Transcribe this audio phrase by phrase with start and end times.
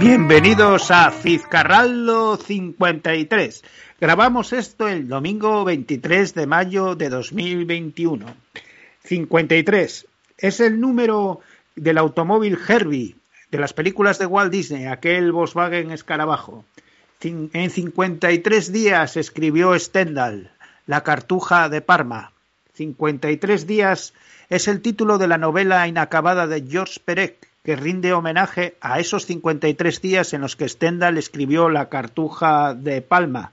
[0.00, 3.64] Bienvenidos a Fizcarraldo 53.
[4.00, 8.24] Grabamos esto el domingo 23 de mayo de 2021.
[9.04, 10.06] 53
[10.38, 11.40] es el número
[11.76, 13.16] del automóvil Herbie
[13.50, 16.64] de las películas de Walt Disney, aquel Volkswagen escarabajo.
[17.20, 20.52] En 53 días escribió Stendhal,
[20.86, 22.32] La cartuja de Parma.
[22.74, 24.14] 53 días
[24.48, 29.26] es el título de la novela inacabada de George Perec, que rinde homenaje a esos
[29.26, 33.52] 53 días en los que Stendhal escribió La Cartuja de Palma.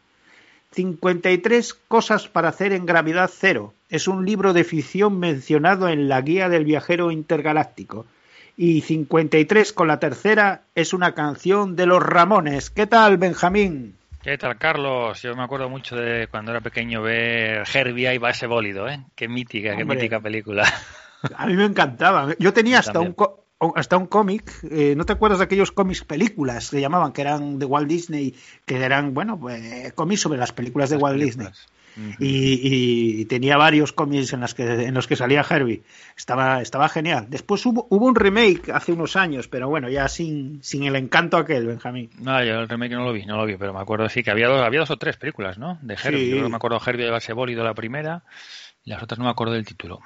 [0.73, 3.73] 53 cosas para hacer en gravedad cero.
[3.95, 8.05] Es un libro de ficción mencionado en la Guía del Viajero Intergaláctico.
[8.57, 12.69] Y 53 con la tercera es una canción de los Ramones.
[12.69, 13.95] ¿Qué tal, Benjamín?
[14.21, 15.21] ¿Qué tal, Carlos?
[15.21, 18.99] Yo me acuerdo mucho de cuando era pequeño ver Herbie y va ese bólido, ¿eh?
[19.15, 20.65] Qué mítica, qué mítica película.
[21.37, 22.35] A mí me encantaba.
[22.37, 23.15] Yo tenía hasta un,
[23.75, 27.59] hasta un cómic, eh, ¿no te acuerdas de aquellos cómics películas que llamaban, que eran
[27.59, 31.47] de Walt Disney, que eran, bueno, pues, cómics sobre las películas de Walt Disney?
[32.19, 35.83] Y, tenía varios cómics en, las que, en los que salía Herbie.
[36.15, 37.27] Estaba, estaba genial.
[37.29, 41.37] Después hubo, hubo un remake hace unos años, pero bueno, ya sin, sin el encanto
[41.37, 42.09] aquel, Benjamín.
[42.19, 44.31] No, yo el remake no lo vi, no lo vi, pero me acuerdo sí que
[44.31, 45.79] había dos, había dos o tres películas, ¿no?
[45.81, 46.29] De Herbie.
[46.29, 48.23] Yo me acuerdo Herbie de la primera,
[48.83, 50.01] y las otras no me acuerdo del título.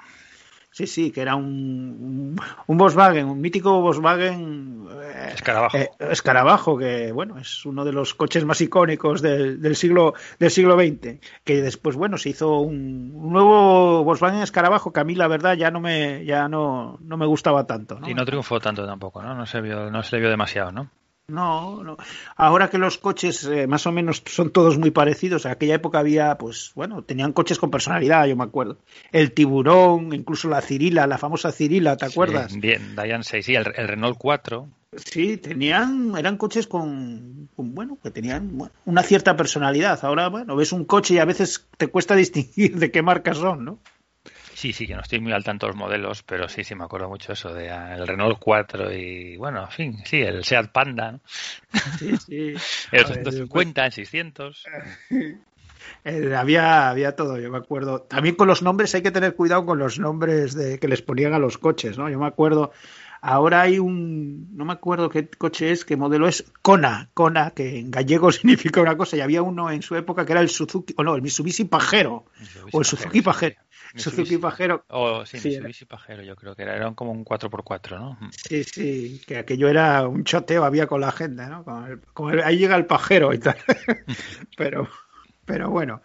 [0.71, 5.77] Sí, sí, que era un, un, Volkswagen, un mítico Volkswagen eh, escarabajo.
[5.77, 10.51] Eh, escarabajo, que bueno, es uno de los coches más icónicos del, del, siglo del
[10.51, 11.19] siglo XX.
[11.43, 15.57] Que después, bueno, se hizo un, un, nuevo Volkswagen escarabajo que a mí la verdad
[15.57, 17.99] ya no me ya no, no me gustaba tanto.
[17.99, 18.07] ¿no?
[18.07, 19.33] Y no triunfó tanto tampoco, ¿no?
[19.33, 20.91] No se vio, no se le vio demasiado, ¿no?
[21.29, 21.97] No, no.
[22.35, 25.99] Ahora que los coches eh, más o menos son todos muy parecidos, en aquella época
[25.99, 28.77] había, pues, bueno, tenían coches con personalidad, yo me acuerdo.
[29.11, 32.51] El tiburón, incluso la Cirila, la famosa Cirila, ¿te acuerdas?
[32.51, 34.67] Sí, bien, Dayan 6, sí, el, el, Renault 4.
[34.95, 39.99] Sí, tenían, eran coches con, con bueno, que tenían bueno, una cierta personalidad.
[40.03, 43.65] Ahora, bueno, ves un coche y a veces te cuesta distinguir de qué marca son,
[43.65, 43.79] ¿no?
[44.59, 46.83] Sí, sí, que no estoy muy al tanto de los modelos, pero sí, sí, me
[46.83, 50.73] acuerdo mucho eso de ah, el Renault 4 y, bueno, en fin, sí, el Seat
[50.73, 51.21] Panda, ¿no?
[51.97, 52.53] Sí, sí.
[52.91, 54.65] el 250, el 600.
[56.03, 58.01] Eh, había, había todo, yo me acuerdo.
[58.01, 61.33] También con los nombres hay que tener cuidado con los nombres de, que les ponían
[61.33, 62.09] a los coches, ¿no?
[62.09, 62.71] Yo me acuerdo,
[63.21, 67.79] ahora hay un, no me acuerdo qué coche es, qué modelo es, Kona, Kona, que
[67.79, 70.93] en gallego significa una cosa, y había uno en su época que era el Suzuki,
[70.97, 73.55] o no, el Mitsubishi Pajero, Mitsubishi o el Suzuki Pajero.
[73.55, 73.68] Pajero.
[73.95, 74.85] Suzuki Pajero.
[74.89, 78.17] Oh, sí, sí Mitsubishi Pajero, yo creo que era, eran como un 4x4, ¿no?
[78.31, 81.63] Sí, sí, que aquello era un choteo, había con la gente, ¿no?
[82.13, 83.57] Con el, ahí llega el pajero y tal.
[84.57, 84.87] pero,
[85.45, 86.01] pero bueno.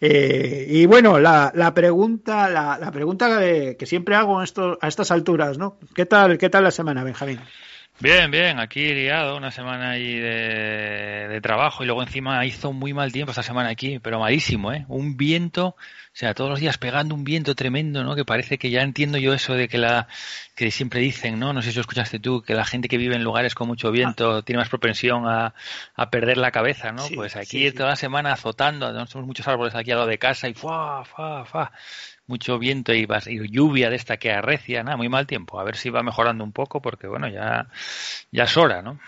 [0.00, 4.88] Eh, y bueno, la, la pregunta, la, la pregunta que, que, siempre hago esto, a
[4.88, 5.78] estas alturas, ¿no?
[5.94, 7.40] ¿Qué tal, qué tal la semana, Benjamín?
[8.00, 12.92] Bien, bien, aquí liado, una semana ahí de, de, trabajo y luego encima hizo muy
[12.92, 14.84] mal tiempo esta semana aquí, pero malísimo, ¿eh?
[14.88, 15.76] Un viento,
[16.14, 18.14] o sea, todos los días pegando un viento tremendo, ¿no?
[18.14, 20.06] Que parece que ya entiendo yo eso de que la,
[20.54, 21.52] que siempre dicen, ¿no?
[21.52, 23.90] No sé si lo escuchaste tú, que la gente que vive en lugares con mucho
[23.90, 24.42] viento ah.
[24.42, 25.54] tiene más propensión a,
[25.96, 27.02] a, perder la cabeza, ¿no?
[27.02, 27.74] Sí, pues aquí sí, sí.
[27.74, 31.44] toda la semana azotando, tenemos muchos árboles aquí al lado de casa y ¡fua, fa,
[31.46, 31.72] fa!
[32.28, 35.58] mucho viento y, y, lluvia de esta que arrecia, nada, muy mal tiempo.
[35.58, 37.66] A ver si va mejorando un poco porque bueno, ya,
[38.30, 39.00] ya es hora, ¿no?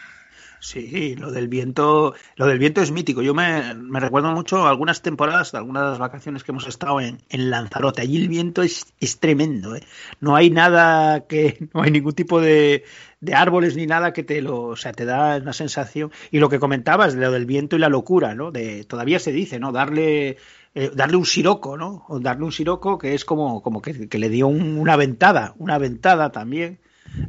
[0.66, 3.22] Sí, lo del viento, lo del viento es mítico.
[3.22, 8.02] Yo me, me recuerdo mucho algunas temporadas, algunas vacaciones que hemos estado en, en Lanzarote.
[8.02, 9.84] Allí el viento es, es tremendo, ¿eh?
[10.20, 12.82] No hay nada que, no hay ningún tipo de,
[13.20, 16.10] de árboles ni nada que te lo, o sea, te da una sensación.
[16.32, 18.50] Y lo que comentabas, de lo del viento y la locura, ¿no?
[18.50, 19.70] De, todavía se dice, ¿no?
[19.70, 20.36] Darle,
[20.74, 22.04] eh, darle un siroco, ¿no?
[22.08, 25.54] O darle un siroco que es como, como que, que le dio un, una ventada,
[25.58, 26.80] una ventada también.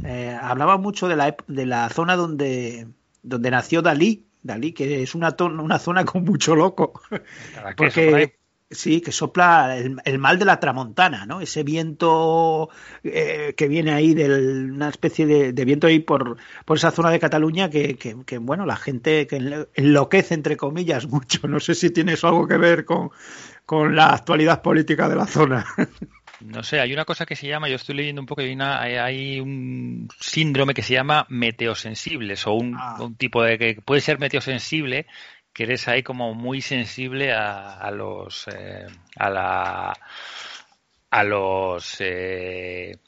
[0.03, 2.87] Eh, hablaba mucho de la, de la zona donde,
[3.27, 7.01] donde nació Dalí, Dalí, que es una, una zona con mucho loco.
[7.75, 8.37] Porque
[8.69, 11.41] sí, que sopla el, el, mal de la tramontana, ¿no?
[11.41, 12.69] Ese viento
[13.03, 17.09] eh, que viene ahí de una especie de, de, viento ahí por, por esa zona
[17.09, 21.47] de Cataluña que, que, que, bueno, la gente que enloquece, entre comillas, mucho.
[21.47, 23.11] No sé si tiene eso algo que ver con,
[23.65, 25.65] con la actualidad política de la zona.
[26.41, 28.81] No sé, hay una cosa que se llama, yo estoy leyendo un poco, hay, una,
[28.81, 32.97] hay un síndrome que se llama meteosensibles o un, ah.
[32.99, 35.07] un, tipo de que puede ser meteosensible,
[35.53, 38.85] que eres ahí como muy sensible a, a los, eh,
[39.15, 39.93] a la,
[41.09, 42.99] a los, eh,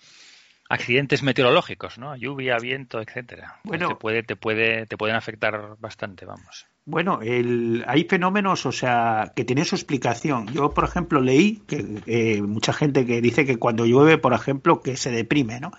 [0.69, 2.15] accidentes meteorológicos, ¿no?
[2.15, 3.59] Lluvia, viento, etcétera.
[3.63, 6.67] Bueno, te puede, te puede, te pueden afectar bastante, vamos.
[6.89, 10.47] Bueno, el, hay fenómenos, o sea, que tienen su explicación.
[10.47, 14.97] Yo, por ejemplo, leí que mucha gente que dice que cuando llueve, por ejemplo, que
[14.97, 15.69] se deprime, ¿no?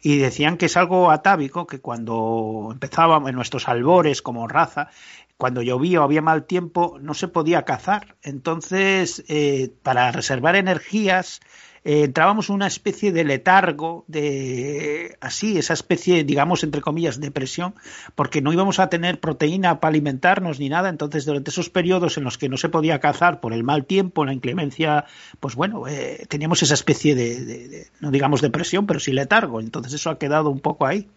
[0.00, 4.90] Y decían que es algo atávico, que cuando empezábamos en nuestros albores como raza,
[5.36, 8.14] cuando llovía o había mal tiempo, no se podía cazar.
[8.22, 11.40] Entonces, eh, para reservar energías,
[11.82, 17.30] eh, entrábamos en una especie de letargo, de así, esa especie, digamos, entre comillas, de
[17.30, 17.74] presión,
[18.14, 20.90] porque no íbamos a tener proteína para alimentarnos ni nada.
[20.90, 24.26] Entonces, durante esos periodos en los que no se podía cazar por el mal tiempo,
[24.26, 25.06] la inclemencia,
[25.40, 29.60] pues bueno, eh, teníamos esa especie de, no digamos depresión, pero sí letargo.
[29.60, 31.08] Entonces, eso ha quedado un poco ahí.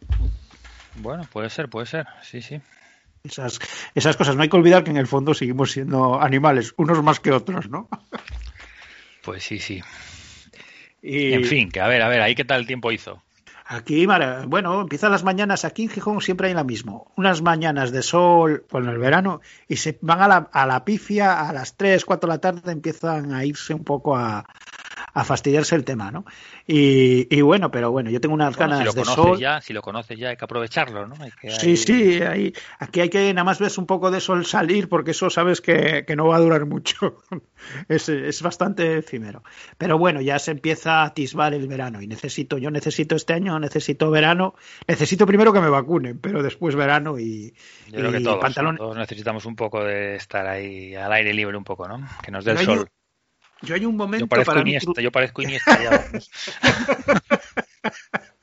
[0.95, 2.62] Bueno, puede ser, puede ser, sí, sí.
[3.24, 3.60] Esas,
[3.95, 4.36] esas cosas.
[4.36, 7.69] No hay que olvidar que en el fondo seguimos siendo animales, unos más que otros,
[7.69, 7.88] ¿no?
[9.24, 9.81] Pues sí, sí.
[11.03, 13.21] En fin, que a ver, a ver, ahí qué tal el tiempo hizo.
[13.65, 17.11] Aquí, bueno, empiezan las mañanas, aquí en Gijón siempre hay la mismo.
[17.15, 21.47] Unas mañanas de sol con el verano y se van a la, a la pifia
[21.47, 24.45] a las 3, 4 de la tarde, empiezan a irse un poco a,
[25.13, 26.25] a fastidiarse el tema, ¿no?
[26.65, 29.39] Y, bueno, pero bueno, yo tengo unas ganas si de sol.
[29.39, 31.15] Ya, si lo conoces ya, hay que aprovecharlo, ¿no?
[31.60, 32.19] sí, sí,
[32.80, 36.06] aquí hay que nada más ves un poco de sol salir porque eso sabes que,
[36.15, 37.18] no va a durar mucho.
[37.88, 39.44] es, es, bastante efímero.
[39.77, 43.60] Pero bueno, ya se empieza a atisbar el verano y necesito, yo necesito este año,
[43.60, 44.56] necesito verano,
[44.88, 47.54] necesito primero que me vacunen, pero después verano y,
[47.88, 51.63] yo creo que todos, todos necesitamos un poco de estar ahí al aire libre un
[51.63, 52.07] poco, ¿no?
[52.24, 52.77] Que nos dé el sol.
[52.80, 53.02] Yo
[53.71, 56.06] hay un momento yo parezco para Iniesta, yo parezco Iniesta ya.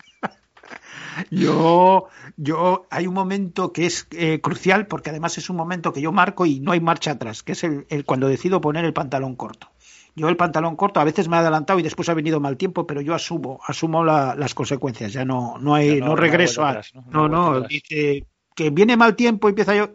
[1.31, 6.01] yo, yo hay un momento que es eh, crucial porque además es un momento que
[6.01, 9.37] yo marco y no hay marcha atrás, que es el, cuando decido poner el pantalón
[9.37, 9.71] corto.
[10.17, 12.87] Yo el pantalón corto a veces me ha adelantado y después ha venido mal tiempo,
[12.87, 15.13] pero yo asumo, asumo las consecuencias.
[15.13, 18.27] Ya no, no hay, no, regreso a, no, no, dice
[18.57, 19.91] que viene mal tiempo y empieza yo,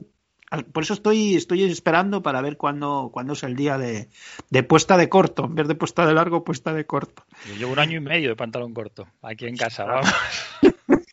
[0.72, 4.10] por eso estoy, estoy esperando para ver cuándo, cuándo es el día de,
[4.50, 5.46] de, puesta de corto.
[5.46, 7.26] En vez de puesta de largo, puesta de corto.
[7.48, 10.14] Yo llevo un año y medio de pantalón corto, aquí en casa, vamos.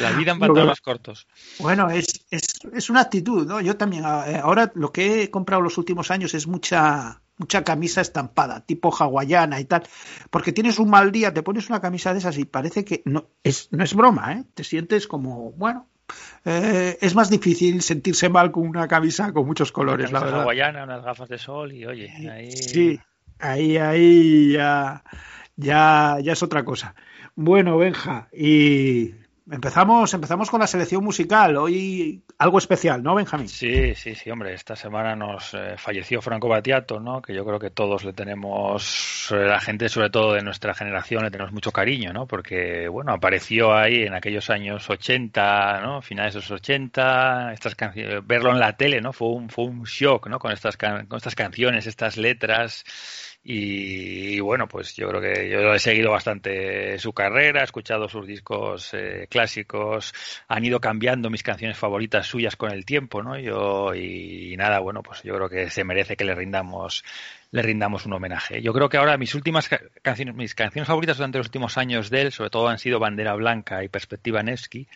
[0.00, 1.26] La vida en pantalones cortos.
[1.58, 3.60] Bueno, es, es, es, una actitud, ¿no?
[3.60, 8.00] Yo también, eh, ahora lo que he comprado los últimos años es mucha mucha camisa
[8.00, 9.84] estampada, tipo hawaiana y tal,
[10.30, 13.28] porque tienes un mal día, te pones una camisa de esas y parece que no
[13.44, 14.44] es, no es broma, ¿eh?
[14.54, 15.86] Te sientes como, bueno,
[16.44, 20.42] eh, es más difícil sentirse mal con una camisa con muchos colores, la verdad.
[20.42, 22.52] Hawaiana, unas gafas de sol y oye, ahí...
[22.52, 23.00] Sí,
[23.38, 25.02] ahí, ahí ya,
[25.56, 26.94] ya, ya es otra cosa.
[27.34, 29.14] Bueno, Benja, y
[29.50, 31.56] Empezamos, empezamos con la selección musical.
[31.56, 33.48] Hoy algo especial, ¿no, Benjamín?
[33.48, 34.52] Sí, sí, sí, hombre.
[34.52, 37.22] Esta semana nos eh, falleció Franco Battiato, ¿no?
[37.22, 41.24] Que yo creo que todos le tenemos, eh, la gente sobre todo de nuestra generación,
[41.24, 42.26] le tenemos mucho cariño, ¿no?
[42.26, 46.02] Porque, bueno, apareció ahí en aquellos años 80, ¿no?
[46.02, 49.14] Finales de los 80, estas canciones, verlo en la tele, ¿no?
[49.14, 50.38] Fue un, fue un shock, ¿no?
[50.38, 52.84] Con estas, con estas canciones, estas letras
[53.42, 58.26] y, bueno, pues yo creo que yo he seguido bastante su carrera, he escuchado sus
[58.26, 60.12] discos eh, clásicos,
[60.48, 63.38] han ido cambiando mis canciones favoritas suyas con el tiempo, ¿no?
[63.38, 67.04] Yo, y, nada, bueno, pues yo creo que se merece que le rindamos
[67.50, 68.60] le rindamos un homenaje.
[68.60, 69.70] Yo creo que ahora mis últimas
[70.02, 73.34] canciones, mis canciones favoritas durante los últimos años de él, sobre todo han sido Bandera
[73.34, 74.86] Blanca y Perspectiva Nevsky,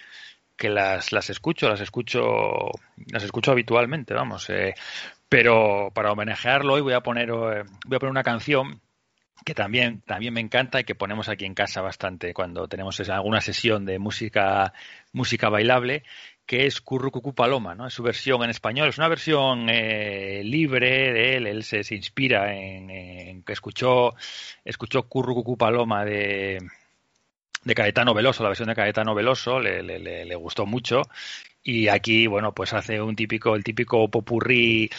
[0.57, 2.71] que las, las escucho, las escucho,
[3.11, 4.51] las escucho habitualmente, vamos.
[4.51, 4.75] Eh,
[5.33, 8.83] pero para homenajearlo hoy voy a poner, eh, voy a poner una canción
[9.47, 13.41] que también, también me encanta y que ponemos aquí en casa bastante cuando tenemos alguna
[13.41, 14.75] sesión de música,
[15.11, 16.03] música bailable,
[16.45, 17.87] que es Currucucú Paloma, ¿no?
[17.87, 22.55] Es su versión en español, es una versión eh, libre de él, él se, inspira
[22.55, 24.15] en, que escuchó,
[24.67, 26.59] escuchó Currucucú Paloma de,
[27.65, 31.03] de Caetano Veloso, la versión de Caetano Veloso, le, le, le, gustó mucho
[31.65, 34.91] y aquí, bueno, pues hace un típico, el típico popurrí.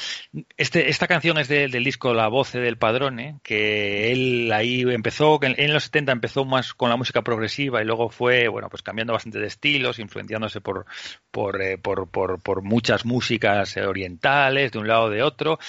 [0.55, 5.73] Este, esta canción es del disco La Voce del Padrone, que él ahí empezó, en
[5.73, 9.39] los 70 empezó más con la música progresiva y luego fue, bueno, pues cambiando bastante
[9.39, 10.85] de estilos, influenciándose por,
[11.31, 15.59] por, eh, por, por, por muchas músicas orientales de un lado de otro.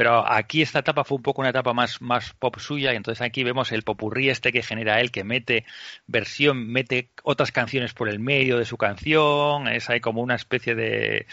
[0.00, 3.20] Pero aquí esta etapa fue un poco una etapa más, más pop suya y entonces
[3.20, 5.66] aquí vemos el popurrí este que genera él, que mete
[6.06, 10.74] versión, mete otras canciones por el medio de su canción, es ahí como una especie
[10.74, 11.26] de,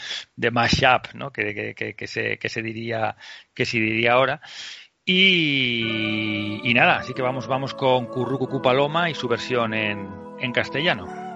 [0.52, 1.32] mashup, ¿no?
[1.32, 3.16] Que, que, que, se, que se diría,
[3.54, 4.42] que se diría ahora.
[5.06, 10.10] Y, y, nada, así que vamos, vamos con Currucucu Paloma y su versión en,
[10.42, 11.27] en castellano.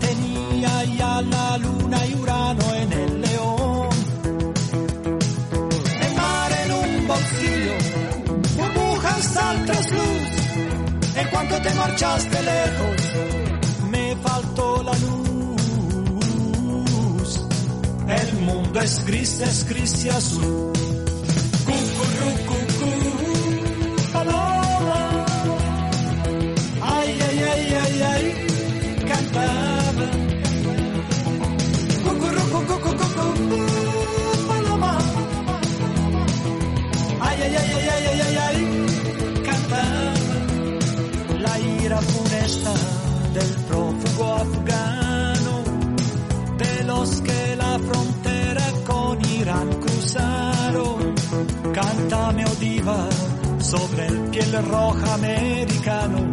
[0.00, 3.88] Tenía ya la luna y Urano en el león.
[6.00, 7.76] El mar en un bolsillo,
[8.56, 10.28] burbujas al trasluz,
[11.16, 12.96] en cuanto te marchaste lejos,
[13.90, 15.14] me faltó la luz.
[18.08, 20.72] El mundo es gris, es gris y azul.
[44.22, 45.62] Afgano,
[46.58, 51.14] de los que la frontera con Irán cruzaron.
[51.72, 53.08] Cántame, oh diva,
[53.58, 56.30] sobre el piel roja americano,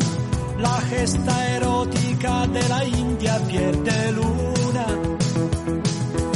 [0.59, 4.85] la gesta erótica de la India piel de luna.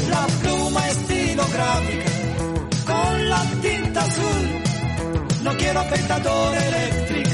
[0.09, 2.11] La pluma estilográfica
[2.85, 4.43] con la tinta azul,
[5.43, 7.25] no quiero petador eléctrica,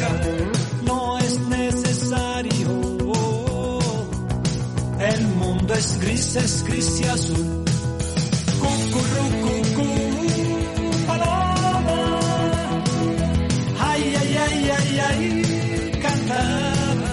[5.73, 7.63] es gris, es gris y azul.
[8.59, 9.87] Cucurrucucú,
[11.07, 12.19] paloma.
[13.79, 17.09] Ay, ay, ay, ay, ay, cantaba.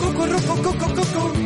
[0.00, 1.45] Paloma.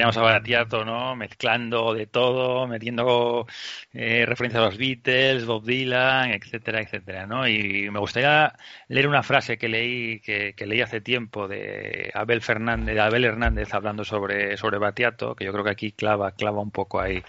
[0.00, 1.14] Bueno, aquí teníamos a Baratiato, ¿no?
[1.16, 3.46] Mezclando de todo, metiendo
[3.92, 7.48] eh, referencias a los Beatles, Bob Dylan, etcétera, etcétera, ¿no?
[7.48, 8.54] Y me gustaría
[8.86, 13.24] leer una frase que leí, que, que leí hace tiempo de Abel Fernández, de Abel
[13.24, 17.20] Hernández hablando sobre, sobre Batiato, que yo creo que aquí clava, clava un poco ahí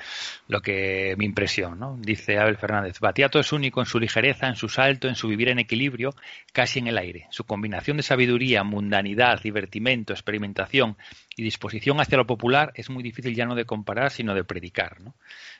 [0.47, 1.97] lo que mi impresión, ¿no?
[1.99, 5.49] Dice Abel Fernández, Batiato es único en su ligereza, en su salto, en su vivir
[5.49, 6.13] en equilibrio,
[6.53, 7.25] casi en el aire.
[7.31, 10.95] Su combinación de sabiduría, mundanidad, divertimento, experimentación
[11.35, 15.01] y disposición hacia lo popular es muy difícil ya no de comparar, sino de predicar,
[15.01, 15.15] ¿no?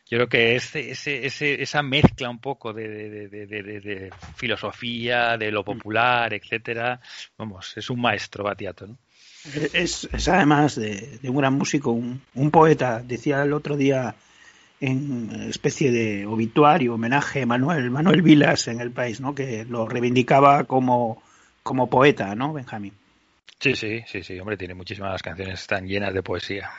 [0.10, 4.10] Yo creo que ese, ese, ese, esa mezcla un poco de, de, de, de, de
[4.36, 7.00] filosofía, de lo popular, etcétera,
[7.38, 8.98] vamos, es un maestro Batiato, ¿no?
[9.74, 13.01] Es, es además de, de, un gran músico, un, un, poeta.
[13.01, 14.13] Decía el otro día
[14.79, 19.34] en especie de obituario, homenaje a Manuel, Manuel Vilas en el país, ¿no?
[19.34, 21.24] Que lo reivindicaba como,
[21.63, 22.93] como poeta, ¿no, Benjamín?
[23.60, 26.70] Sí, sí, sí, sí, hombre, tiene muchísimas canciones tan llenas de poesía.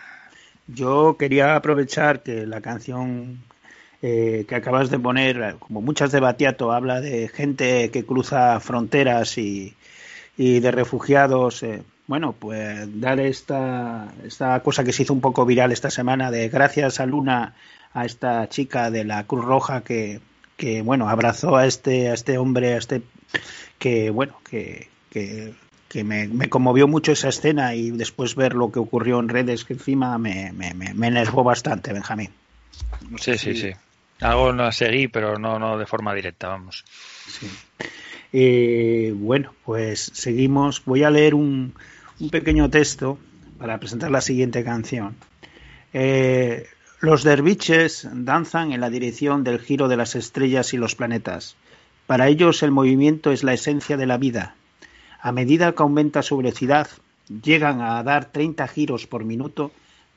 [0.74, 3.42] Yo quería aprovechar que la canción
[4.00, 9.38] eh, que acabas de poner, como muchas de Batiato, habla de gente que cruza fronteras
[9.38, 9.76] y,
[10.36, 11.62] y de refugiados.
[11.62, 16.30] Eh, bueno, pues dar esta, esta cosa que se hizo un poco viral esta semana
[16.30, 17.54] de gracias a Luna,
[17.94, 20.20] a esta chica de la Cruz Roja que,
[20.56, 23.02] que bueno, abrazó a este, a este hombre, a este
[23.78, 25.54] que, bueno, que, que
[25.92, 29.66] que me, me, conmovió mucho esa escena y después ver lo que ocurrió en redes
[29.66, 32.30] que encima me, me, me enervó bastante, Benjamín.
[33.18, 33.72] Sí, sí, sí.
[34.20, 36.84] Algo no seguí, pero no, no de forma directa, vamos.
[37.26, 37.46] Sí.
[38.32, 40.82] Eh, bueno, pues seguimos.
[40.86, 41.74] Voy a leer un,
[42.20, 43.18] un, pequeño texto
[43.58, 45.16] para presentar la siguiente canción.
[45.92, 46.68] Eh,
[47.00, 51.56] los derviches danzan en la dirección del giro de las estrellas y los planetas.
[52.06, 54.54] Para ellos el movimiento es la esencia de la vida.
[55.24, 56.88] A medida que aumenta su velocidad,
[57.28, 59.70] llegan a dar 30 giros por minuto,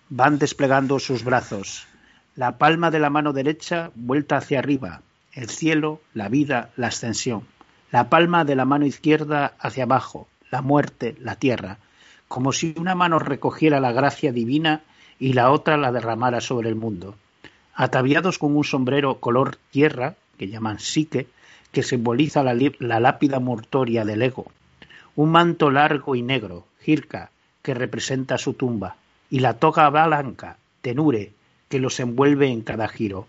[0.10, 1.86] van desplegando sus brazos,
[2.36, 7.44] la palma de la mano derecha vuelta hacia arriba, el cielo, la vida, la ascensión,
[7.92, 11.78] la palma de la mano izquierda hacia abajo, la muerte, la tierra,
[12.28, 14.82] como si una mano recogiera la gracia divina
[15.20, 17.16] y la otra la derramara sobre el mundo.
[17.76, 21.28] Ataviados con un sombrero color tierra, que llaman psique,
[21.72, 24.48] que simboliza la, la lápida mortoria del ego,
[25.16, 27.32] un manto largo y negro, jirka,
[27.62, 28.98] que representa su tumba,
[29.30, 31.34] y la toga blanca, tenure,
[31.70, 33.28] que los envuelve en cada giro.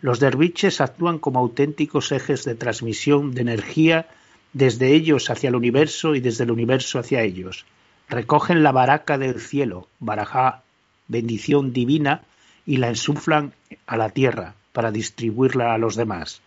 [0.00, 4.08] Los derviches actúan como auténticos ejes de transmisión de energía
[4.52, 7.66] desde ellos hacia el universo y desde el universo hacia ellos.
[8.08, 10.62] Recogen la baraca del cielo, barajá,
[11.08, 12.22] bendición divina,
[12.64, 13.52] y la ensuflan
[13.86, 16.42] a la tierra para distribuirla a los demás.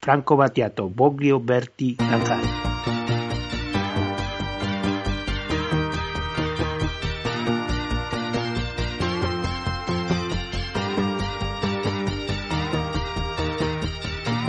[0.00, 1.96] Franco Battiato, Boglio Berti.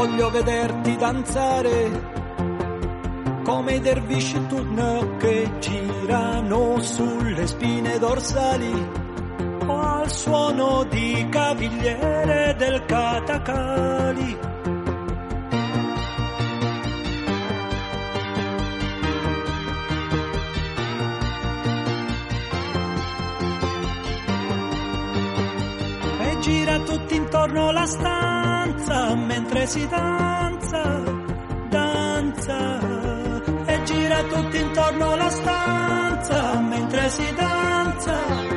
[0.00, 1.90] Voglio vederti danzare
[3.44, 8.88] come i dervisci turno che girano sulle spine dorsali
[9.66, 14.38] o al suono di cavigliere del catacali.
[26.20, 28.39] E gira tutti intorno la stanza
[29.14, 31.02] mentre si danza,
[31.68, 32.80] danza
[33.66, 38.48] e gira tutti intorno la stanza mentre si danza.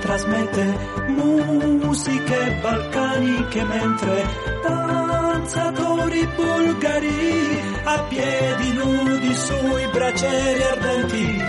[0.00, 4.26] Trasmette musiche balcaniche mentre
[4.62, 11.42] danzatori bulgari a piedi nudi sui bracieri ardenti.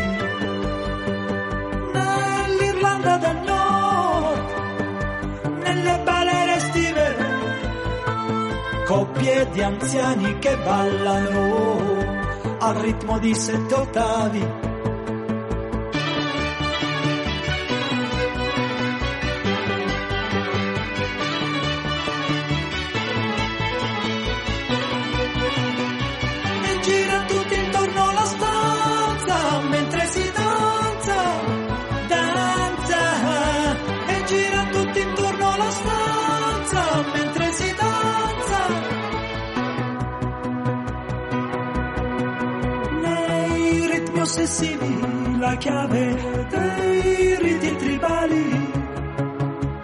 [1.93, 4.39] Nell'Irlanda del Nord,
[5.63, 7.15] nelle balere estive,
[8.85, 12.05] coppie di anziani che ballano
[12.59, 14.66] al ritmo di sette ottavi.
[44.27, 48.71] Nei ritmi ossessivi la chiave dei riti tribali.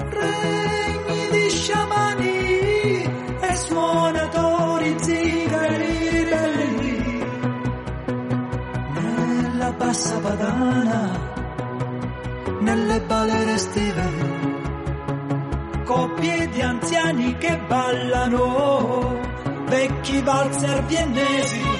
[0.09, 3.03] Regni di sciamani
[3.39, 7.25] e suonatori zingari ribelli
[8.93, 11.19] nella bassa padana,
[12.59, 14.11] nelle balere estive,
[15.85, 19.21] coppie di anziani che ballano,
[19.67, 21.72] vecchi valzer viennesi.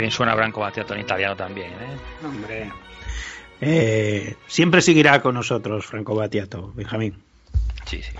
[0.00, 2.24] Bien suena Branco Battiato en italiano también, ¿eh?
[2.24, 2.70] Hombre.
[3.60, 7.22] Eh, siempre seguirá con nosotros Franco Battiato, Benjamín.
[7.84, 8.12] Sí, sí.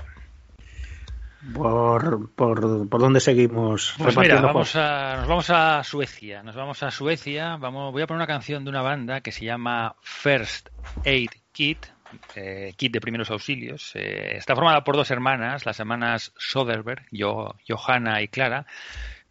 [1.54, 3.94] ¿Por, por, por dónde seguimos?
[3.96, 6.42] Pues mira, vamos a, nos vamos a Suecia.
[6.42, 7.56] Nos vamos a Suecia.
[7.56, 10.68] Vamos, voy a poner una canción de una banda que se llama First
[11.06, 11.86] Aid Kit,
[12.34, 13.92] eh, kit de primeros auxilios.
[13.94, 18.66] Eh, está formada por dos hermanas, las hermanas Soderberg, yo, Johanna y Clara.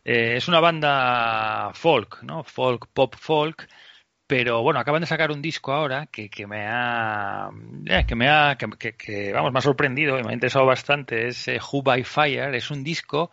[0.03, 2.43] Eh, es una banda folk, ¿no?
[2.43, 3.67] Folk, pop folk,
[4.29, 7.49] pero bueno, acaban de sacar un disco ahora que, que me ha
[7.87, 11.29] eh, que me ha que, vamos, me ha sorprendido y me ha interesado bastante.
[11.29, 13.31] Es eh, Who by Fire, es un disco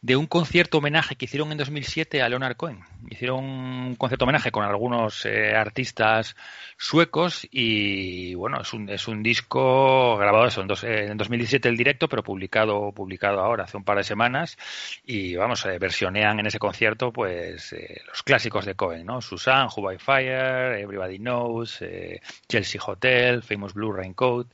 [0.00, 2.80] de un concierto homenaje que hicieron en 2007 a Leonard Cohen.
[3.08, 6.34] Hicieron un concierto homenaje con algunos eh, artistas
[6.76, 11.76] suecos y bueno, es un, es un disco grabado eso en, dos, en 2017 el
[11.76, 14.58] directo, pero publicado publicado ahora hace un par de semanas
[15.06, 19.20] y vamos, eh, versionean en ese concierto pues eh, los clásicos de Cohen, ¿no?
[19.20, 24.46] Susan, Who by Fire Everybody Knows, eh, Chelsea Hotel, Famous Blue Raincoat,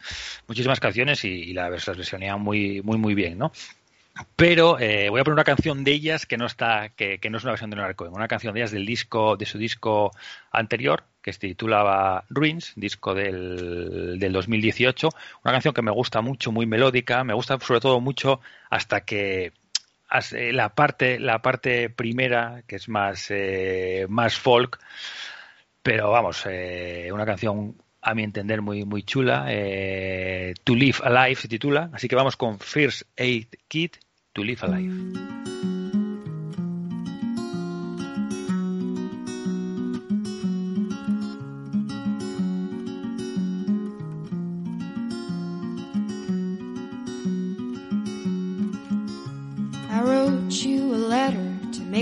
[0.46, 3.52] muchísimas canciones y, y la versionean muy, muy, muy bien, ¿no?
[4.36, 7.44] Pero eh, voy a poner una canción de ellas que no está, que, no es
[7.44, 10.10] una versión de Leonard Cohen, una canción de ellas del disco, de su disco
[10.50, 15.10] anterior, que se titulaba Ruins, disco del, del 2018,
[15.44, 19.52] una canción que me gusta mucho, muy melódica, me gusta sobre todo mucho hasta que
[20.52, 24.78] la parte, la parte primera, que es más, eh, más folk,
[25.88, 29.46] pero vamos, eh, una canción a mi entender muy, muy chula.
[29.48, 31.88] Eh, to Live Alive se titula.
[31.94, 33.96] Así que vamos con First Aid Kit,
[34.34, 35.38] To Live Alive.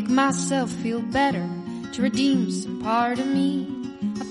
[0.09, 1.46] Myself feel better,
[1.92, 3.75] to redeem some part of me.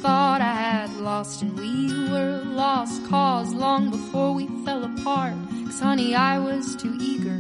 [0.06, 5.34] Thought I had lost and we were lost cause long before we fell apart.
[5.66, 7.32] Cause honey, I was too eager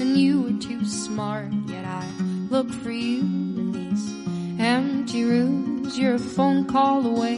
[0.00, 1.52] and you were too smart.
[1.68, 2.04] Yet I
[2.50, 5.96] look for you in these empty rooms.
[5.96, 7.36] You're a phone call away.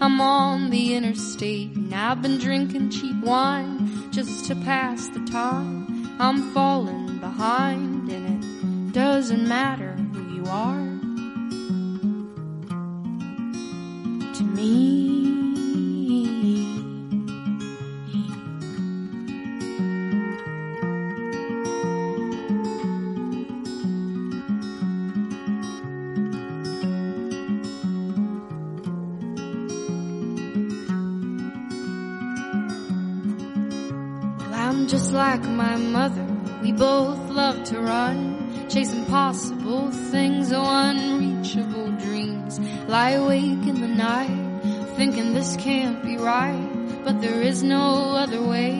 [0.00, 6.16] I'm on the interstate and I've been drinking cheap wine just to pass the time.
[6.18, 10.91] I'm falling behind and it doesn't matter who you are
[45.56, 46.68] can't be right,
[47.04, 48.71] but there is no other way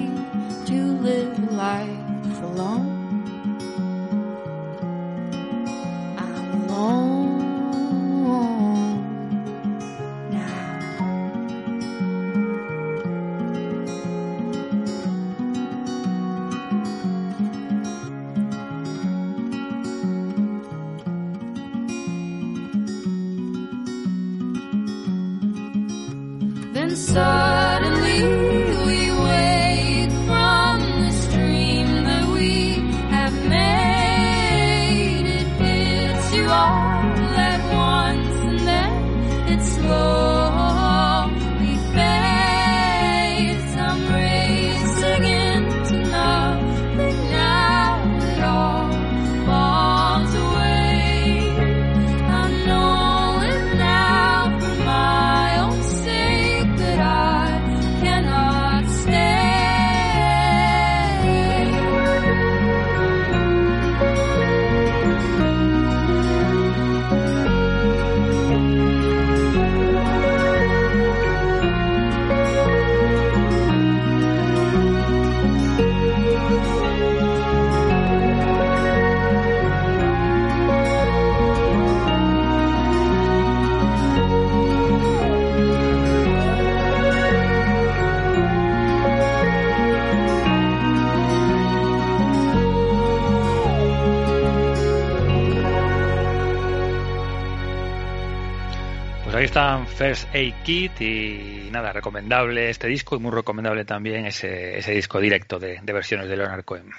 [99.87, 105.21] First Aid Kit y nada, recomendable este disco y muy recomendable también ese, ese disco
[105.21, 106.91] directo de, de versiones de Leonard Cohen.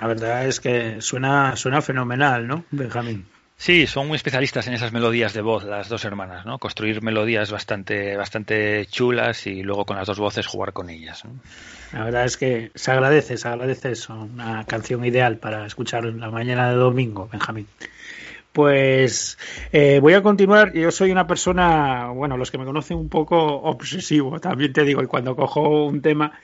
[0.00, 3.26] La verdad es que suena, suena fenomenal, ¿no, Benjamín?
[3.62, 6.58] Sí, son muy especialistas en esas melodías de voz, las dos hermanas, ¿no?
[6.58, 11.24] Construir melodías bastante, bastante chulas y luego con las dos voces jugar con ellas.
[11.24, 11.38] ¿no?
[11.92, 16.18] La verdad es que se agradece, se agradece eso, una canción ideal para escuchar en
[16.18, 17.68] la mañana de domingo, Benjamín.
[18.52, 19.38] Pues
[19.72, 20.72] eh, voy a continuar.
[20.74, 25.02] Yo soy una persona, bueno, los que me conocen un poco obsesivo, también te digo,
[25.02, 26.38] y cuando cojo un tema,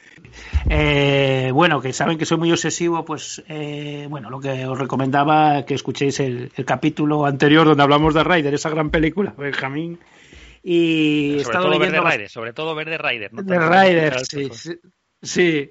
[0.71, 5.66] eh, bueno, que saben que soy muy obsesivo, pues eh, bueno, lo que os recomendaba
[5.66, 9.99] que escuchéis el, el, capítulo anterior donde hablamos de Ryder, esa gran película, Benjamín.
[10.62, 13.33] Y sobre he estado todo leyendo Verde Rider, sobre todo Verde Rider.
[13.33, 14.25] ¿no?
[14.25, 14.81] sí, sí.
[15.20, 15.68] Sí,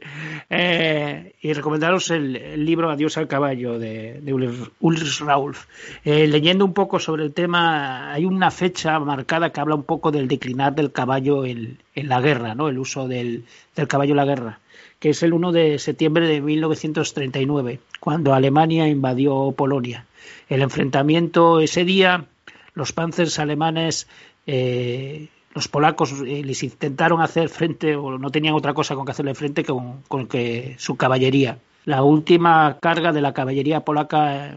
[0.50, 5.68] eh, y recomendaros el, libro Adiós al caballo de, de Ulrich Raulf.
[6.04, 10.12] Eh, leyendo un poco sobre el tema, hay una fecha marcada que habla un poco
[10.12, 12.68] del declinar del caballo en, la guerra, ¿no?
[12.68, 14.60] el uso del, del, caballo en la guerra,
[15.00, 20.08] que es el 1 de septiembre de 1939, cuando Alemania invadió Polonia.
[20.50, 22.26] El enfrentamiento ese día,
[22.74, 24.10] los panzers alemanes
[24.46, 29.12] eh, los polacos eh, les intentaron hacer frente o no tenían otra cosa con que
[29.14, 29.74] hacerle frente que
[30.08, 31.58] con, que su caballería.
[31.86, 34.56] La última carga de la caballería polaca eh,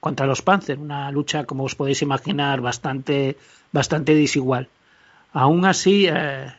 [0.00, 3.36] contra los Panzer, una lucha como os podéis imaginar bastante
[3.70, 4.66] bastante desigual.
[5.32, 6.52] Aún así, eh,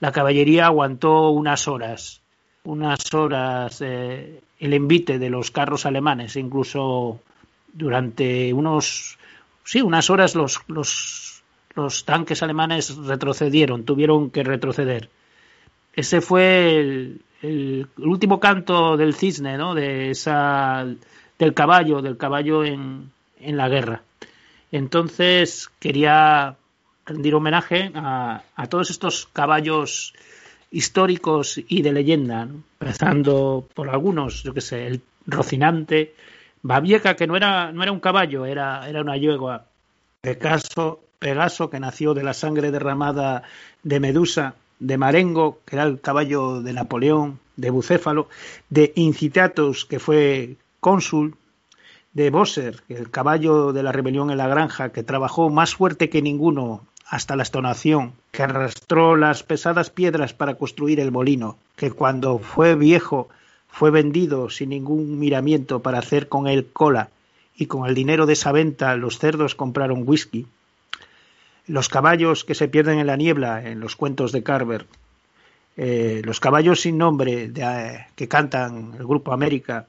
[0.00, 2.22] la caballería aguantó unas horas,
[2.64, 7.20] unas horas el envite de los carros alemanes, incluso
[7.70, 9.18] durante unos
[9.62, 11.29] sí unas horas los los
[11.74, 15.08] los tanques alemanes retrocedieron, tuvieron que retroceder.
[15.94, 16.78] Ese fue
[17.42, 19.74] el, último canto del cisne, ¿no?
[19.74, 20.86] De esa,
[21.38, 24.02] del caballo, del caballo en, en la guerra.
[24.72, 26.56] Entonces quería
[27.06, 30.14] rendir homenaje a, a todos estos caballos
[30.70, 32.42] históricos y de leyenda,
[32.80, 36.14] empezando por algunos, yo que sé, el Rocinante,
[36.62, 39.66] Babieca, que no era, no era un caballo, era, era una yegua,
[40.20, 43.42] Pegaso, Pegaso, que nació de la sangre derramada
[43.82, 48.28] de Medusa, de Marengo, que era el caballo de Napoleón, de Bucéfalo,
[48.68, 51.36] de Incitatus, que fue cónsul,
[52.12, 56.20] de Bosser, el caballo de la rebelión en la granja, que trabajó más fuerte que
[56.20, 62.38] ninguno hasta la estonación, que arrastró las pesadas piedras para construir el molino, que cuando
[62.38, 63.28] fue viejo
[63.68, 67.08] fue vendido sin ningún miramiento para hacer con él cola,
[67.54, 70.46] y con el dinero de esa venta los cerdos compraron whisky,
[71.66, 74.86] los caballos que se pierden en la niebla en los cuentos de Carver,
[75.76, 79.86] eh, los caballos sin nombre de, eh, que cantan el grupo América,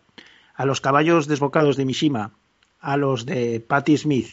[0.56, 2.32] a los caballos desbocados de Mishima,
[2.80, 4.30] a los de Patti Smith,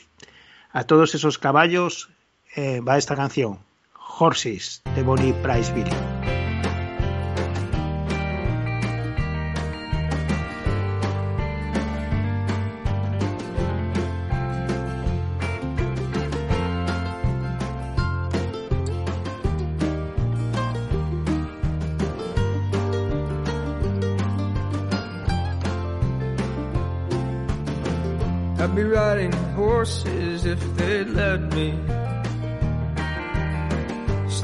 [0.72, 2.10] a todos esos caballos
[2.54, 3.58] eh, va esta canción,
[4.18, 5.72] Horses, de Bonnie Price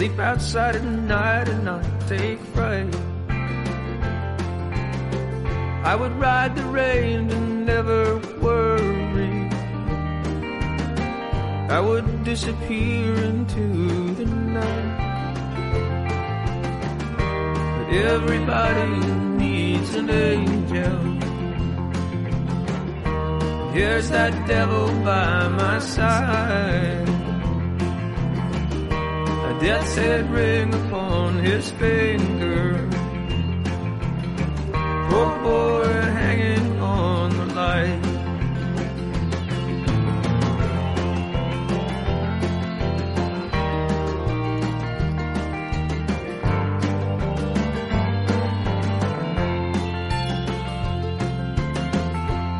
[0.04, 2.94] Sleep outside at night and not take fright.
[5.82, 9.48] I would ride the rain and never worry.
[11.70, 14.98] I would disappear into the night.
[17.78, 18.90] But everybody
[19.42, 20.98] needs an angel.
[23.72, 27.13] Here's that devil by my side.
[29.64, 32.86] Death's head ring upon his finger.
[35.08, 35.88] Poor boy
[36.20, 38.02] hanging on the light.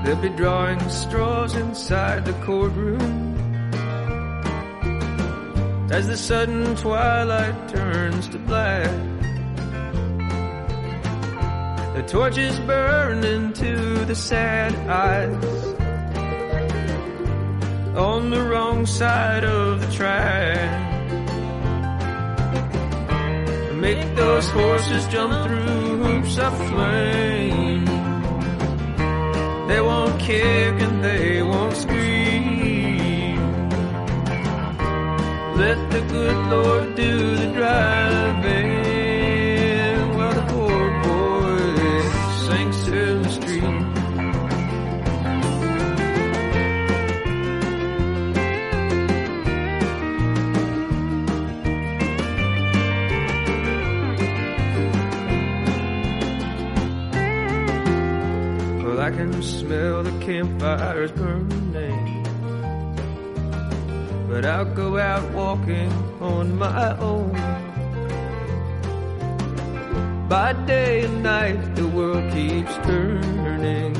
[0.07, 3.34] They'll be drawing straws inside the courtroom.
[5.95, 8.91] As the sudden twilight turns to black,
[11.95, 15.65] the torches burn into the sad eyes
[17.97, 20.69] on the wrong side of the track.
[23.75, 27.85] Make those horses jump through hoops of flame.
[29.69, 32.34] They won't kick and they won't scream.
[35.57, 38.71] Let the good Lord do the driving
[40.17, 41.59] while the poor boy
[42.47, 43.63] sinks in the street.
[58.83, 61.34] Well, I can smell the campfires burning.
[64.55, 65.91] I'll go out walking
[66.21, 67.33] on my own.
[70.29, 73.95] By day and night, the world keeps turning.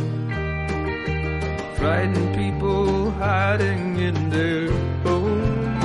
[1.75, 4.71] Frightened people hiding in their
[5.03, 5.85] homes.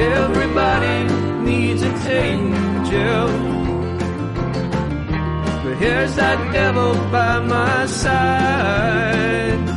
[0.00, 0.98] Everybody
[1.44, 3.28] needs an angel.
[5.62, 9.75] But here's that devil by my side.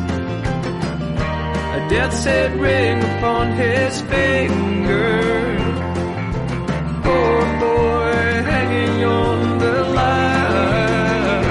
[1.90, 5.58] Death's head ring upon his finger.
[7.02, 8.14] Poor boy
[8.52, 11.48] hanging on the line.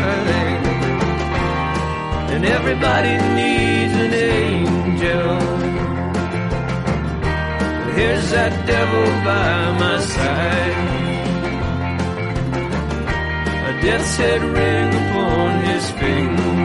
[2.33, 5.41] And everybody needs an angel.
[7.97, 10.89] Here's that devil by my side.
[13.71, 16.58] A death's head ring upon his finger.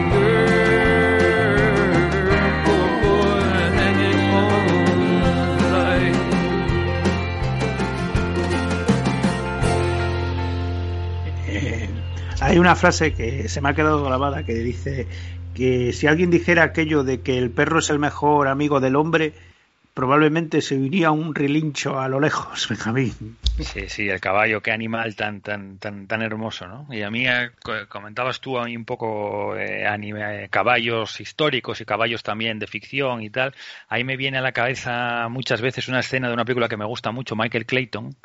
[12.54, 15.08] Hay una frase que se me ha quedado grabada que dice
[15.56, 19.32] que si alguien dijera aquello de que el perro es el mejor amigo del hombre,
[19.92, 23.12] probablemente se oiría un relincho a lo lejos, Benjamín.
[23.58, 26.86] Sí, sí, el caballo, qué animal tan tan tan tan hermoso, ¿no?
[26.92, 31.80] Y a mí eh, co- comentabas tú a mí un poco eh, eh, caballos históricos
[31.80, 33.52] y caballos también de ficción y tal.
[33.88, 36.84] Ahí me viene a la cabeza muchas veces una escena de una película que me
[36.84, 38.16] gusta mucho, Michael Clayton,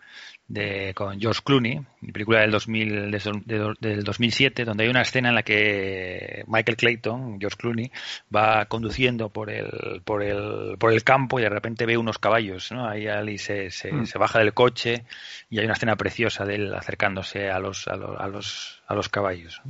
[0.50, 1.80] de con George Clooney,
[2.12, 6.76] película del 2000 de- de- del 2007, donde hay una escena en la que Michael
[6.76, 7.92] Clayton, George Clooney,
[8.36, 12.72] va conduciendo por el por el por el campo y de repente ve unos caballos,
[12.72, 12.88] ¿no?
[12.90, 14.06] Ahí Ali se, se, Mm.
[14.08, 15.06] se baja del coche
[15.52, 18.96] y hay una escena preciosa de él acercándose a los a los a los, a
[18.96, 19.62] los caballos.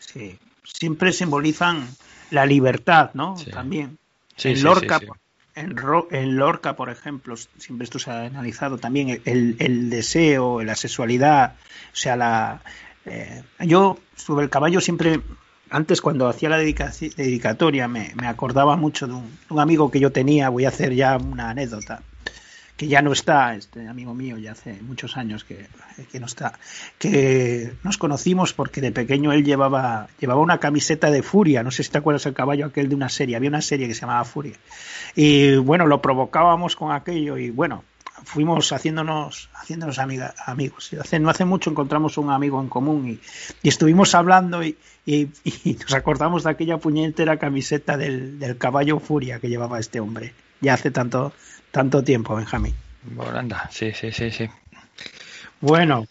[0.00, 0.38] Sí.
[0.64, 1.86] Siempre simbolizan
[2.30, 3.36] la libertad, ¿no?
[3.36, 3.50] Sí.
[3.50, 3.98] También.
[4.36, 5.12] Sí, en sí, Lorca, sí, sí.
[5.58, 5.74] En,
[6.10, 11.54] en Lorca, por ejemplo, siempre esto se ha analizado también el, el deseo, la sexualidad,
[11.92, 12.62] o sea, la
[13.06, 15.20] eh, yo sobre el caballo siempre
[15.70, 20.48] antes cuando hacía la dedicatoria me, me acordaba mucho de un amigo que yo tenía,
[20.48, 22.02] voy a hacer ya una anécdota,
[22.78, 25.66] que ya no está, este amigo mío ya hace muchos años que,
[26.10, 26.58] que no está,
[26.98, 31.82] que nos conocimos porque de pequeño él llevaba, llevaba una camiseta de Furia, no sé
[31.82, 34.24] si te acuerdas el caballo aquel de una serie, había una serie que se llamaba
[34.24, 34.54] Furia.
[35.16, 37.84] Y bueno, lo provocábamos con aquello y bueno,
[38.24, 40.90] fuimos haciéndonos, haciéndonos amiga, amigos.
[41.00, 43.18] Hace, no hace mucho encontramos un amigo en común y,
[43.62, 45.28] y estuvimos hablando y, y-
[45.64, 50.32] y nos acordamos de aquella puñetera camiseta del, del caballo Furia que llevaba este hombre.
[50.60, 51.32] Ya hace tanto,
[51.70, 52.74] tanto tiempo, Benjamín.
[53.02, 54.48] Bueno, anda, sí, sí, sí, sí.
[55.60, 56.06] Bueno,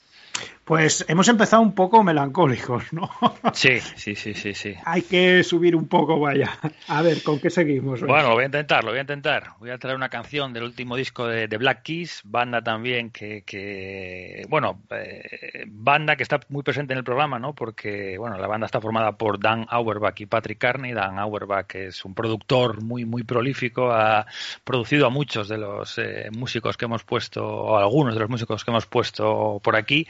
[0.68, 3.10] pues hemos empezado un poco melancólicos, ¿no?
[3.54, 4.76] Sí, sí, sí, sí, sí.
[4.84, 6.60] Hay que subir un poco, vaya.
[6.90, 8.02] A ver, ¿con qué seguimos?
[8.02, 8.08] hoy?
[8.10, 9.52] Bueno, voy a intentar, lo voy a intentar.
[9.60, 13.44] Voy a traer una canción del último disco de, de Black Keys, banda también que,
[13.44, 17.54] que bueno, eh, banda que está muy presente en el programa, ¿no?
[17.54, 20.92] Porque, bueno, la banda está formada por Dan Auerbach y Patrick Carney.
[20.92, 24.26] Dan Auerbach es un productor muy, muy prolífico, ha
[24.66, 28.66] producido a muchos de los eh, músicos que hemos puesto, o algunos de los músicos
[28.66, 30.06] que hemos puesto por aquí.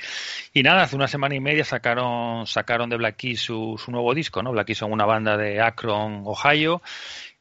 [0.53, 4.13] Y nada, hace una semana y media sacaron, sacaron de Black Keys su, su nuevo
[4.13, 4.51] disco, ¿no?
[4.51, 6.81] Black Keys son una banda de Akron, Ohio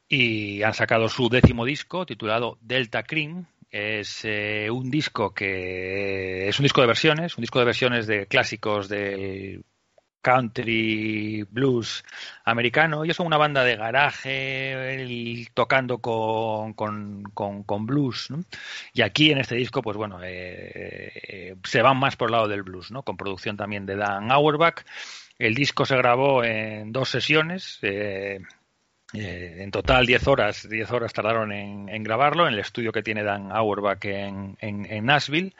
[0.07, 3.47] y han sacado su décimo disco titulado Delta Cream.
[3.69, 8.25] Es eh, un disco que es un disco de versiones, un disco de versiones de
[8.27, 9.65] clásicos del
[10.27, 12.03] country blues
[12.43, 13.05] americano.
[13.05, 17.23] Ellos son una banda de garaje tocando con, con,
[17.63, 18.27] con, blues.
[18.93, 22.49] Y aquí en este disco, pues bueno, eh, eh, se van más por el lado
[22.49, 23.03] del blues, ¿no?
[23.03, 24.83] con producción también de Dan Auerbach.
[25.39, 27.79] El disco se grabó en dos sesiones.
[27.83, 28.41] eh,
[29.13, 33.23] eh, en total 10 horas, 10 horas tardaron en, grabarlo en el estudio que tiene
[33.23, 34.57] Dan Auerbach en,
[35.05, 35.53] Nashville.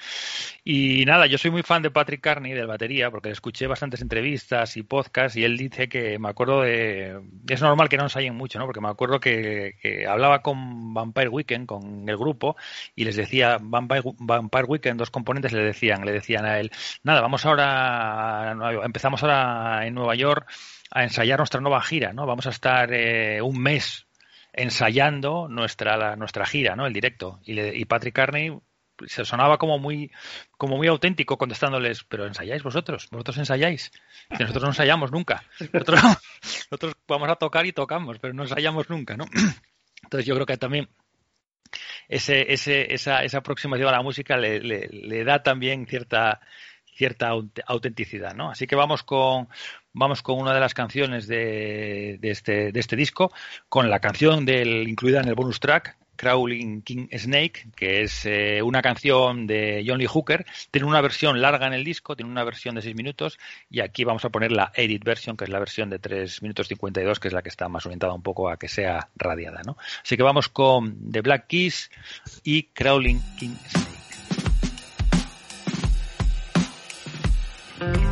[0.65, 4.01] Y nada, yo soy muy fan de Patrick Carney, del batería, porque le escuché bastantes
[4.01, 7.21] entrevistas y podcasts y él dice que me acuerdo de...
[7.47, 8.65] Es normal que no ensayen mucho, ¿no?
[8.65, 12.57] Porque me acuerdo que, que hablaba con Vampire Weekend, con el grupo,
[12.95, 16.69] y les decía, Vampire, Weekend, dos componentes le decían, le decían a él,
[17.03, 20.49] nada, vamos ahora, a empezamos ahora en Nueva York
[20.91, 22.25] a ensayar nuestra nueva gira, ¿no?
[22.25, 24.05] Vamos a estar eh, un mes
[24.53, 26.85] ensayando nuestra nuestra gira, ¿no?
[26.87, 27.39] El directo.
[27.43, 28.57] Y, le- y Patrick Carney
[29.05, 30.11] se sonaba como muy
[30.57, 33.91] como muy auténtico contestándoles, pero ensayáis vosotros, vosotros ensayáis.
[34.39, 35.43] Nosotros no ensayamos nunca.
[36.71, 39.25] Nosotros, vamos a tocar y tocamos, pero no ensayamos nunca, ¿no?
[40.03, 40.89] Entonces yo creo que también
[42.07, 46.39] ese, ese, esa, esa aproximación a la música le, le, le da también cierta
[46.95, 47.29] cierta
[47.67, 48.49] autenticidad, ¿no?
[48.49, 49.47] Así que vamos con
[49.97, 53.31] vamos con una de las canciones de, de, este, de este disco,
[53.67, 58.61] con la canción del, incluida en el bonus track, Crawling King Snake, que es eh,
[58.61, 60.45] una canción de John Lee Hooker.
[60.71, 63.37] Tiene una versión larga en el disco, tiene una versión de 6 minutos
[63.69, 66.67] y aquí vamos a poner la edit version, que es la versión de 3 minutos
[66.67, 69.61] 52, que es la que está más orientada un poco a que sea radiada.
[70.03, 71.91] Así que vamos con The Black Keys
[72.43, 73.55] y Crawling King
[77.79, 78.06] Snake.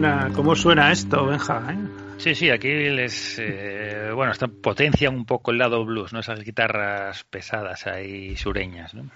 [0.00, 1.60] Suena, cómo suena esto, Benja?
[1.72, 1.76] ¿eh?
[2.18, 6.20] Sí, sí, aquí les, eh, bueno, están, potencian un poco el lado blues, ¿no?
[6.20, 9.10] Esas guitarras pesadas ahí sureñas, ¿no?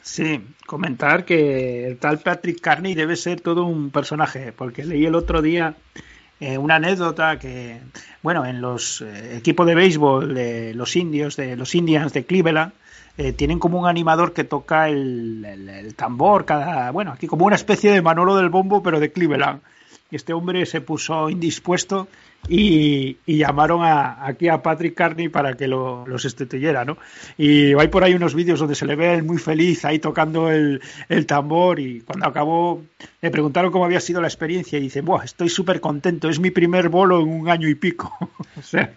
[0.00, 5.14] Sí, comentar que el tal Patrick Carney debe ser todo un personaje, porque leí el
[5.16, 5.74] otro día
[6.40, 7.80] eh, una anécdota que,
[8.22, 12.72] bueno, en los eh, equipos de béisbol de los indios, de los Indians de Cleveland,
[13.18, 17.44] eh, tienen como un animador que toca el, el, el, tambor, cada, bueno, aquí como
[17.44, 19.60] una especie de Manolo del Bombo, pero de Cleveland
[20.16, 22.08] este hombre se puso indispuesto
[22.48, 26.98] y, y llamaron a, aquí a Patrick Carney para que lo, los sustituyera, ¿no?
[27.38, 30.50] Y hay por ahí unos vídeos donde se le ve él muy feliz ahí tocando
[30.50, 32.82] el, el tambor y cuando acabó
[33.20, 36.50] le preguntaron cómo había sido la experiencia y dice, Buah, estoy súper contento, es mi
[36.50, 38.12] primer bolo en un año y pico.
[38.58, 38.92] o, sea,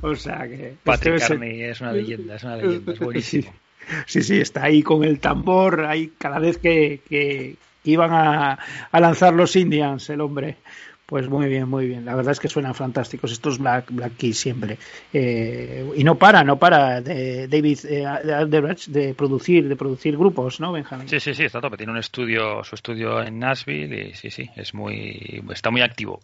[0.00, 0.74] o sea que...
[0.84, 3.52] Patrick Carney es una leyenda, es una leyenda, es buenísimo.
[4.06, 7.56] Sí, sí, está ahí con el tambor, ahí cada vez que, que
[7.90, 8.58] iban a,
[8.90, 10.56] a lanzar los Indians, el hombre.
[11.06, 12.06] Pues muy bien, muy bien.
[12.06, 14.78] La verdad es que suenan fantásticos estos Black, Black Keys siempre.
[15.12, 20.60] Eh, y no para, no para de David eh, de, de, producir, de producir grupos,
[20.60, 21.06] ¿no, Benjamín?
[21.08, 21.76] Sí, sí, sí, está tope.
[21.76, 26.20] Tiene un estudio, su estudio en Nashville y sí, sí, es muy, está muy activo.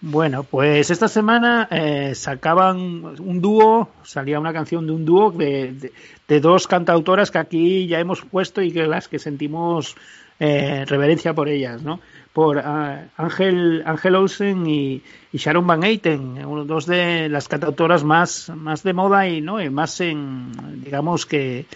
[0.00, 5.72] Bueno, pues esta semana eh, sacaban un dúo, salía una canción de un dúo de,
[5.72, 5.92] de,
[6.28, 9.96] de, dos cantautoras que aquí ya hemos puesto y que las que sentimos
[10.40, 12.00] eh, reverencia por ellas, ¿no?
[12.32, 18.82] Por uh, Ángel, Ángel Olsen y, Sharon Van Eyten, dos de las cantautoras más, más
[18.82, 19.60] de moda y, ¿no?
[19.62, 21.66] y más en, digamos que,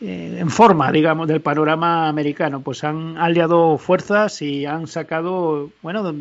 [0.00, 2.60] eh, en forma, digamos, del panorama americano.
[2.60, 6.12] Pues han aliado fuerzas y han sacado, bueno,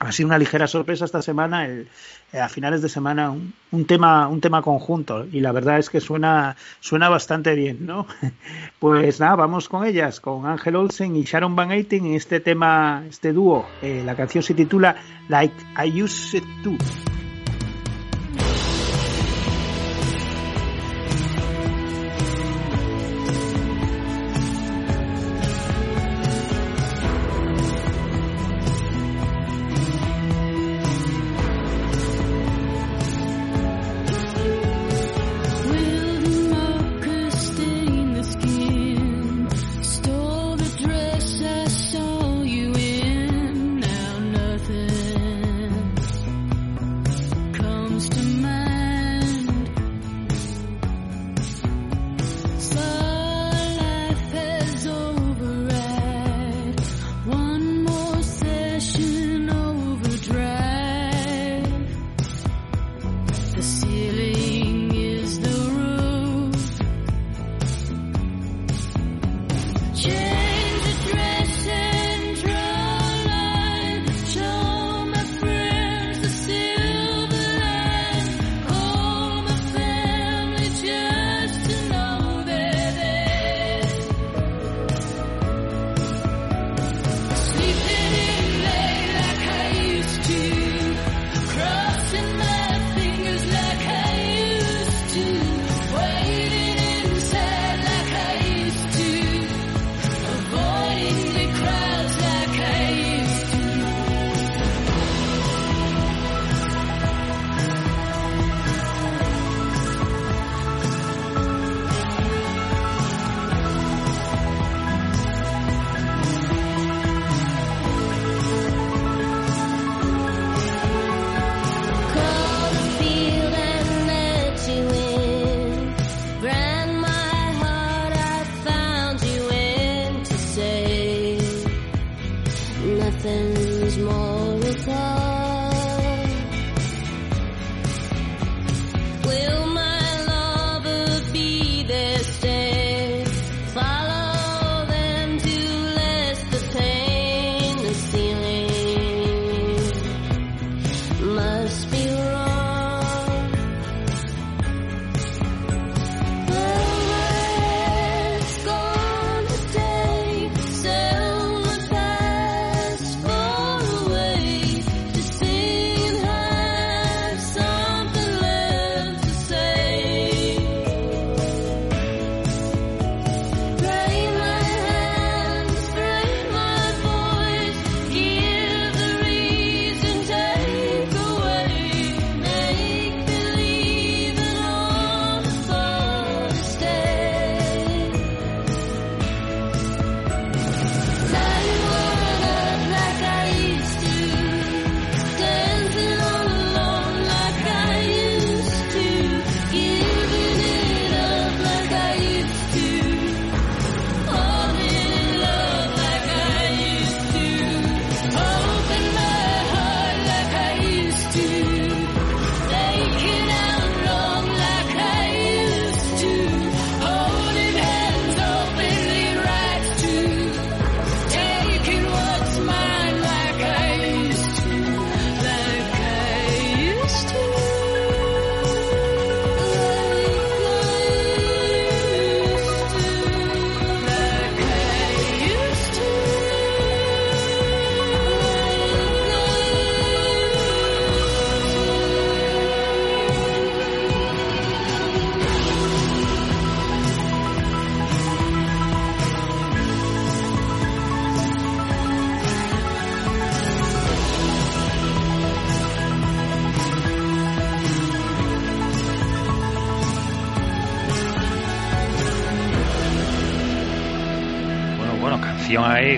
[0.00, 1.86] ha sido una ligera sorpresa esta semana el,
[2.32, 6.00] a finales de semana un, un, tema un tema conjunto y la verdad es que
[6.00, 8.06] suena suena bastante bien no
[8.78, 13.04] pues nada vamos con ellas con Ángel Olsen y Sharon Van Eyten en este tema
[13.08, 13.66] este dúo.
[13.82, 14.96] Eh, la canción se titula
[15.28, 16.76] Like I Used To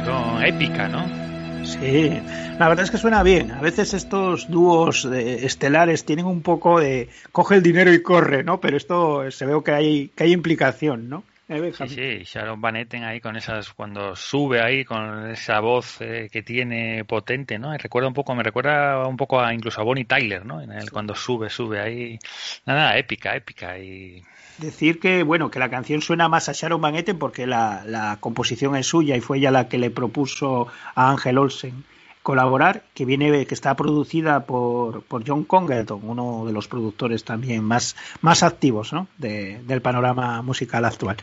[0.05, 1.05] con épica, ¿no?
[1.65, 2.11] Sí,
[2.59, 3.51] la verdad es que suena bien.
[3.51, 8.45] A veces estos dúos de estelares tienen un poco de coge el dinero y corre,
[8.45, 8.61] ¿no?
[8.61, 11.25] Pero esto se ve que hay que hay implicación, ¿no?
[11.49, 16.01] Eh, sí, sí, Sharon Van Etten ahí con esas, cuando sube ahí con esa voz
[16.01, 17.71] eh, que tiene potente, ¿no?
[17.71, 20.61] Me recuerda un poco, me recuerda un poco a incluso a Bonnie Tyler, ¿no?
[20.61, 22.19] En el, Cuando sube, sube ahí,
[22.65, 24.23] nada, épica, épica y
[24.59, 28.19] decir que bueno que la canción suena más a Sharon Van Etten porque la, la,
[28.21, 31.85] composición es suya y fue ella la que le propuso a Ángel Olsen
[32.23, 37.65] colaborar que viene que está producida por, por John Congleton uno de los productores también
[37.65, 39.09] más más activos ¿no?
[39.19, 41.17] de, del panorama musical actual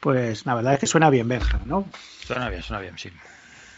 [0.00, 1.86] pues la verdad es que suena bien Benja ¿no?
[2.24, 3.10] suena bien suena bien sí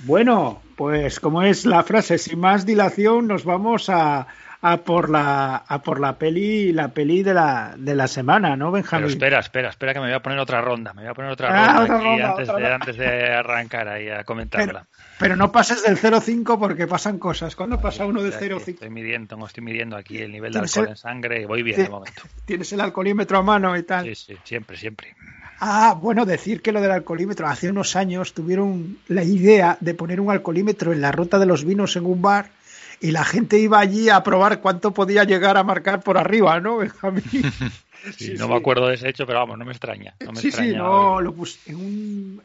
[0.00, 4.26] bueno pues como es la frase sin más dilación nos vamos a
[4.61, 8.72] a por la a por la peli la peli de la de la semana, ¿no,
[8.72, 9.04] Benjamín?
[9.04, 11.30] Pero espera, espera, espera que me voy a poner otra ronda, me voy a poner
[11.30, 14.86] otra ah, ronda, aquí antes, de, antes de arrancar ahí a comentarla.
[15.18, 17.56] Pero, no pases del 0,5 porque pasan cosas.
[17.56, 18.68] ¿Cuándo pasa uno de 0,5?
[18.68, 21.88] Estoy midiendo, estoy midiendo aquí el nivel de alcohol en sangre y voy bien de
[21.88, 22.22] momento.
[22.44, 24.06] Tienes el alcoholímetro a mano y tal.
[24.06, 25.16] Sí, sí, siempre, siempre.
[25.61, 30.20] Ah, bueno, decir que lo del alcoholímetro, hace unos años tuvieron la idea de poner
[30.20, 32.50] un alcoholímetro en la ruta de los vinos en un bar
[33.01, 36.76] y la gente iba allí a probar cuánto podía llegar a marcar por arriba, ¿no,
[36.78, 37.24] Benjamín?
[38.16, 40.14] Sí, no me acuerdo de ese hecho, pero vamos, no me extraña.
[40.24, 41.34] No me sí, extraña sí, no, lo,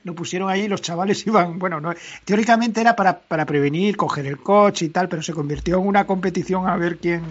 [0.03, 1.93] lo, pusieron ahí y los chavales iban, bueno, no,
[2.25, 6.07] teóricamente era para, para prevenir, coger el coche y tal, pero se convirtió en una
[6.07, 7.21] competición a ver quién,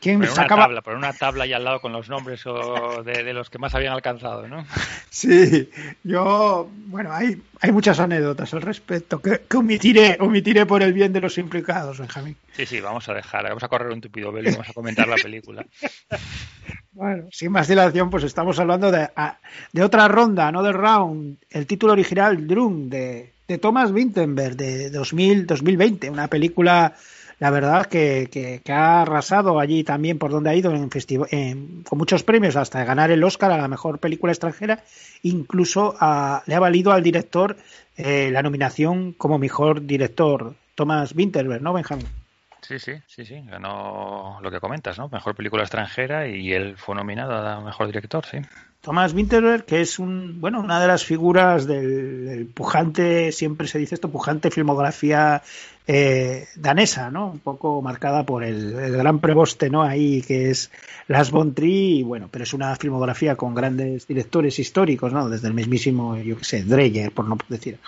[0.00, 0.54] ¿Quién por sacaba?
[0.54, 3.58] Una tabla, por una tabla y al lado con los nombres o de, los que
[3.58, 4.64] más habían alcanzado, ¿no?
[5.10, 5.68] Sí,
[6.04, 11.12] yo, bueno, hay, hay muchas anécdotas al respecto que, que omitiré, omitiré por el bien
[11.12, 12.36] de los implicados, Benjamín.
[12.52, 15.08] Sí, sí, vamos a dejar, vamos a correr un tupido velo y vamos a comentar
[15.08, 15.66] la película.
[16.92, 19.08] Bueno, sin más dilación, pues estamos hablando de,
[19.72, 21.38] de otra ronda, no de round.
[21.48, 26.94] El título original, Drum, de, de Thomas Winterberg, de 2000, 2020, una película
[27.40, 30.90] la verdad que, que, ha arrasado allí también por donde ha ido en
[31.30, 34.84] en, con muchos premios hasta ganar el Oscar a la mejor película extranjera,
[35.22, 35.94] incluso
[36.46, 37.56] le ha valido al director
[37.96, 42.06] eh, la nominación como mejor director, Thomas Winterberg, ¿no, Benjamín?
[42.60, 45.08] Sí, sí, sí, sí, ganó lo que comentas, ¿no?
[45.08, 48.38] Mejor película extranjera y él fue nominado a mejor director, sí.
[48.80, 53.94] Thomas Winterberg, que es un, bueno, una de las figuras del, pujante, siempre se dice
[53.94, 55.42] esto, pujante filmografía
[55.86, 57.30] eh, danesa, ¿no?
[57.30, 59.82] Un poco marcada por el, gran preboste, ¿no?
[59.82, 60.70] Ahí que es
[61.08, 65.28] Las von Trier, bueno, pero es una filmografía con grandes directores históricos, ¿no?
[65.28, 67.78] Desde el mismísimo, yo qué sé, Dreyer, por no decir.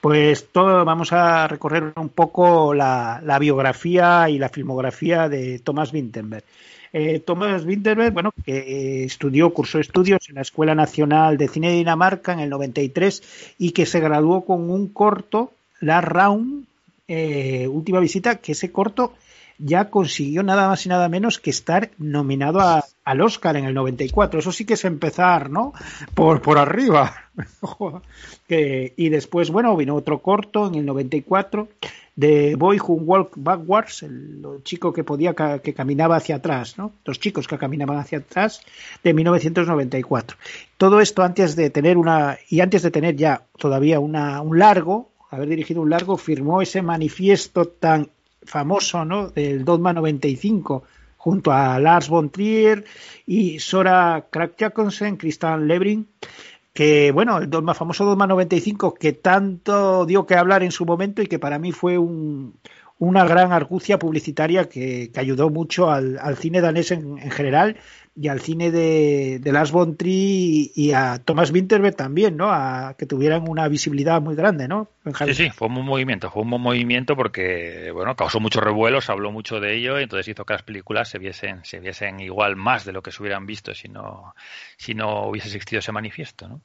[0.00, 5.92] Pues todo, vamos a recorrer un poco la, la biografía y la filmografía de Thomas
[5.92, 6.44] Winterberg.
[6.92, 11.70] Eh, Thomas Winterberg, bueno, que eh, estudió, cursó estudios en la Escuela Nacional de Cine
[11.70, 16.64] de Dinamarca en el 93 y que se graduó con un corto, La Round,
[17.06, 19.14] eh, última visita, que ese corto
[19.62, 22.60] ya consiguió nada más y nada menos que estar nominado
[23.04, 24.40] al Oscar en el 94.
[24.40, 25.72] Eso sí que es empezar, ¿no?
[26.14, 27.14] Por, por arriba.
[28.48, 31.68] y después, bueno, vino otro corto en el 94
[32.16, 36.92] de Boy Who Walk Backwards, el, chico que podía que caminaba hacia atrás, ¿no?
[37.04, 38.60] Los chicos que caminaban hacia atrás
[39.02, 40.36] de 1994.
[40.76, 45.10] Todo esto antes de tener una y antes de tener ya todavía una, un largo,
[45.30, 48.10] haber dirigido un largo, firmó ese manifiesto tan
[48.42, 49.28] famoso, ¿no?
[49.30, 50.84] Del Dogma 95
[51.16, 52.84] junto a Lars von Trier
[53.26, 56.08] y Sora Krak-Jacobsen, Christian Lebrin
[56.72, 61.20] que bueno, el más famoso Dogma 95 que tanto dio que hablar en su momento
[61.20, 62.54] y que para mí fue un,
[63.00, 67.78] una gran argucia publicitaria que, ayudó mucho al, cine danés en, general
[68.14, 72.52] y al cine de, de Lars von Trier y, a Thomas Winterberg también, ¿no?
[72.52, 74.90] A que tuvieran una visibilidad muy grande, ¿no?
[75.24, 79.00] Sí, sí, fue un buen movimiento, fue un buen movimiento porque, bueno, causó mucho revuelo,
[79.00, 82.20] se habló mucho de ello y entonces hizo que las películas se viesen, se viesen
[82.20, 84.34] igual más de lo que se hubieran visto si no,
[84.76, 86.60] si no hubiese existido ese manifiesto, ¿no?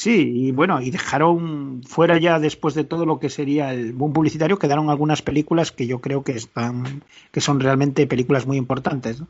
[0.00, 4.14] Sí, y bueno, y dejaron fuera ya después de todo lo que sería el boom
[4.14, 9.22] publicitario, quedaron algunas películas que yo creo que están, que son realmente películas muy importantes.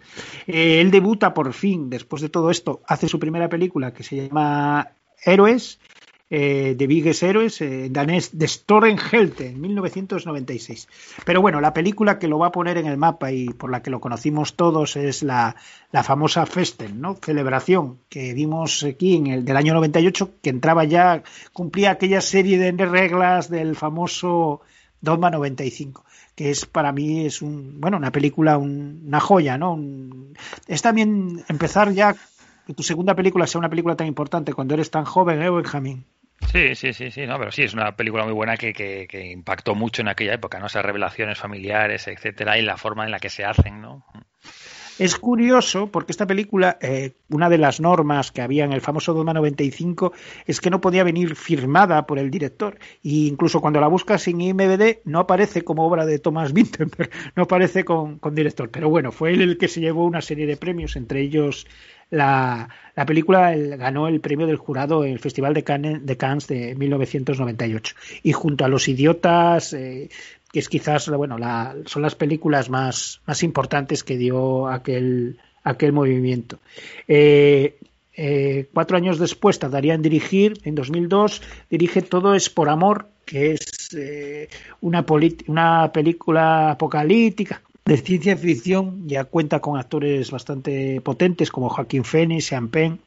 [0.46, 4.28] Eh, él debuta por fin, después de todo esto, hace su primera película que se
[4.28, 4.92] llama
[5.24, 5.80] Héroes,
[6.32, 10.86] eh, de Biggest Heroes, eh, danés de Storenhelte, en 1996.
[11.24, 13.82] Pero bueno, la película que lo va a poner en el mapa y por la
[13.82, 15.56] que lo conocimos todos es la,
[15.90, 17.16] la famosa Festen, ¿no?
[17.16, 22.58] Celebración que vimos aquí en el del año 98, que entraba ya, cumplía aquella serie
[22.58, 24.60] de reglas del famoso
[25.00, 26.04] Dogma 95
[26.36, 29.78] que es para mí es un bueno una película una joya no
[30.68, 32.14] es también empezar ya
[32.66, 36.04] que tu segunda película sea una película tan importante cuando eres tan joven ¿eh, Benjamín
[36.40, 39.30] Sí, sí, sí, sí, no, pero sí, es una película muy buena que, que, que
[39.30, 40.66] impactó mucho en aquella época, ¿no?
[40.66, 44.04] Esas revelaciones familiares, etcétera, y la forma en la que se hacen, ¿no?
[45.00, 49.14] Es curioso porque esta película, eh, una de las normas que había en el famoso
[49.14, 50.12] Doma 95
[50.44, 52.78] es que no podía venir firmada por el director.
[53.02, 57.44] E incluso cuando la buscas en IMDb no aparece como obra de Thomas Vinterberg, no
[57.44, 58.68] aparece con, director.
[58.68, 61.66] Pero bueno, fue él el que se llevó una serie de premios, entre ellos
[62.10, 66.16] la, la película el, ganó el premio del jurado en el Festival de Cannes de,
[66.18, 67.96] Cannes de 1998.
[68.22, 70.10] Y junto a Los Idiotas, eh,
[70.52, 75.92] que es quizás, bueno, la, son las películas más, más importantes que dio aquel, aquel
[75.92, 76.58] movimiento.
[77.06, 77.78] Eh,
[78.16, 83.52] eh, cuatro años después tardaría en dirigir, en 2002, dirige Todo es por amor, que
[83.52, 84.48] es eh,
[84.80, 85.06] una,
[85.46, 92.46] una película apocalíptica de ciencia ficción, ya cuenta con actores bastante potentes como Joaquín Phoenix,
[92.46, 93.00] Sean Penn,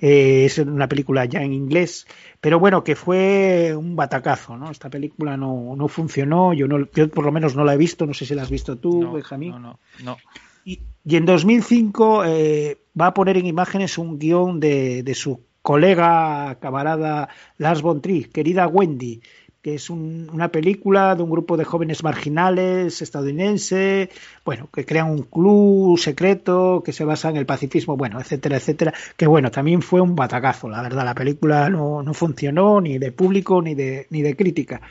[0.00, 2.06] eh, es una película ya en inglés,
[2.40, 4.70] pero bueno, que fue un batacazo, ¿no?
[4.70, 8.06] Esta película no, no funcionó, yo, no, yo por lo menos no la he visto,
[8.06, 9.50] no sé si la has visto tú, no, Benjamín.
[9.50, 10.16] No, no, no.
[10.64, 15.40] Y, y, en 2005 eh, va a poner en imágenes un guion de, de su
[15.62, 19.20] colega, camarada Lars von Trier, querida Wendy,
[19.66, 24.10] que es un, una película de un grupo de jóvenes marginales estadounidense,
[24.44, 28.94] bueno, que crean un club secreto que se basa en el pacifismo, bueno, etcétera, etcétera,
[29.16, 33.10] que bueno, también fue un batacazo, la verdad, la película no, no funcionó ni de
[33.10, 34.82] público ni de, ni de crítica.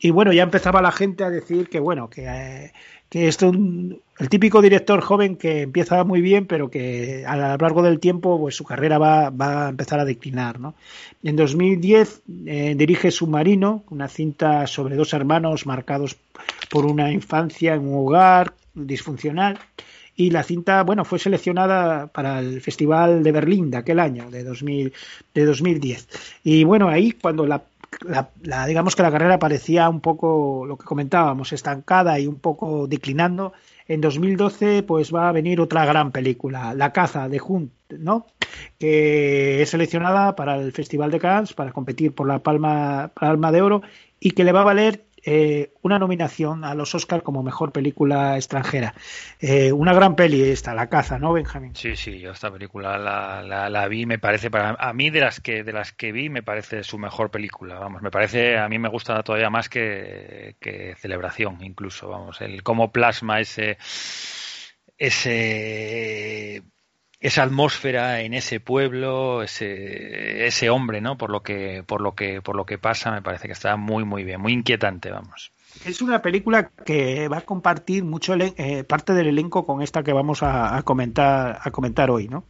[0.00, 2.26] Y bueno, ya empezaba la gente a decir que bueno, que...
[2.26, 2.72] Eh,
[3.08, 3.52] que esto
[4.18, 8.38] el típico director joven que empieza muy bien pero que a lo largo del tiempo
[8.40, 10.74] pues su carrera va, va a empezar a declinar ¿no?
[11.22, 16.16] en 2010 eh, dirige Submarino una cinta sobre dos hermanos marcados
[16.70, 19.58] por una infancia en un hogar disfuncional
[20.16, 24.44] y la cinta bueno fue seleccionada para el festival de Berlín de aquel año de
[24.44, 24.92] 2000
[25.34, 26.08] de 2010
[26.44, 27.62] y bueno ahí cuando la
[28.04, 32.36] la, la, digamos que la carrera parecía un poco lo que comentábamos, estancada y un
[32.36, 33.52] poco declinando.
[33.88, 38.26] En 2012 pues va a venir otra gran película, La caza de Hunt, ¿no?
[38.78, 43.62] que es seleccionada para el Festival de Cannes para competir por la Palma, Palma de
[43.62, 43.82] Oro
[44.20, 48.36] y que le va a valer eh, una nominación a los Oscars como mejor película
[48.36, 48.94] extranjera.
[49.40, 51.74] Eh, una gran peli esta, La caza, ¿no, Benjamín?
[51.74, 55.40] Sí, sí, yo esta película la, la, vi, me parece, para a mí de las
[55.40, 58.78] que de las que vi, me parece su mejor película, vamos, me parece, a mí
[58.78, 63.78] me gusta todavía más que, que Celebración, incluso, vamos, el cómo plasma ese
[64.96, 66.62] ese
[67.26, 71.18] esa atmósfera en ese pueblo, ese, ese hombre, ¿no?
[71.18, 74.04] Por lo que, por lo que, por lo que pasa, me parece que está muy,
[74.04, 75.50] muy bien, muy inquietante, vamos.
[75.84, 80.12] Es una película que va a compartir mucho eh, parte del elenco con esta que
[80.12, 82.44] vamos a, a comentar, a comentar hoy, ¿no?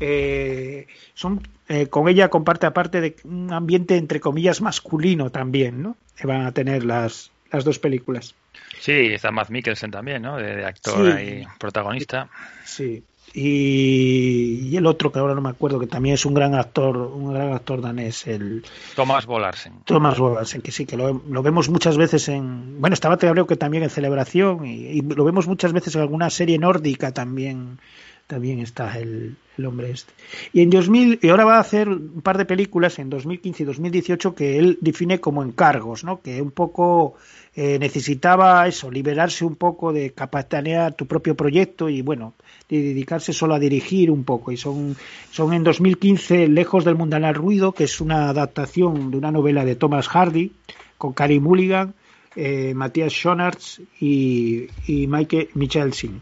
[0.00, 5.96] Eh, son, eh, con ella comparte aparte de un ambiente entre comillas masculino también, ¿no?
[6.16, 8.34] Que van a tener las, las dos películas.
[8.80, 10.36] Sí, está Matt Mikkelsen también, ¿no?
[10.38, 11.24] De, de actor sí.
[11.24, 12.28] y protagonista.
[12.64, 13.04] Sí,
[13.34, 16.96] y, y, el otro que ahora no me acuerdo que también es un gran actor
[16.96, 18.64] un gran actor danés el
[18.94, 23.18] Thomas Bolarsen Thomas Bolarsen que sí que lo, lo, vemos muchas veces en bueno estaba
[23.18, 27.12] creo que también en celebración y, y, lo vemos muchas veces en alguna serie nórdica
[27.12, 27.80] también
[28.26, 30.12] también está el, el, hombre este.
[30.52, 33.66] Y en 2000 y ahora va a hacer un par de películas en 2015 y
[33.66, 37.16] 2018 que él define como encargos no que un poco
[37.56, 42.34] eh, necesitaba eso liberarse un poco de capitanear tu propio proyecto y bueno
[42.68, 44.50] de dedicarse solo a dirigir un poco.
[44.50, 44.96] Y son,
[45.30, 49.76] son en 2015 Lejos del mundanal ruido que es una adaptación de una novela de
[49.76, 50.52] Thomas Hardy
[50.98, 51.94] con Carey Mulligan
[52.36, 56.20] eh, Matías Schonartz y, y Mike Michelsin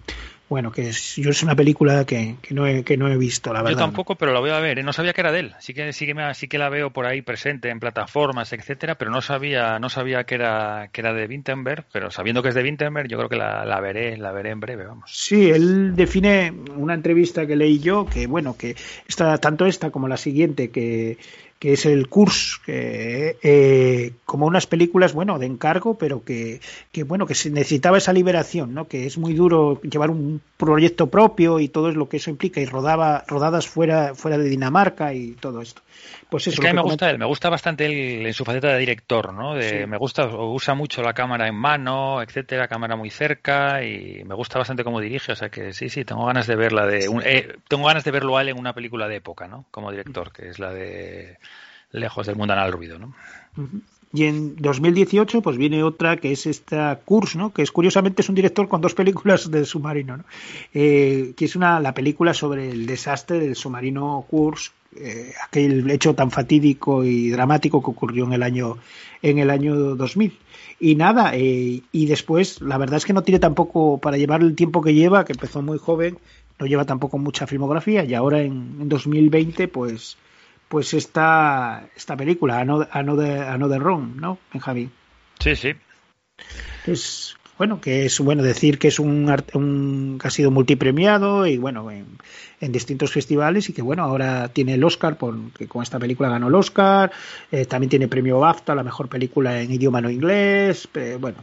[0.52, 3.54] bueno, que es, yo es una película que, que, no he, que no he visto,
[3.54, 3.78] la verdad.
[3.78, 4.78] Yo tampoco, pero la voy a ver.
[4.78, 4.82] ¿eh?
[4.82, 5.54] No sabía que era de él.
[5.60, 8.96] Sí que sí que, me, sí que la veo por ahí presente en plataformas, etcétera,
[8.96, 12.54] pero no sabía no sabía que era que era de Winterberg, pero sabiendo que es
[12.54, 15.10] de Winterberg, yo creo que la, la veré la veré en breve, vamos.
[15.10, 18.76] Sí, él define una entrevista que leí yo que bueno que
[19.08, 21.16] esta tanto esta como la siguiente que
[21.62, 26.60] que es el curso, que, eh, como unas películas, bueno, de encargo, pero que,
[26.90, 28.88] que, bueno, que se necesitaba esa liberación, ¿no?
[28.88, 32.60] Que es muy duro llevar un proyecto propio y todo es lo que eso implica,
[32.60, 35.82] y rodaba, rodadas fuera, fuera de Dinamarca y todo esto.
[36.32, 38.42] Pues eso, es que a mí me gusta él, me gusta bastante él en su
[38.42, 39.54] faceta de director, ¿no?
[39.54, 39.86] De, sí.
[39.86, 44.58] Me gusta, usa mucho la cámara en mano, etcétera, cámara muy cerca y me gusta
[44.58, 47.56] bastante cómo dirige, o sea que sí, sí, tengo ganas de verla de, un, eh,
[47.68, 49.66] tengo ganas de verlo a él en una película de época, ¿no?
[49.70, 51.36] Como director, que es la de
[51.90, 53.14] Lejos del mundo al ruido, ¿no?
[54.14, 57.52] Y en 2018 pues viene otra que es esta Kurz, ¿no?
[57.52, 60.24] que es curiosamente es un director con dos películas de submarino, ¿no?
[60.72, 66.14] eh, que es una la película sobre el desastre del submarino Kurz, eh, aquel hecho
[66.14, 68.78] tan fatídico y dramático que ocurrió en el año
[69.22, 70.38] en el año 2000.
[70.80, 74.54] Y nada, eh, y después la verdad es que no tiene tampoco para llevar el
[74.56, 76.18] tiempo que lleva, que empezó muy joven,
[76.58, 80.16] no lleva tampoco mucha filmografía y ahora en, en 2020 pues
[80.72, 84.90] pues esta, esta película, Another, Another Wrong, ¿no, Benjamín?
[85.38, 85.74] Sí, sí.
[86.86, 91.58] Es, bueno, que es bueno decir que es un, un que ha sido multipremiado y
[91.58, 92.06] bueno, en,
[92.60, 96.48] en, distintos festivales y que bueno, ahora tiene el Oscar, porque con esta película ganó
[96.48, 97.12] el Oscar,
[97.50, 100.88] eh, también tiene premio BAFTA, la mejor película en idioma no inglés,
[101.20, 101.38] bueno,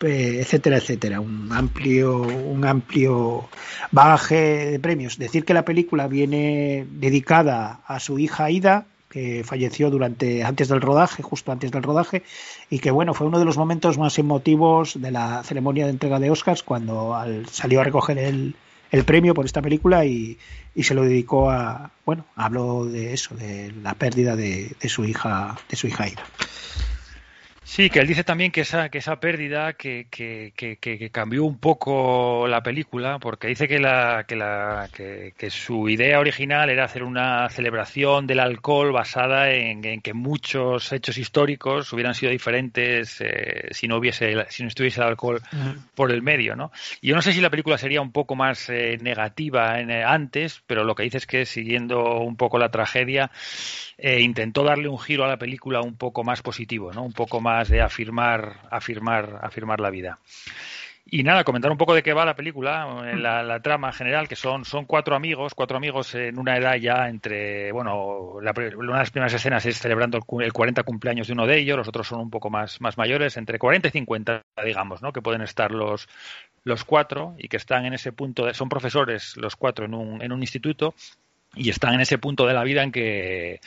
[0.00, 3.48] etcétera, etcétera, un amplio, un amplio
[3.90, 5.18] bagaje de premios.
[5.18, 10.80] Decir que la película viene dedicada a su hija Ida, que falleció durante antes del
[10.80, 12.22] rodaje, justo antes del rodaje,
[12.70, 16.20] y que bueno, fue uno de los momentos más emotivos de la ceremonia de entrega
[16.20, 18.54] de Oscars cuando al, salió a recoger el,
[18.92, 20.38] el, premio por esta película y,
[20.76, 25.04] y, se lo dedicó a, bueno, habló de eso, de la pérdida de, de su
[25.04, 26.22] hija, de su hija Ida.
[27.70, 31.44] Sí, que él dice también que esa, que esa pérdida que, que, que, que cambió
[31.44, 36.86] un poco la película, porque dice que, la, que, la, que, su idea original era
[36.86, 43.20] hacer una celebración del alcohol basada en, en que muchos hechos históricos hubieran sido diferentes
[43.20, 45.76] eh, si no hubiese si no estuviese el alcohol uh -huh.
[45.94, 46.72] por el medio, ¿no?
[47.00, 50.02] Y yo no sé si la película sería un poco más eh, negativa en, eh,
[50.02, 53.30] antes, pero lo que dice es que siguiendo un poco la tragedia
[54.02, 57.02] eh, intentó darle un giro a la película un poco más positivo, ¿no?
[57.02, 60.18] Un poco más de afirmar, afirmar, afirmar la vida.
[61.12, 62.86] Y nada, comentar un poco de qué va la película,
[63.16, 67.08] la, la, trama general, que son, son cuatro amigos, cuatro amigos en una edad ya
[67.08, 71.32] entre, bueno, la, una de las primeras escenas es celebrando el, el 40 cumpleaños de
[71.32, 74.42] uno de ellos, los otros son un poco más, más mayores, entre 40 y 50,
[74.64, 75.12] digamos, ¿no?
[75.12, 76.08] Que pueden estar los,
[76.62, 80.22] los cuatro y que están en ese punto, de, son profesores los cuatro en un,
[80.22, 80.94] en un instituto
[81.56, 83.60] y están en ese punto de la vida en que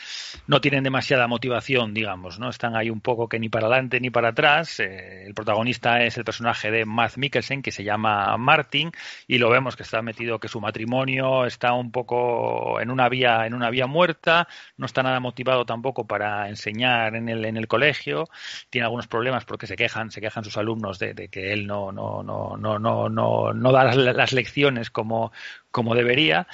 [0.47, 2.49] no tienen demasiada motivación, digamos, ¿no?
[2.49, 4.79] Están ahí un poco que ni para adelante ni para atrás.
[4.79, 8.91] Eh, el protagonista es el personaje de Matt Mikkelsen, que se llama Martin,
[9.27, 13.45] y lo vemos que está metido, que su matrimonio está un poco en una vía,
[13.45, 17.67] en una vía muerta, no está nada motivado tampoco para enseñar en el, en el
[17.67, 18.29] colegio,
[18.69, 21.91] tiene algunos problemas porque se quejan, se quejan sus alumnos de, de que él no,
[21.91, 25.33] no, no, no, no, no, no da las, las lecciones como,
[25.69, 26.47] como debería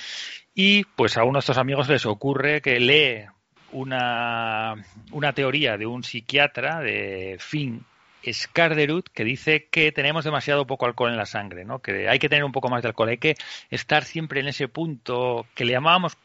[0.62, 3.24] y pues a uno de estos amigos les ocurre que lee
[3.72, 4.76] una,
[5.14, 7.86] una teoría de un psiquiatra de Finn
[8.32, 11.80] Scarderud que dice que tenemos demasiado poco alcohol en la sangre, ¿no?
[11.80, 13.36] que hay que tener un poco más de alcohol, hay que
[13.70, 16.18] estar siempre en ese punto que le llamábamos,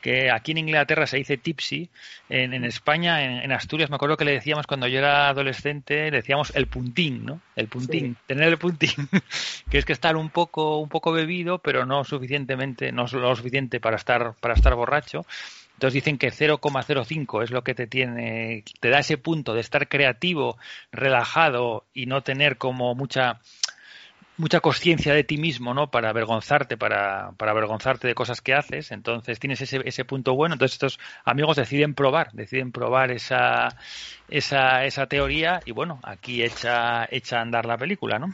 [0.00, 1.90] que aquí en Inglaterra se dice tipsy,
[2.28, 6.10] en, en España, en, en, Asturias, me acuerdo que le decíamos cuando yo era adolescente,
[6.10, 7.40] le decíamos el puntín, ¿no?
[7.56, 8.22] El puntín, sí.
[8.26, 8.90] tener el puntín,
[9.70, 13.80] que es que estar un poco, un poco bebido, pero no suficientemente, no lo suficiente
[13.80, 15.26] para estar, para estar borracho.
[15.82, 19.88] Entonces dicen que 0,05 es lo que te tiene, te da ese punto de estar
[19.88, 20.56] creativo,
[20.92, 23.40] relajado y no tener como mucha
[24.36, 25.90] mucha conciencia de ti mismo, ¿no?
[25.90, 28.92] Para avergonzarte, para, para avergonzarte de cosas que haces.
[28.92, 30.54] Entonces tienes ese, ese punto bueno.
[30.54, 33.76] Entonces estos amigos deciden probar, deciden probar esa,
[34.28, 38.32] esa, esa teoría y bueno, aquí echa, echa a andar la película, ¿no?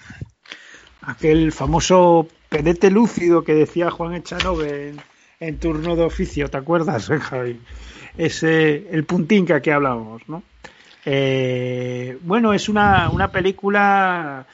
[1.01, 4.97] Aquel famoso pedete lúcido que decía Juan Echanove
[5.41, 7.61] en turno de oficio, ¿te acuerdas, eh, Javi?
[8.17, 10.43] Ese, el puntín que aquí hablábamos, ¿no?
[11.05, 14.47] Eh, bueno, es una, una película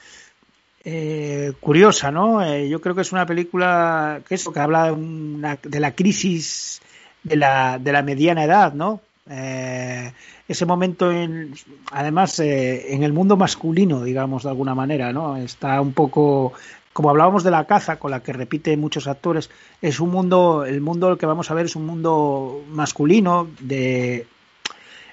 [0.85, 2.45] eh, curiosa, ¿no?
[2.65, 6.83] Yo creo que es una película que eso, que habla de la crisis
[7.23, 9.01] de la, de la mediana edad, ¿no?
[9.27, 11.55] Ese momento en,
[11.91, 16.53] además en el mundo masculino digamos de alguna manera no está un poco
[16.95, 19.51] como hablábamos de la caza, con la que repite muchos actores,
[19.83, 24.27] es un mundo, el mundo que vamos a ver es un mundo masculino, de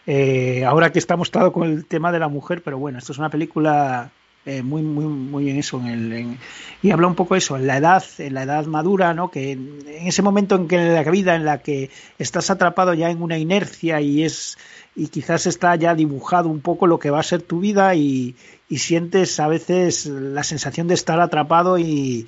[0.06, 3.18] eh, ahora que estamos todo con el tema de la mujer, pero bueno, esto es
[3.18, 4.12] una película
[4.46, 6.38] eh, muy, muy, muy en eso, en el, en,
[6.84, 9.32] y habla un poco eso, en la edad, en la edad madura, ¿no?
[9.32, 12.94] Que en, en ese momento en que en la vida en la que estás atrapado
[12.94, 14.56] ya en una inercia y es
[14.96, 18.36] y quizás está ya dibujado un poco lo que va a ser tu vida y,
[18.70, 22.28] y sientes a veces la sensación de estar atrapado y,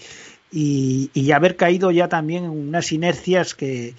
[0.51, 3.95] y, haber caído ya también en unas inercias que,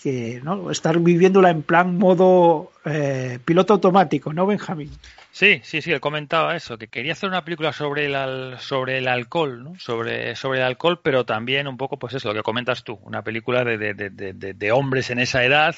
[0.00, 0.70] que ¿no?
[0.70, 4.90] estar viviéndola en plan modo eh, piloto automático, ¿no, Benjamín?
[5.32, 9.08] Sí, sí, sí, él comentaba eso, que quería hacer una película sobre el, sobre el
[9.08, 9.78] alcohol, ¿no?
[9.80, 13.22] Sobre, sobre el alcohol, pero también un poco, pues eso, lo que comentas tú, una
[13.22, 15.74] película de, de, de, de hombres en esa edad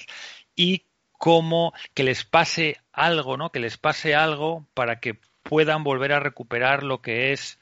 [0.55, 0.85] y
[1.19, 3.51] cómo que les pase algo, ¿no?
[3.51, 7.59] Que les pase algo para que puedan volver a recuperar lo que es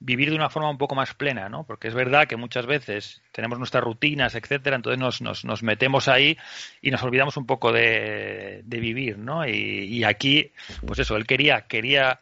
[0.00, 1.64] vivir de una forma un poco más plena, ¿no?
[1.64, 6.08] Porque es verdad que muchas veces tenemos nuestras rutinas, etcétera, entonces nos, nos, nos metemos
[6.08, 6.36] ahí
[6.82, 9.46] y nos olvidamos un poco de, de vivir, ¿no?
[9.46, 10.52] Y, y, aquí,
[10.86, 12.20] pues eso, él quería, quería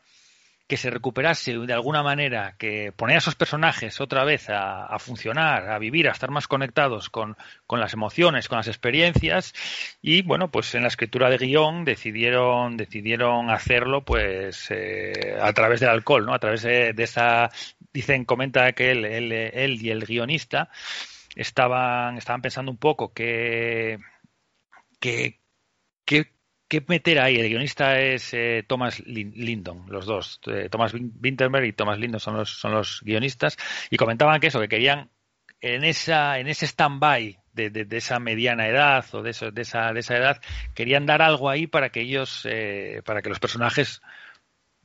[0.66, 5.68] que se recuperase de alguna manera, que poner a esos personajes otra vez a, funcionar,
[5.70, 7.36] a vivir, a estar más conectados con,
[7.66, 9.52] con, las emociones, con las experiencias,
[10.00, 15.80] y bueno, pues en la escritura de guion decidieron, decidieron hacerlo pues eh, a través
[15.80, 16.34] del alcohol, ¿no?
[16.34, 17.50] A través de, de esa,
[17.92, 20.70] dicen, comenta que él, él, él y el guionista
[21.36, 23.98] estaban, estaban pensando un poco que,
[25.00, 25.40] que,
[26.04, 26.32] que
[26.72, 27.36] ¿Qué meter ahí?
[27.36, 30.40] El guionista es eh, Thomas Lindon, los dos.
[30.46, 33.58] Eh, Thomas Winterberg y Thomas Lindon son los, son los guionistas.
[33.90, 35.10] Y comentaban que eso, que querían
[35.60, 40.00] en, esa, en ese stand-by de, de, esa mediana edad o de, de, esa, de
[40.00, 40.40] esa edad,
[40.72, 44.00] querían dar algo ahí para que ellos, eh, para que los personajes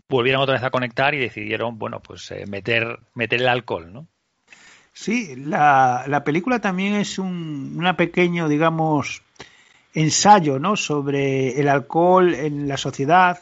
[0.09, 4.07] volvieran otra vez a conectar y decidieron, bueno, pues eh, meter, meter el alcohol, ¿no?
[4.91, 9.21] Sí, la, la película también es un una pequeño, digamos,
[9.97, 10.75] ensayo ¿no?
[10.75, 13.39] sobre el alcohol en la sociedad,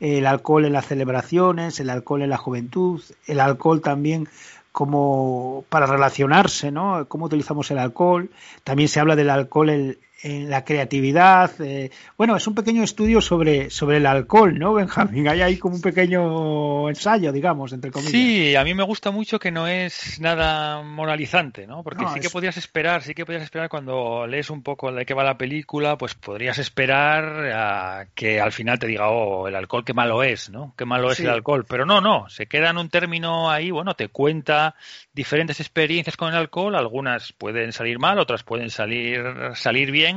[0.00, 4.28] el alcohol en las celebraciones, el alcohol en la juventud, el alcohol también
[4.70, 7.06] como para relacionarse, ¿no?
[7.08, 8.28] Cómo utilizamos el alcohol.
[8.64, 11.50] También se habla del alcohol en, en la creatividad.
[11.60, 15.28] Eh, bueno, es un pequeño estudio sobre, sobre el alcohol, ¿no, Benjamín?
[15.28, 18.12] Hay ahí como un pequeño ensayo, digamos, entre comillas.
[18.12, 21.82] Sí, a mí me gusta mucho que no es nada moralizante, ¿no?
[21.82, 22.26] Porque no, sí es...
[22.26, 25.36] que podrías esperar, sí que podrías esperar cuando lees un poco de qué va la
[25.36, 30.22] película, pues podrías esperar a que al final te diga, oh, el alcohol qué malo
[30.22, 30.72] es, ¿no?
[30.78, 31.66] Qué malo es el alcohol.
[31.68, 34.74] Pero no, no, se queda en un término ahí, bueno, te cuenta
[35.12, 39.22] diferentes experiencias con el alcohol, algunas pueden salir mal, otras pueden salir,
[39.54, 40.13] salir bien,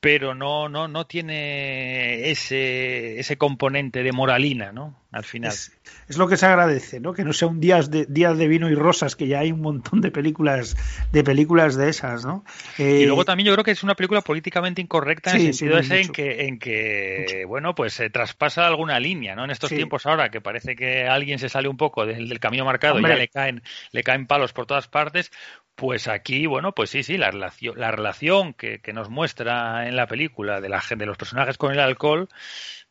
[0.00, 5.03] pero no, no, no tiene ese, ese componente de moralina, ¿no?
[5.14, 5.52] Al final.
[5.52, 5.70] Es,
[6.08, 7.14] es, lo que se agradece, ¿no?
[7.14, 9.60] Que no sea un días de, días de vino y rosas, que ya hay un
[9.60, 10.76] montón de películas,
[11.12, 12.44] de películas de esas, ¿no?
[12.78, 15.54] Eh, y luego también yo creo que es una película políticamente incorrecta en sí, el
[15.54, 17.48] sentido sí, ese en que, en que mucho.
[17.48, 19.44] bueno, pues se traspasa alguna línea, ¿no?
[19.44, 19.76] En estos sí.
[19.76, 23.12] tiempos ahora que parece que alguien se sale un poco del, del camino marcado Hombre.
[23.12, 23.62] y ya le caen,
[23.92, 25.30] le caen palos por todas partes,
[25.76, 29.94] pues aquí, bueno, pues sí, sí, la relación, la relación que, que nos muestra en
[29.94, 32.28] la película de, la, de los personajes con el alcohol,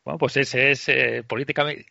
[0.04, 1.86] bueno, pues ese es eh, políticamente,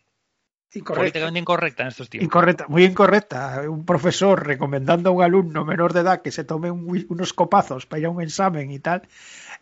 [0.74, 1.00] Incorrecta.
[1.00, 2.26] políticamente incorrecta en estos tiempos.
[2.26, 3.62] Incorrecta, muy incorrecta.
[3.68, 7.86] Un profesor recomendando a un alumno menor de edad que se tome un, unos copazos
[7.86, 9.02] para ir a un examen y tal.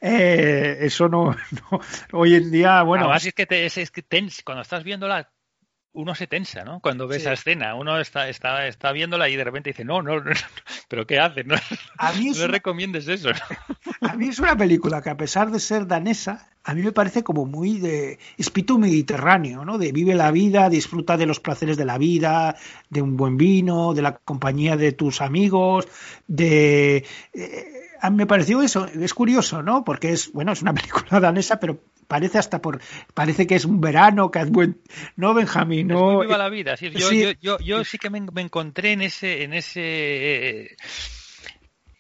[0.00, 1.36] Eh, eso no,
[1.70, 1.80] no,
[2.12, 3.04] hoy en día, bueno.
[3.04, 5.30] Además es que, te, es, es que tens, cuando estás viéndola
[5.94, 6.80] uno se tensa, ¿no?
[6.80, 7.22] Cuando ve sí.
[7.22, 10.32] esa escena, uno está, está, está viéndola y de repente dice, no, no, no
[10.88, 11.44] pero ¿qué hace?
[11.44, 11.54] No,
[11.98, 12.46] a mí no una...
[12.46, 13.30] recomiendes eso.
[13.30, 14.08] ¿no?
[14.08, 17.22] A mí es una película que a pesar de ser danesa, a mí me parece
[17.22, 19.78] como muy de espíritu mediterráneo, ¿no?
[19.78, 22.56] De vive la vida, disfruta de los placeres de la vida,
[22.88, 25.88] de un buen vino, de la compañía de tus amigos,
[26.26, 27.04] de...
[27.34, 27.78] Eh,
[28.10, 29.84] me pareció eso, es curioso, ¿no?
[29.84, 32.80] Porque es, bueno, es una película danesa, pero parece hasta por
[33.14, 34.82] parece que es un verano que es buen
[35.16, 37.22] no Benjamín no viva la vida sí, yo, sí.
[37.22, 40.76] Yo, yo, yo, sí que me, me, encontré en ese en ese eh,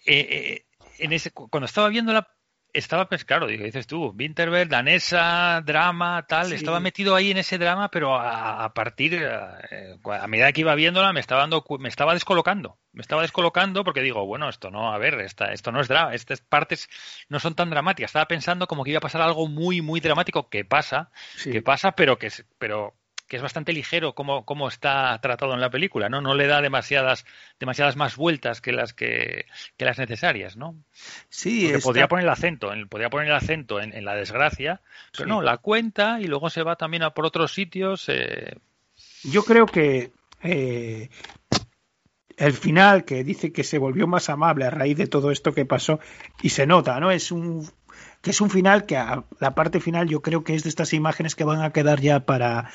[0.04, 0.66] eh,
[0.98, 2.28] en ese cuando estaba viendo la
[2.72, 6.54] estaba, pues claro, dices tú, Winterberg, danesa, drama, tal, sí.
[6.54, 10.62] estaba metido ahí en ese drama, pero a, a partir, eh, a, a, medida que
[10.62, 14.70] iba viéndola, me estaba dando, me estaba descolocando, me estaba descolocando porque digo, bueno, esto
[14.70, 16.88] no, a ver, esta, esto no es drama, estas partes
[17.28, 20.48] no son tan dramáticas, estaba pensando como que iba a pasar algo muy, muy dramático,
[20.48, 21.50] que pasa, sí.
[21.50, 22.94] que pasa, pero que, pero
[23.32, 26.20] que es bastante ligero como, como está tratado en la película, ¿no?
[26.20, 27.24] No le da demasiadas,
[27.58, 29.46] demasiadas más vueltas que las que,
[29.78, 30.76] que las necesarias, ¿no?
[31.30, 31.78] Sí, está...
[31.80, 35.30] podría poner el acento, en, podría poner el acento en, en la desgracia, pero sí.
[35.30, 38.04] no, la cuenta y luego se va también a por otros sitios.
[38.10, 38.54] Eh...
[39.22, 40.12] Yo creo que
[40.42, 41.08] eh,
[42.36, 45.64] el final que dice que se volvió más amable a raíz de todo esto que
[45.64, 46.00] pasó
[46.42, 47.10] y se nota, ¿no?
[47.10, 47.66] Es un
[48.20, 50.92] que es un final que a la parte final yo creo que es de estas
[50.92, 52.70] imágenes que van a quedar ya para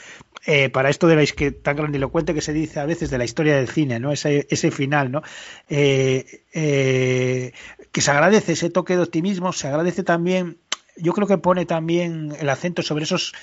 [0.45, 3.25] eh, para esto de la que tan grandilocuente que se dice a veces de la
[3.25, 4.11] historia del cine, ¿no?
[4.11, 5.21] Ese, ese final, ¿no?
[5.67, 7.51] Eh, eh,
[7.91, 10.57] que se agradece ese toque de optimismo, se agradece también,
[10.95, 13.33] yo creo que pone también el acento sobre esos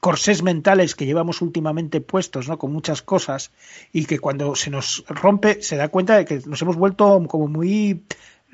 [0.00, 2.58] corsés mentales que llevamos últimamente puestos, ¿no?
[2.58, 3.50] Con muchas cosas
[3.92, 7.48] y que cuando se nos rompe se da cuenta de que nos hemos vuelto como
[7.48, 8.04] muy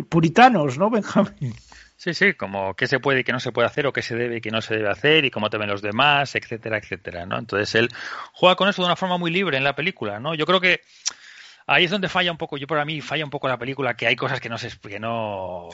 [0.08, 1.54] puritanos, ¿no, Benjamín?
[2.02, 4.16] Sí, sí, como qué se puede y qué no se puede hacer, o qué se
[4.16, 7.26] debe y qué no se debe hacer, y cómo te ven los demás, etcétera, etcétera,
[7.26, 7.38] ¿no?
[7.38, 7.90] Entonces él
[8.32, 10.34] juega con eso de una forma muy libre en la película, ¿no?
[10.34, 10.80] Yo creo que
[11.66, 14.06] ahí es donde falla un poco, yo para mí falla un poco la película, que
[14.06, 15.68] hay cosas que no se, que no,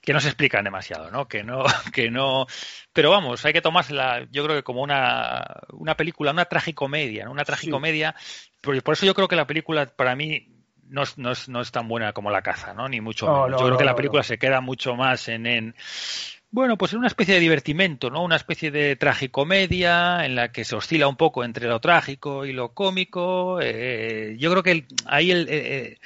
[0.00, 1.26] que no se explican demasiado, ¿no?
[1.26, 2.46] Que no, que no,
[2.92, 7.32] pero vamos, hay que tomársela, yo creo que como una, una película, una tragicomedia, ¿no?
[7.32, 8.14] Una tragicomedia,
[8.60, 10.51] por, por eso yo creo que la película para mí
[10.92, 12.88] no, no, es, no es tan buena como la caza, ¿no?
[12.88, 13.50] Ni mucho No, menos.
[13.50, 15.74] no, Yo creo que la película se queda mucho más en, en
[16.50, 18.22] bueno, pues en una especie de divertimento, ¿no?
[18.22, 22.52] Una especie de tragicomedia en la que se oscila un poco entre lo trágico y
[22.52, 23.58] lo cómico.
[23.62, 25.98] Eh, yo creo que el- ahí el, eh, eh,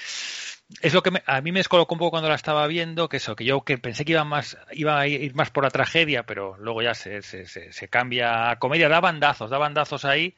[0.80, 3.18] es lo que me- a mí me descolocó un poco cuando la estaba viendo, que
[3.18, 6.24] eso, que yo que pensé que iba más, iba a ir más por la tragedia,
[6.24, 10.34] pero luego ya se, se, se, se cambia a comedia, da bandazos, da bandazos ahí,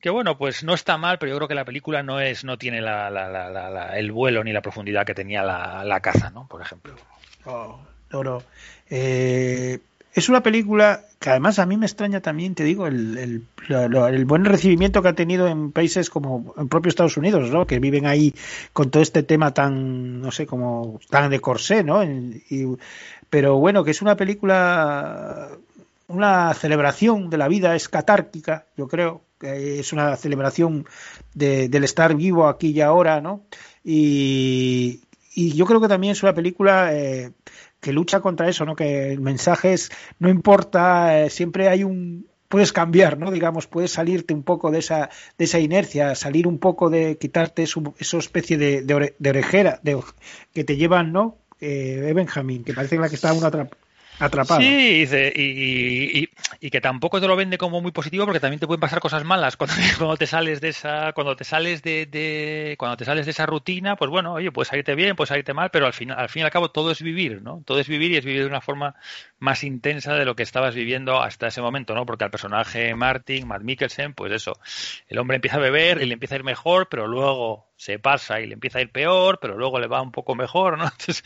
[0.00, 2.56] que bueno, pues no está mal, pero yo creo que la película no es, no
[2.56, 6.46] tiene la, la, la, el vuelo ni la profundidad que tenía la, caza, ¿no?
[6.46, 6.94] Por ejemplo.
[7.44, 7.80] Oh,
[8.12, 8.42] no, no.
[8.90, 9.80] Eh,
[10.14, 14.24] es una película que además a mí me extraña también, te digo, el, el, el
[14.24, 17.66] buen recibimiento que ha tenido en países como en propio Estados Unidos, ¿no?
[17.66, 18.34] Que viven ahí
[18.72, 22.02] con todo este tema tan, no sé, como tan de corsé, ¿no?
[23.30, 25.48] Pero bueno, que es una película,
[26.06, 30.86] una celebración de la vida, es catárquica, yo creo, es una celebración
[31.34, 33.44] de- del estar vivo aquí y ahora, ¿no?
[33.84, 35.02] Y,
[35.34, 37.32] y yo creo que también es una película eh,
[37.80, 38.74] que lucha contra eso, ¿no?
[38.76, 43.30] Que el mensaje es, no importa, eh, siempre hay un puedes cambiar, ¿no?
[43.30, 47.62] Digamos, puedes salirte un poco de esa de esa inercia, salir un poco de quitarte
[47.64, 49.80] esa especie de, de, de orejera
[50.54, 51.36] que te llevan, ¿no?
[51.60, 53.72] Eh, Benjamín, que parece la que está uno atrap-
[54.18, 54.60] atrapado.
[54.60, 55.04] Sí,
[55.36, 56.28] y, y-
[56.60, 59.24] y que tampoco te lo vende como muy positivo porque también te pueden pasar cosas
[59.24, 63.26] malas cuando, cuando te sales de esa cuando te sales de, de- cuando te sales
[63.26, 66.18] de esa rutina pues bueno oye puedes salirte bien puedes salirte mal pero al final
[66.18, 68.42] al fin y al cabo todo es vivir no todo es vivir y es vivir
[68.42, 68.94] de una forma
[69.38, 73.46] más intensa de lo que estabas viviendo hasta ese momento no porque al personaje Martin
[73.46, 74.58] Matt Mikkelsen pues eso
[75.08, 78.40] el hombre empieza a beber y le empieza a ir mejor pero luego se pasa
[78.40, 81.22] y le empieza a ir peor pero luego le va un poco mejor no Entonces,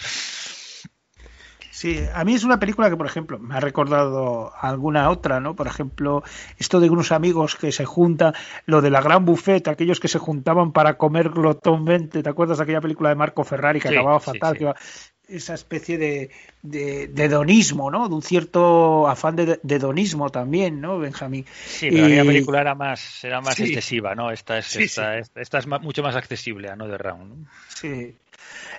[1.83, 5.57] Sí, a mí es una película que, por ejemplo, me ha recordado alguna otra, ¿no?
[5.57, 6.23] Por ejemplo,
[6.57, 8.35] esto de unos amigos que se juntan,
[8.67, 12.63] lo de la gran buffet, aquellos que se juntaban para comer glotónmente, ¿te acuerdas de
[12.63, 14.53] aquella película de Marco Ferrari que Sí, acababa fatal?
[14.53, 14.59] sí.
[14.59, 14.77] Que iba-
[15.29, 16.31] esa especie de,
[16.63, 18.09] de, de hedonismo, ¿no?
[18.09, 21.47] De un cierto afán de, de hedonismo también, ¿no, Benjamín?
[21.65, 23.65] Sí, pero aquella película era más, era más Sí.
[23.65, 24.31] excesiva, ¿no?
[24.31, 27.51] Esta es, Sí, esta, esta- esta es mucho más accesible a No de Round, ¿no?
[27.69, 28.15] Sí.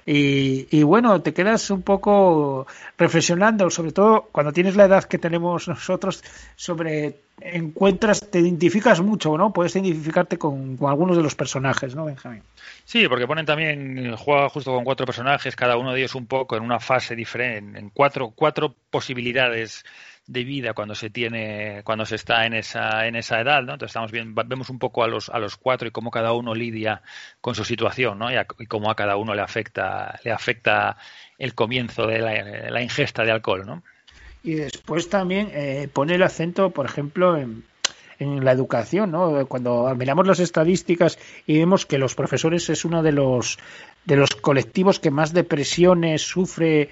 [0.06, 2.68] Y, y bueno, te quedas un poco
[2.98, 6.24] reflexionando, sobre todo cuando tienes la edad que tenemos nosotros,
[6.56, 9.52] sobre encuentras, te identificas mucho, ¿no?
[9.52, 12.44] Puedes identificarte con, con algunos de los personajes, ¿no, Benjamín?
[12.86, 16.56] Sí, porque ponen también, juega justo con cuatro personajes, cada uno de ellos un poco
[16.56, 19.84] en una fase diferente, en cuatro, cuatro posibilidades
[20.26, 23.74] de vida cuando se tiene, cuando se está en esa, en esa edad, ¿no?
[23.74, 26.56] Entonces estamos bien, vemos un poco a los, a los cuatro y cómo cada uno
[26.56, 27.02] lidia
[27.42, 28.32] con su situación, ¿no?
[28.32, 30.98] Y, a- y cómo a cada uno le afecta, le afecta
[31.38, 33.84] el comienzo de la, ingesta de alcohol, ¿no?
[34.44, 37.64] Y después también eh, pone el acento, por ejemplo, en,
[38.20, 39.46] en la educación, ¿no?
[39.48, 41.18] Cuando miramos las estadísticas
[41.48, 43.58] y vemos que los profesores es uno de los
[44.06, 46.90] de los colectivos que más depresiones sufre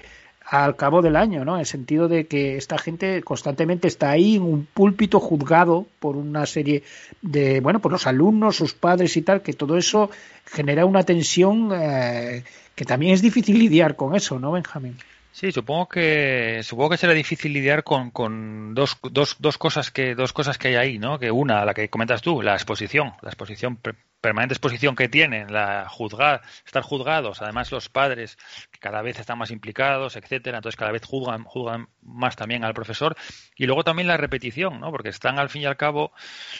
[0.52, 1.54] al cabo del año, ¿no?
[1.54, 6.16] En el sentido de que esta gente constantemente está ahí en un púlpito juzgado por
[6.16, 6.82] una serie
[7.22, 10.10] de, bueno, por los alumnos, sus padres y tal, que todo eso
[10.44, 14.98] genera una tensión eh, que también es difícil lidiar con eso, ¿no, Benjamín?
[15.34, 20.14] Sí, supongo que supongo que será difícil lidiar con, con dos, dos, dos cosas que
[20.14, 21.18] dos cosas que hay ahí, ¿no?
[21.18, 25.50] Que una, la que comentas tú, la exposición, la exposición per- permanente exposición que tienen,
[25.50, 28.36] la juzgar, estar juzgados, además los padres
[28.82, 33.16] cada vez están más implicados, etcétera, entonces cada vez juzgan juzgan más también al profesor
[33.56, 34.90] y luego también la repetición, ¿no?
[34.90, 36.12] Porque están al fin y al cabo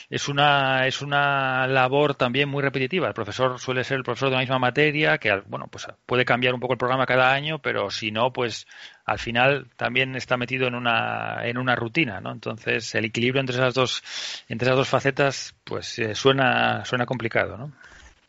[0.09, 3.09] es una es una labor también muy repetitiva.
[3.09, 6.55] El profesor suele ser el profesor de la misma materia que bueno, pues puede cambiar
[6.55, 8.67] un poco el programa cada año, pero si no pues
[9.05, 12.31] al final también está metido en una en una rutina, ¿no?
[12.31, 14.03] Entonces el equilibrio entre esas dos
[14.49, 17.73] entre esas dos facetas pues eh, suena suena complicado, ¿no?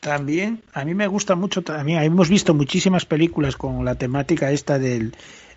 [0.04, 4.78] También, a mí me gusta mucho, también hemos visto muchísimas películas con la temática esta
[4.78, 5.16] del,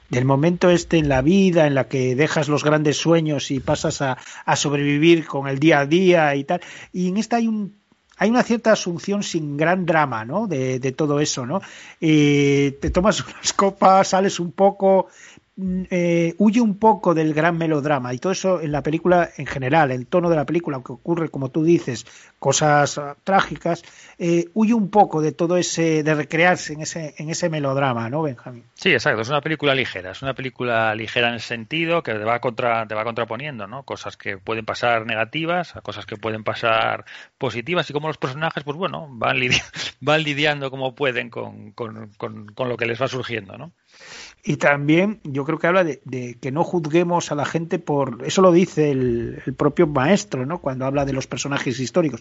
[0.08, 4.02] del momento este en la vida, en la que dejas los grandes sueños y pasas
[4.02, 6.60] a, a sobrevivir con el día a día y tal.
[6.92, 7.74] Y en esta hay un
[8.18, 10.46] hay una cierta asunción sin gran drama, ¿no?
[10.46, 11.60] De, de todo eso, ¿no?
[12.00, 15.08] Y te tomas unas copas, sales un poco,
[15.58, 19.90] eh, huye un poco del gran melodrama y todo eso en la película en general,
[19.90, 22.04] el tono de la película, aunque ocurre, como tú dices,
[22.38, 23.82] cosas ah, trágicas,
[24.18, 28.22] eh, huye un poco de todo ese, de recrearse en ese, en ese melodrama, ¿no,
[28.22, 28.64] Benjamín?
[28.74, 32.24] Sí, exacto, es una película ligera, es una película ligera en el sentido que te
[32.24, 33.82] va, contra, te va contraponiendo, ¿no?
[33.84, 37.06] Cosas que pueden pasar negativas a cosas que pueden pasar
[37.38, 39.38] positivas y como los personajes, pues bueno, van,
[40.00, 43.72] van lidiando como pueden con, con, con lo que les va surgiendo, ¿no?
[44.44, 48.22] Y también yo creo que habla de, de, que no juzguemos a la gente por,
[48.24, 50.60] eso lo dice el, el, propio maestro, ¿no?
[50.60, 52.20] Cuando habla de los personajes históricos,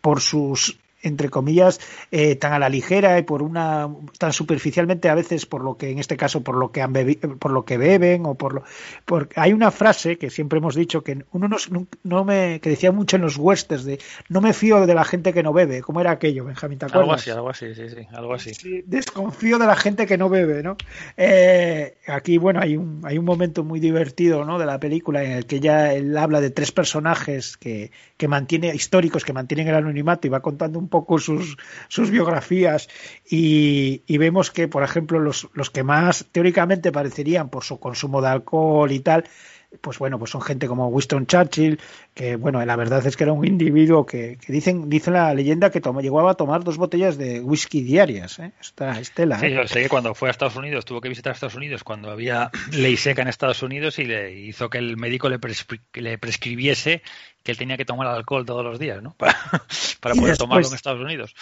[0.00, 5.14] por sus entre comillas, eh, tan a la ligera y por una tan superficialmente a
[5.14, 6.92] veces por lo que en este caso por lo que han
[7.38, 8.62] por lo que beben o por lo
[9.04, 12.92] por, hay una frase que siempre hemos dicho que uno no, no, me que decía
[12.92, 16.00] mucho en los westerns de no me fío de la gente que no bebe cómo
[16.00, 17.02] era aquello Benjamín ¿te acuerdas?
[17.02, 18.54] algo así algo así sí sí algo así.
[18.54, 20.76] Sí, desconfío de la gente que no bebe no
[21.16, 25.32] eh, aquí bueno hay un hay un momento muy divertido no de la película en
[25.32, 29.74] el que ya él habla de tres personajes que que mantiene históricos que mantienen el
[29.74, 31.56] anonimato y va contando un poco sus,
[31.88, 32.88] sus biografías
[33.28, 38.22] y, y, vemos que, por ejemplo, los, los que más teóricamente parecerían por su consumo
[38.22, 39.24] de alcohol y tal,
[39.80, 41.80] pues bueno, pues son gente como Winston Churchill,
[42.14, 45.70] que bueno, la verdad es que era un individuo que, que dicen, dicen la leyenda
[45.70, 48.52] que tomó, llegó a tomar dos botellas de whisky diarias, ¿eh?
[48.60, 49.38] Esta Estela.
[49.38, 49.54] Sí, ¿eh?
[49.54, 52.50] yo sé que cuando fue a Estados Unidos, tuvo que visitar Estados Unidos cuando había
[52.72, 57.02] ley seca en Estados Unidos y le hizo que el médico le, prescri le prescribiese
[57.42, 59.14] que él tenía que tomar alcohol todos los días, ¿no?
[59.18, 59.34] Para,
[60.00, 61.34] para poder después, tomarlo en Estados Unidos.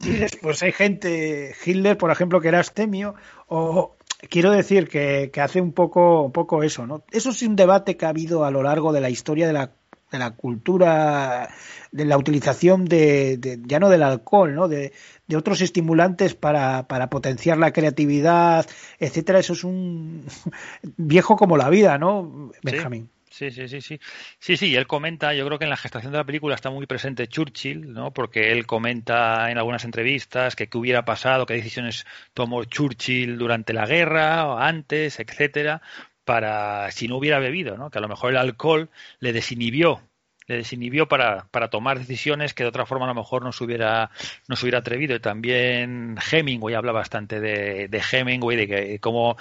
[0.00, 3.14] Y después hay gente, Hitler, por ejemplo, que era astemio,
[3.48, 3.96] o
[4.28, 7.04] quiero decir que, que, hace un poco, un poco eso, ¿no?
[7.10, 9.72] Eso es un debate que ha habido a lo largo de la historia de la,
[10.10, 11.48] de la cultura,
[11.92, 14.68] de la utilización de, de ya no del alcohol, ¿no?
[14.68, 14.92] De,
[15.26, 18.66] de otros estimulantes para, para, potenciar la creatividad,
[18.98, 19.38] etcétera.
[19.38, 20.26] Eso es un
[20.96, 23.10] viejo como la vida, ¿no, Benjamín?
[23.38, 23.50] Sí.
[23.50, 23.98] Sí, sí, sí,
[24.38, 24.56] sí.
[24.56, 27.28] Sí, él comenta, yo creo que en la gestación de la película está muy presente
[27.28, 28.12] Churchill, ¿no?
[28.12, 33.72] Porque él comenta en algunas entrevistas que qué hubiera pasado, qué decisiones tomó Churchill durante
[33.74, 35.82] la guerra o antes, etcétera,
[36.24, 37.90] para si no hubiera bebido, ¿no?
[37.90, 38.90] Que a lo mejor el alcohol
[39.20, 40.00] le desinhibió
[40.46, 43.64] le desinhibió para, para tomar decisiones que de otra forma a lo mejor no se
[43.64, 44.10] hubiera,
[44.48, 45.16] no se hubiera atrevido.
[45.16, 49.36] Y también Hemingway habla bastante de, Hemingway, de que como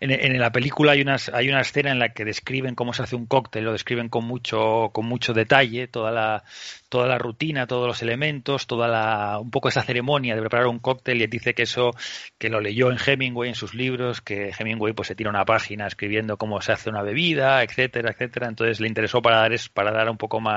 [0.00, 3.02] en, en, la película hay, unas, hay una escena en la que describen cómo se
[3.02, 6.44] hace un cóctel, lo describen con mucho, con mucho detalle, toda la,
[6.88, 10.78] toda la rutina, todos los elementos, toda la, un poco esa ceremonia de preparar un
[10.78, 11.90] cóctel y dice que eso,
[12.38, 15.86] que lo leyó en Hemingway en sus libros, que Hemingway pues se tira una página
[15.86, 18.48] escribiendo cómo se hace una bebida, etcétera, etcétera.
[18.48, 20.47] Entonces le interesó para dar, para dar un poco más,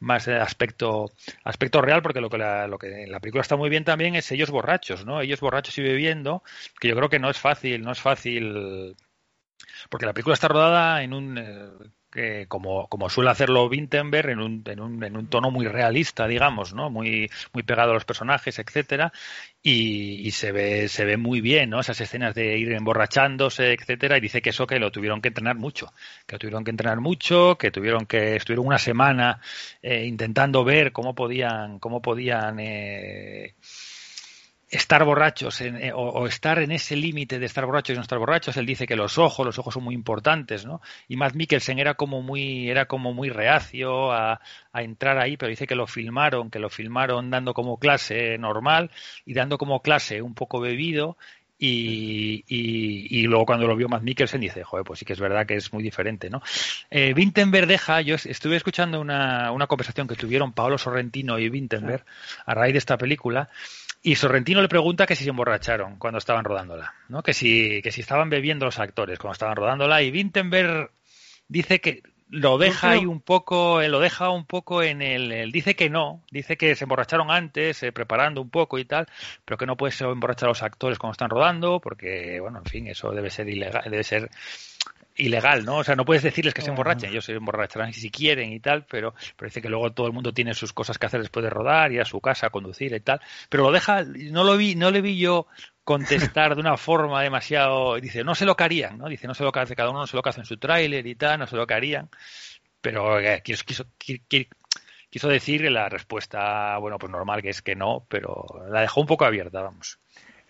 [0.00, 1.10] más aspecto,
[1.44, 4.14] aspecto real, porque lo que, la, lo que en la película está muy bien también
[4.14, 5.20] es ellos borrachos, ¿no?
[5.20, 6.42] Ellos borrachos y bebiendo,
[6.80, 8.96] que yo creo que no es fácil, no es fácil
[9.90, 14.62] porque la película está rodada en un eh, como, como suele hacerlo Wittenberg en un,
[14.66, 18.58] en un, en un tono muy realista digamos no muy muy pegado a los personajes
[18.58, 19.12] etcétera
[19.62, 24.16] y, y, se ve se ve muy bien no esas escenas de ir emborrachándose etcétera
[24.16, 25.92] y dice que eso que lo tuvieron que entrenar mucho
[26.26, 29.40] que lo tuvieron que entrenar mucho que tuvieron que estuvieron una semana
[29.82, 33.54] eh, intentando ver cómo podían cómo podían eh,
[34.70, 38.02] estar borrachos en, eh, o, o, estar en ese límite de estar borrachos y no
[38.02, 38.56] estar borrachos.
[38.56, 40.80] Él dice que los ojos, los ojos son muy importantes, ¿no?
[41.08, 44.40] Y Matt Mikkelsen era como muy, era como muy reacio a,
[44.72, 48.90] a, entrar ahí, pero dice que lo filmaron, que lo filmaron dando como clase normal
[49.24, 51.16] y dando como clase un poco bebido.
[51.60, 55.18] Y, y, y, luego cuando lo vio Matt Mikkelsen dice, joder, pues sí que es
[55.18, 56.40] verdad que es muy diferente, ¿no?
[56.88, 62.04] Eh, Vintenberg deja, yo estuve escuchando una, una conversación que tuvieron Paolo Sorrentino y Vintenberg
[62.46, 63.48] a raíz de esta película
[64.02, 67.22] y Sorrentino le pregunta que si se emborracharon cuando estaban rodándola, ¿no?
[67.22, 70.02] Que si, que si estaban bebiendo los actores cuando estaban rodándola.
[70.02, 70.90] Y Wittenberg
[71.48, 75.74] dice que lo deja ahí un poco, lo deja un poco en el, el, dice
[75.74, 79.06] que no, dice que se emborracharon antes, eh, preparando un poco y tal,
[79.44, 82.64] pero que no puede ser emborrachar a los actores cuando están rodando, porque, bueno, en
[82.66, 84.30] fin, eso debe ser ilegal, debe ser
[85.18, 85.78] ilegal, ¿no?
[85.78, 88.86] O sea, no puedes decirles que se emborrachen, ellos se emborracharán si quieren y tal,
[88.86, 91.92] pero, dice que luego todo el mundo tiene sus cosas que hacer después de rodar,
[91.92, 95.00] ir a su casa, conducir y tal, pero lo deja, no lo vi, no le
[95.00, 95.46] vi yo
[95.84, 99.08] contestar de una forma demasiado, dice, no sé lo que harían, ¿no?
[99.08, 100.56] Dice, no sé lo que hace cada uno, no sé lo que hace en su
[100.56, 102.08] tráiler y tal, no sé lo que harían,
[102.80, 104.48] pero eh, quiso, quiso, quiso,
[105.10, 109.06] quiso decir la respuesta, bueno, pues normal que es que no, pero la dejó un
[109.06, 109.98] poco abierta, vamos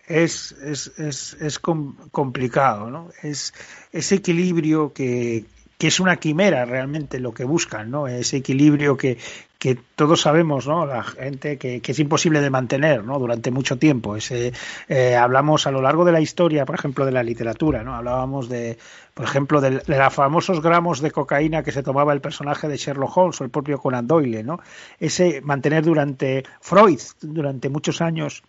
[0.09, 3.09] es, es, es, es complicado, ¿no?
[3.21, 3.53] Es
[3.91, 5.45] ese equilibrio que,
[5.77, 8.07] que es una quimera realmente lo que buscan, ¿no?
[8.07, 9.19] Ese equilibrio que,
[9.59, 10.87] que todos sabemos, ¿no?
[10.87, 13.19] La gente que, que, es imposible de mantener, ¿no?
[13.19, 14.15] Durante mucho tiempo.
[14.15, 14.51] Ese,
[14.87, 17.93] eh, hablamos a lo largo de la historia, por ejemplo, de la literatura, ¿no?
[17.93, 18.79] Hablábamos de,
[19.13, 22.77] por ejemplo, de, de los famosos gramos de cocaína que se tomaba el personaje de
[22.77, 24.59] Sherlock Holmes o el propio Conan Doyle, ¿no?
[24.99, 28.41] Ese mantener durante Freud, durante muchos años,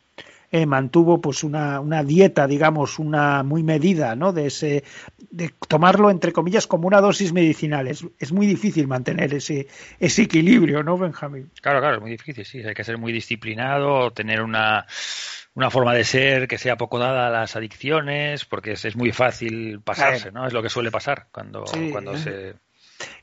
[0.51, 4.33] eh, mantuvo pues una, una, dieta, digamos, una muy medida, ¿no?
[4.33, 4.85] De ese,
[5.31, 7.87] de tomarlo entre comillas como una dosis medicinal.
[7.87, 9.69] Es, es muy difícil mantener ese,
[10.01, 11.51] ese equilibrio, ¿no, Benjamín?
[11.61, 12.63] Claro, claro, es muy difícil, sí.
[12.63, 14.87] Hay que ser muy disciplinado, tener una,
[15.55, 19.13] una forma de ser que sea poco dada a las adicciones, porque es, es muy
[19.13, 20.47] fácil pasarse, ¿no?
[20.47, 22.19] Es lo que suele pasar cuando, sí, cuando ¿eh?
[22.19, 22.55] se.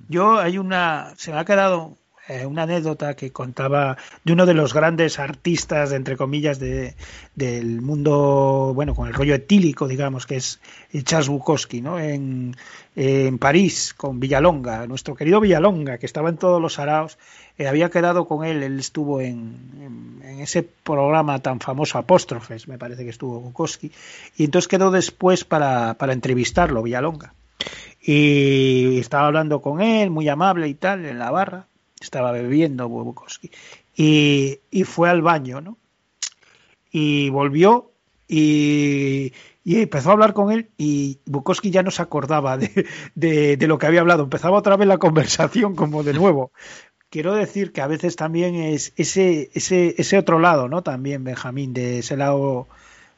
[0.08, 1.98] Yo hay una, se me ha quedado
[2.28, 6.96] eh, una anécdota que contaba de uno de los grandes artistas, entre comillas, de,
[7.36, 10.60] del mundo, bueno, con el rollo etílico, digamos, que es
[11.04, 12.00] Charles Bukowski, ¿no?
[12.00, 12.56] En,
[12.98, 17.18] en París, con Villalonga, nuestro querido Villalonga, que estaba en todos los araos,
[17.58, 22.68] eh, había quedado con él, él estuvo en, en, en, ese programa tan famoso Apóstrofes,
[22.68, 23.92] me parece que estuvo Bukowski,
[24.36, 27.34] y entonces quedó después para, para entrevistarlo, Villalonga.
[28.02, 31.68] Y estaba hablando con él, muy amable y tal, en la barra,
[32.00, 33.52] estaba bebiendo Bukowski
[33.96, 35.78] y, y, fue al baño, ¿no?
[36.92, 37.92] Y volvió
[38.28, 39.34] y,
[39.64, 43.68] y, empezó a hablar con él y Bukowski ya no se acordaba de, de, de,
[43.68, 46.52] lo que había hablado, empezaba otra vez la conversación como de nuevo.
[47.10, 50.84] Quiero decir que a veces también es ese, ese, ese otro lado, ¿no?
[50.84, 52.68] También, Benjamín, de ese lado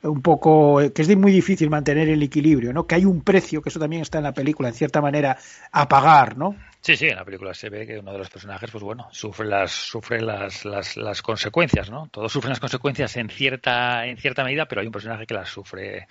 [0.03, 2.87] un poco que es muy difícil mantener el equilibrio, ¿no?
[2.87, 5.37] Que hay un precio, que eso también está en la película, en cierta manera,
[5.71, 6.55] a pagar, ¿no?
[6.81, 9.45] Sí, sí, en la película se ve que uno de los personajes, pues bueno, sufre
[9.45, 12.07] las, sufre las, las, las consecuencias, ¿no?
[12.09, 15.49] Todos sufren las consecuencias en cierta, en cierta medida, pero hay un personaje que las
[15.49, 16.07] sufre,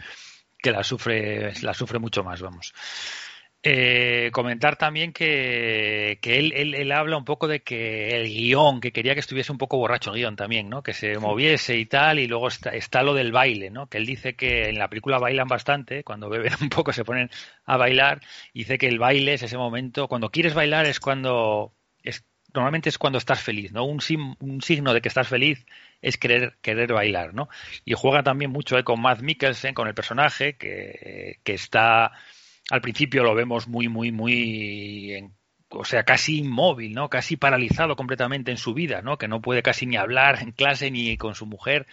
[0.58, 2.74] que las sufre, las sufre mucho más, vamos.
[3.64, 8.80] Eh, comentar también que, que él, él, él, habla un poco de que el guion,
[8.80, 10.84] que quería que estuviese un poco borracho el guion también, ¿no?
[10.84, 13.88] Que se moviese y tal, y luego está, está lo del baile, ¿no?
[13.88, 17.30] Que él dice que en la película bailan bastante, cuando beben un poco se ponen
[17.64, 18.20] a bailar,
[18.52, 21.74] y dice que el baile es ese momento, cuando quieres bailar es cuando,
[22.04, 22.24] es,
[22.54, 23.84] normalmente es cuando estás feliz, ¿no?
[23.84, 25.66] Un, sim, un signo de que estás feliz
[26.00, 27.48] es querer, querer bailar, ¿no?
[27.84, 32.12] Y juega también mucho eh, con Matt Mikkelsen, con el personaje, que, que está
[32.70, 35.34] al principio lo vemos muy, muy, muy, en,
[35.70, 37.08] o sea, casi inmóvil, ¿no?
[37.08, 39.18] Casi paralizado completamente en su vida, ¿no?
[39.18, 41.86] Que no puede casi ni hablar en clase ni con su mujer.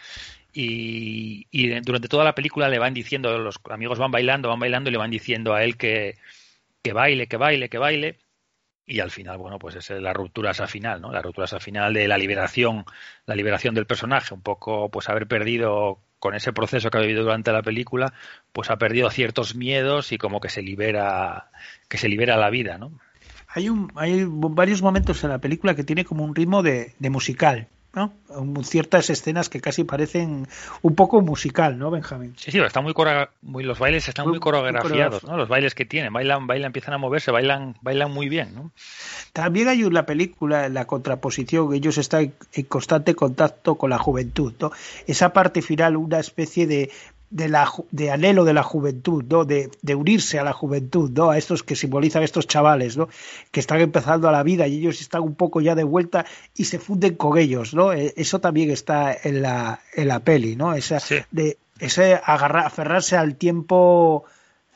[0.54, 4.90] Y, y, durante toda la película le van diciendo, los amigos van bailando, van bailando
[4.90, 6.18] y le van diciendo a él que,
[6.82, 8.20] que baile, que baile, que baile.
[8.88, 11.12] Y al final, bueno, pues es la ruptura esa final, ¿no?
[11.12, 12.86] La ruptura esa final de la liberación,
[13.26, 17.22] la liberación del personaje, un poco, pues haber perdido con ese proceso que ha vivido
[17.22, 18.12] durante la película,
[18.52, 21.52] pues ha perdido ciertos miedos y como que se libera,
[21.88, 22.92] que se libera la vida, ¿no?
[23.48, 27.10] Hay, un, hay varios momentos en la película que tiene como un ritmo de, de
[27.12, 28.14] musical, ¿no?
[28.64, 30.48] Ciertas escenas que casi parecen
[30.82, 32.34] un poco musical, ¿no, Benjamín?
[32.38, 32.94] Sí, sí, está muy,
[33.42, 35.38] muy los bailes están muy, muy coreografiados, muy ¿no?
[35.38, 38.72] Los bailes que tienen, bailan, bailan, empiezan a moverse, bailan, bailan muy bien, ¿no?
[39.34, 44.72] También hay una película, la contraposición, ellos están en constante contacto con la juventud, ¿no?
[45.08, 46.92] Esa parte final, una especie de
[47.30, 49.46] de, la, de anhelo de la juventud, ¿no?
[49.46, 51.32] De, de, unirse a la juventud, ¿no?
[51.32, 53.10] A estos que simbolizan estos chavales, ¿no?
[53.52, 56.26] Que están empezando a la vida y ellos están un poco ya de vuelta
[56.56, 57.92] y se funden con ellos, ¿no?
[57.94, 60.74] Eso también está en la, en la peli, ¿no?
[60.74, 61.18] Esa, sí.
[61.32, 64.26] de, ese agarrar, aferrarse al tiempo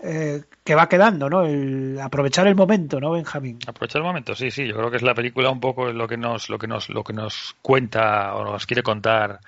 [0.02, 1.46] eh, que va quedando, ¿no?
[1.46, 3.60] El, aprovechar el momento, ¿no, Benjamín?
[3.68, 4.68] Aprovechar el momento, sí, sí.
[4.68, 7.04] Yo creo que es la película un poco lo que nos, lo que nos, lo
[7.04, 9.40] que nos cuenta o nos quiere contar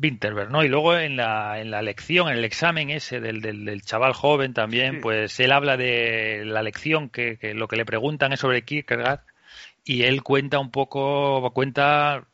[0.00, 0.62] Winterberg, ¿no?
[0.62, 4.12] Y luego en la, en la lección, en el examen ese del, del, del chaval
[4.12, 5.00] joven también, sí.
[5.02, 9.20] pues él habla de la lección que, que, lo que le preguntan es sobre Kierkegaard
[9.84, 12.26] y él cuenta un poco, cuenta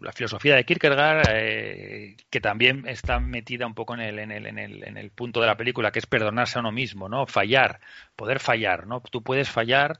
[0.00, 4.46] la filosofía de Kierkegaard, eh, que también está metida un poco en el, en, el,
[4.46, 7.26] en, el, en el punto de la película, que es perdonarse a uno mismo, ¿no?
[7.26, 7.80] Fallar,
[8.16, 9.00] poder fallar, ¿no?
[9.00, 9.98] Tú puedes fallar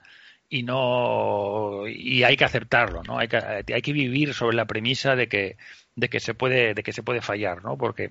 [0.49, 3.19] y no y hay que aceptarlo, ¿no?
[3.19, 5.57] Hay que, hay que vivir sobre la premisa de que
[6.01, 8.11] de que se puede de que se puede fallar no porque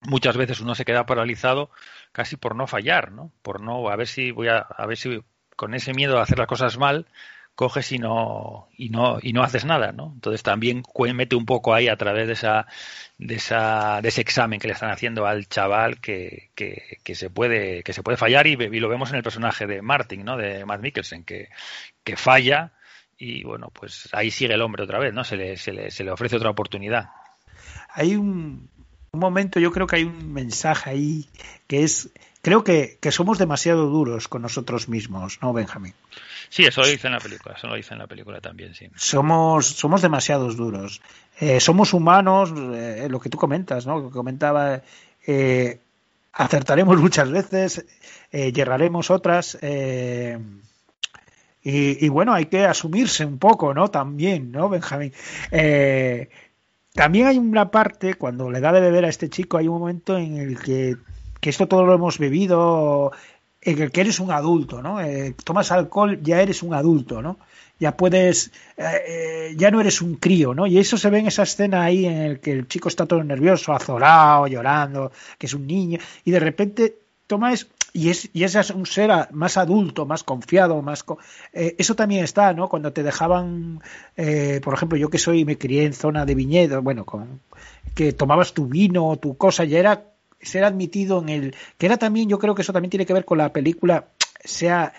[0.00, 1.70] muchas veces uno se queda paralizado
[2.12, 5.22] casi por no fallar no por no a ver si voy a a ver si
[5.56, 7.06] con ese miedo a hacer las cosas mal
[7.58, 10.84] coges y no y no y no haces nada no entonces también
[11.14, 12.66] mete un poco ahí a través de esa
[13.18, 17.82] de esa de ese examen que le están haciendo al chaval que, que, se puede
[17.82, 20.64] que se puede fallar y, y, lo vemos en el personaje de Martin no de
[20.64, 21.48] Matt Mikkelsen que
[22.04, 22.72] que falla
[23.18, 25.24] y bueno, pues ahí sigue el hombre otra vez, ¿no?
[25.24, 27.10] Se le, se le, se le ofrece otra oportunidad.
[27.92, 28.70] Hay un,
[29.12, 31.28] un, momento, yo creo que hay un mensaje ahí
[31.66, 32.10] que es,
[32.42, 35.94] creo que, que somos demasiado duros con nosotros mismos, ¿no, Benjamín?
[36.48, 38.88] Sí, eso lo dice en la película, eso lo dice en la película también, sí.
[38.96, 41.02] Somos, somos demasiados duros.
[41.40, 43.98] Eh, somos humanos, eh, lo que tú comentas, ¿no?
[43.98, 44.82] Lo que comentaba,
[45.26, 45.80] eh,
[46.32, 47.84] acertaremos muchas veces,
[48.32, 50.38] eh, yerraremos otras, eh,
[51.70, 53.88] y, y, bueno, hay que asumirse un poco, ¿no?
[53.88, 55.12] También, ¿no, Benjamín?
[55.50, 56.30] Eh,
[56.94, 60.16] también hay una parte, cuando le da de beber a este chico, hay un momento
[60.16, 60.96] en el que,
[61.40, 63.12] que esto todo lo hemos bebido,
[63.60, 64.98] en el que eres un adulto, ¿no?
[65.02, 67.38] Eh, tomas alcohol, ya eres un adulto, ¿no?
[67.78, 70.66] Ya puedes, eh, ya no eres un crío, ¿no?
[70.66, 73.22] Y eso se ve en esa escena ahí en el que el chico está todo
[73.22, 76.96] nervioso, azorado, llorando, que es un niño, y de repente
[77.26, 81.04] tomas y es y ese es un ser más adulto, más confiado, más
[81.52, 82.68] eh, eso también está, ¿no?
[82.68, 83.80] Cuando te dejaban,
[84.16, 87.40] eh, por ejemplo, yo que soy me crié en zona de viñedo, bueno, con
[87.94, 90.04] que tomabas tu vino, tu cosa, ya era
[90.40, 93.24] ser admitido en el que era también, yo creo que eso también tiene que ver
[93.24, 94.06] con la película
[94.44, 94.92] sea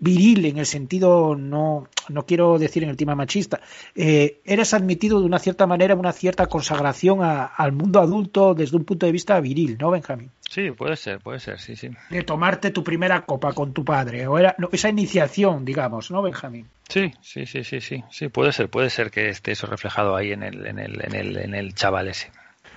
[0.00, 3.60] viril en el sentido no no quiero decir en el tema machista
[3.94, 8.76] eh, eres admitido de una cierta manera una cierta consagración a, al mundo adulto desde
[8.76, 11.90] un punto de vista viril no Benjamín sí puede ser puede ser sí sí.
[12.10, 16.22] De tomarte tu primera copa con tu padre o era no, esa iniciación digamos no
[16.22, 20.16] Benjamín sí sí sí sí sí sí puede ser puede ser que esté eso reflejado
[20.16, 22.30] ahí en el en el en el, en el chaval ese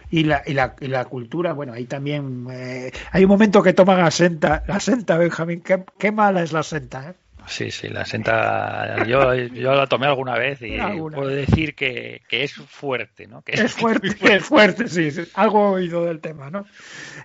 [0.09, 3.73] y la, y la, y la cultura, bueno, ahí también eh, hay un momento que
[3.73, 7.13] toman la senta, la senta, Benjamín, qué, qué mala es la senta, ¿eh?
[7.47, 11.17] Sí, sí, la senta, yo, yo la tomé alguna vez y ¿Alguna?
[11.17, 13.41] puedo decir que, que, es fuerte, ¿no?
[13.41, 16.65] Que es, fuerte, es fuerte, es fuerte, sí, sí, algo he oído del tema, ¿no?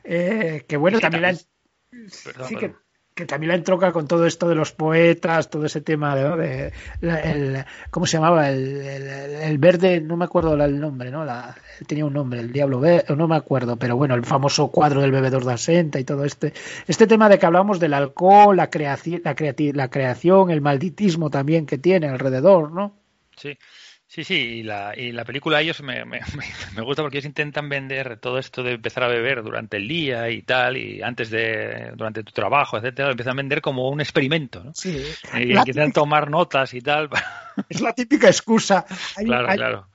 [0.03, 2.11] Eh, que bueno, sí, también, también la...
[2.25, 2.75] Perdón, sí, que,
[3.15, 7.65] que también la entroca con todo esto de los poetas, todo ese tema de, el,
[7.91, 8.51] ¿cómo se llamaba?
[8.51, 11.25] El, el, el, verde, no me acuerdo el nombre, ¿no?
[11.25, 11.55] La,
[11.87, 15.13] tenía un nombre, el diablo verde, no me acuerdo, pero bueno, el famoso cuadro del
[15.13, 16.55] bebedor de asenta y todo este,
[16.89, 21.31] este tema de que hablamos del alcohol, la creación, la, creati la creación, el malditismo
[21.31, 22.97] también que tiene alrededor, ¿no?
[23.37, 23.57] Sí.
[24.15, 26.21] Sí, sí, y la, y la película ellos me, me,
[26.77, 30.31] me, gusta porque ellos intentan vender todo esto de empezar a beber durante el día
[30.31, 34.01] y tal, y antes de, durante tu trabajo, etcétera, lo empiezan a vender como un
[34.01, 34.73] experimento, ¿no?
[34.73, 35.05] Sí.
[35.35, 37.11] Y empiezan a tomar notas y tal.
[37.69, 38.85] Es la típica excusa.
[39.17, 39.89] Hay, claro, hay, claro.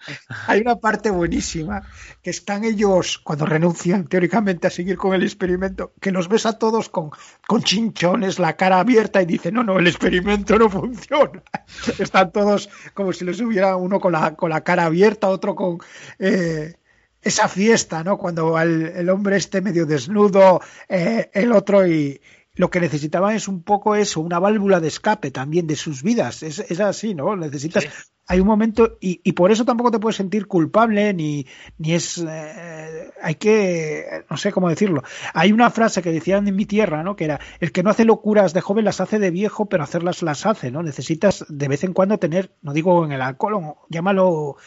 [0.48, 1.84] Hay una parte buenísima
[2.22, 6.54] que están ellos, cuando renuncian teóricamente a seguir con el experimento, que los ves a
[6.54, 7.12] todos con,
[7.48, 11.44] con chinchones, la cara abierta y dicen, no, no, el experimento no funciona.
[12.00, 15.80] Están todos como si les hubiera uno con la, con la cara abierta, otro con...
[16.18, 16.76] Eh,
[17.22, 18.18] esa fiesta, ¿no?
[18.18, 22.22] Cuando el, el, hombre esté medio desnudo, eh, el otro y,
[22.60, 26.44] lo que necesitaban es un poco eso, una válvula de escape también de sus vidas.
[26.44, 27.38] Es, es así, ¿no?
[27.38, 27.84] Necesitas.
[27.84, 27.90] Sí.
[28.28, 32.18] Hay un momento, y, y, por eso tampoco te puedes sentir culpable, ni, ni es.
[32.18, 34.26] Eh, hay que.
[34.30, 35.04] No sé cómo decirlo.
[35.34, 37.16] Hay una frase que decían en mi tierra, ¿no?
[37.16, 40.22] Que era: el que no hace locuras de joven las hace de viejo, pero hacerlas
[40.22, 40.84] las hace, ¿no?
[40.84, 44.58] Necesitas de vez en cuando tener, no digo en el alcohol, llámalo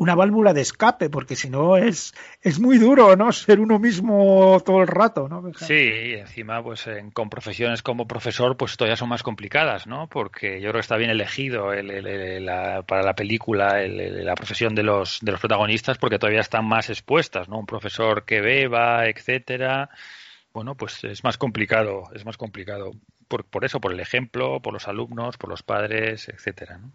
[0.00, 3.32] una válvula de escape, porque si no es, es muy duro, ¿no?
[3.32, 5.52] Ser uno mismo todo el rato, ¿no?
[5.52, 10.06] Sí, y encima, pues en, con profesiones como profesor, pues todavía son más complicadas, ¿no?
[10.08, 14.74] Porque yo creo que está bien elegido el, el, la, para la película la profesión
[14.74, 17.58] de los, de los protagonistas, porque todavía están más expuestas, ¿no?
[17.58, 19.90] Un profesor que beba, etcétera.
[20.54, 22.92] Bueno, pues es más complicado, es más complicado
[23.28, 26.90] por, por eso, por el ejemplo, por los alumnos, por los padres, etcétera, ¿no?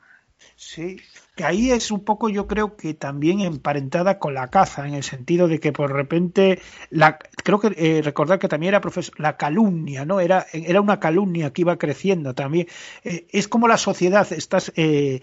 [0.57, 0.97] Sí,
[1.35, 5.03] que ahí es un poco yo creo que también emparentada con la caza, en el
[5.03, 9.37] sentido de que por repente, la, creo que eh, recordar que también era profesor, la
[9.37, 10.19] calumnia, ¿no?
[10.19, 12.67] Era, era una calumnia que iba creciendo también.
[13.03, 15.21] Eh, es como la sociedad, estás, eh,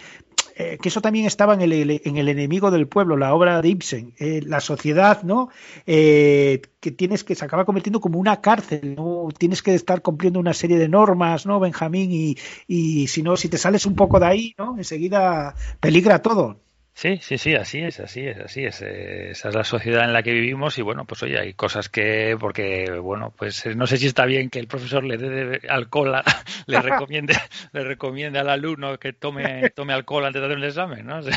[0.56, 3.68] eh, que eso también estaba en el, en el enemigo del pueblo, la obra de
[3.68, 5.48] Ibsen, eh, la sociedad, ¿no?
[5.86, 9.28] Eh, que tienes que se acaba convirtiendo como una cárcel, ¿no?
[9.36, 12.10] Tienes que estar cumpliendo una serie de normas, ¿no, Benjamín?
[12.12, 14.76] Y, y si no, si te sales un poco de ahí, ¿no?
[14.76, 16.60] Enseguida peligra todo.
[16.94, 18.82] Sí, sí, sí, así es, así es, así es.
[18.82, 22.36] Esa es la sociedad en la que vivimos y bueno, pues oye, hay cosas que,
[22.38, 26.12] porque bueno, pues no sé si está bien que el profesor le dé alcohol,
[26.66, 27.34] le recomiende,
[27.72, 31.22] le recomiende al alumno que tome, tome alcohol antes de hacer un examen, ¿no?
[31.22, 31.32] Sé.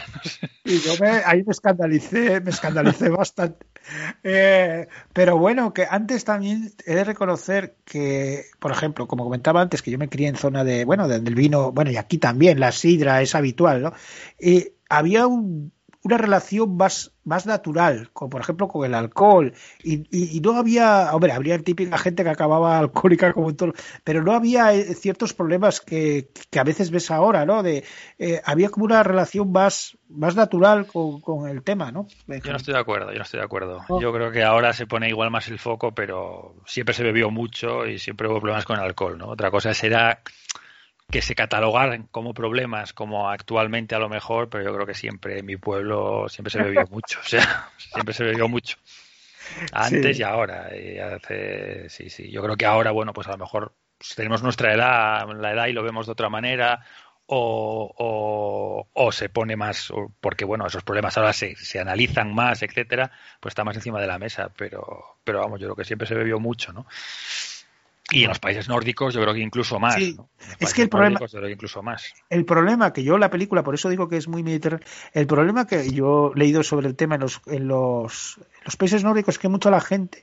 [0.66, 3.66] Y yo me, ahí me escandalicé, me escandalicé bastante.
[4.24, 9.82] Eh, pero bueno, que antes también he de reconocer que, por ejemplo, como comentaba antes,
[9.82, 12.72] que yo me crié en zona de, bueno, del vino, bueno, y aquí también la
[12.72, 13.94] sidra es habitual, ¿no?
[14.40, 15.72] Y había un,
[16.06, 19.54] una relación más, más natural, como por ejemplo con el alcohol.
[19.84, 24.34] Y, y, no había, hombre, habría típica gente que acababa alcohólica como todo, pero no
[24.34, 27.64] había eh, ciertos problemas que, que a veces ves ahora, ¿no?
[27.64, 27.84] De,
[28.20, 32.06] eh, había como una relación más, más natural con, con el tema, ¿no?
[32.28, 33.82] Yo no estoy de acuerdo, yo no estoy de acuerdo.
[33.90, 34.00] Oh.
[34.00, 37.88] Yo creo que ahora se pone igual más el foco, pero siempre se bebió mucho
[37.88, 39.30] y siempre hubo problemas con el alcohol, ¿no?
[39.30, 40.22] Otra cosa será
[41.10, 45.40] que se catalogaran como problemas como actualmente a lo mejor, pero yo creo que siempre
[45.40, 48.78] en mi pueblo siempre se bebió mucho, o sea, siempre se bebió mucho.
[49.72, 50.76] Antes y ahora.
[50.76, 52.32] Y hace, sí, sí.
[52.32, 53.74] Yo creo que ahora, bueno, pues a lo mejor
[54.16, 56.84] tenemos nuestra edad, la edad y lo vemos de otra manera,
[57.28, 62.62] o, o, o, se pone más, porque bueno, esos problemas ahora se, se, analizan más,
[62.62, 66.08] etcétera, pues está más encima de la mesa, pero, pero vamos, yo creo que siempre
[66.08, 66.86] se bebió mucho, ¿no?
[68.12, 69.96] Y en los países nórdicos yo creo que incluso más.
[69.96, 70.14] Sí.
[70.16, 70.30] ¿no?
[70.60, 72.14] Es que el problema, yo creo que incluso más.
[72.30, 75.66] el problema que yo la película, por eso digo que es muy mediterráneo, el problema
[75.66, 79.36] que yo he leído sobre el tema en los, en los, en los países nórdicos
[79.36, 80.22] es que mucha la gente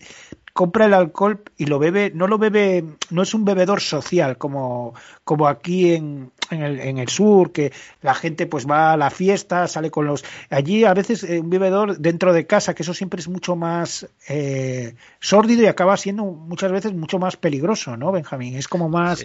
[0.52, 4.94] compra el alcohol y lo bebe, no lo bebe, no es un bebedor social como,
[5.24, 7.72] como aquí en, en, el, en el sur, que
[8.02, 10.24] la gente pues va a la fiesta, sale con los...
[10.50, 14.08] Allí a veces eh, un bebedor dentro de casa, que eso siempre es mucho más
[14.28, 18.56] eh, sórdido y acaba siendo muchas veces mucho más peligroso, ¿no, Benjamín?
[18.56, 19.24] Es como más...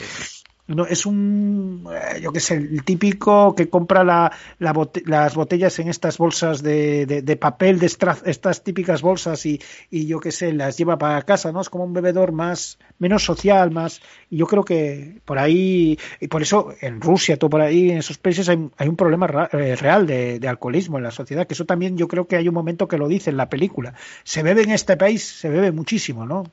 [0.68, 5.88] no, es un, eh, yo qué sé, el típico que compra la, las botellas en
[5.88, 10.98] estas bolsas de, papel, de estas, típicas bolsas y, y yo qué sé, las lleva
[10.98, 11.62] para casa, ¿no?
[11.62, 16.28] Es como un bebedor más, menos social, más, y yo creo que por ahí, y
[16.28, 20.40] por eso en Rusia, todo por ahí, en esos países hay, un problema real de,
[20.40, 22.98] de, alcoholismo en la sociedad, que eso también yo creo que hay un momento que
[22.98, 23.94] lo dice en la película.
[24.24, 26.44] Se bebe en este país, se bebe muchísimo, ¿no?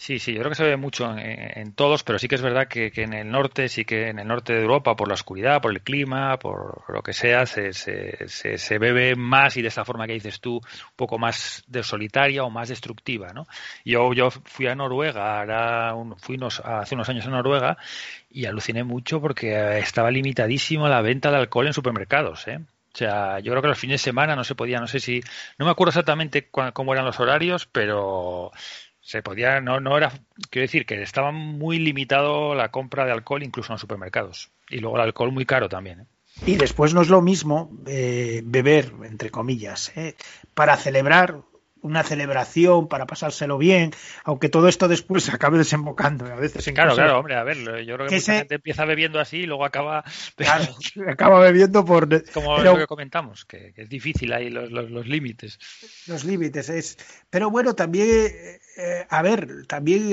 [0.00, 2.40] Sí, sí, yo creo que se ve mucho en, en todos, pero sí que es
[2.40, 5.14] verdad que, que, en el norte, sí que en el norte de Europa, por la
[5.14, 9.62] oscuridad, por el clima, por lo que sea, se, se, se, se bebe más y
[9.62, 13.48] de esa forma que dices tú, un poco más de solitaria o más destructiva, ¿no?
[13.84, 17.76] Yo, yo fui a Noruega, ahora un, fui unos, hace unos años a Noruega
[18.30, 22.60] y aluciné mucho porque estaba limitadísimo la venta de alcohol en supermercados, ¿eh?
[22.94, 25.20] O sea, yo creo que los fines de semana no se podía, no sé si,
[25.58, 28.50] no me acuerdo exactamente cómo eran los horarios, pero
[29.08, 30.12] se podía, no, no era,
[30.50, 34.50] quiero decir que estaba muy limitado la compra de alcohol incluso en los supermercados.
[34.68, 36.00] Y luego el alcohol muy caro también.
[36.00, 36.06] ¿eh?
[36.44, 40.14] Y después no es lo mismo eh, beber, entre comillas, ¿eh?
[40.52, 41.40] para celebrar
[41.82, 43.92] una celebración para pasárselo bien,
[44.24, 47.04] aunque todo esto después acabe desembocando a veces en Claro, cosas...
[47.04, 48.38] claro, hombre, a ver, yo creo que, que mucha se...
[48.38, 50.04] gente empieza bebiendo así y luego acaba
[50.36, 50.64] claro,
[51.08, 52.72] acaba bebiendo por como pero...
[52.72, 55.58] lo que comentamos, que, que es difícil ahí los, los, los, límites.
[56.06, 56.98] Los límites es,
[57.30, 58.08] pero bueno, también
[58.78, 60.12] eh, a ver, también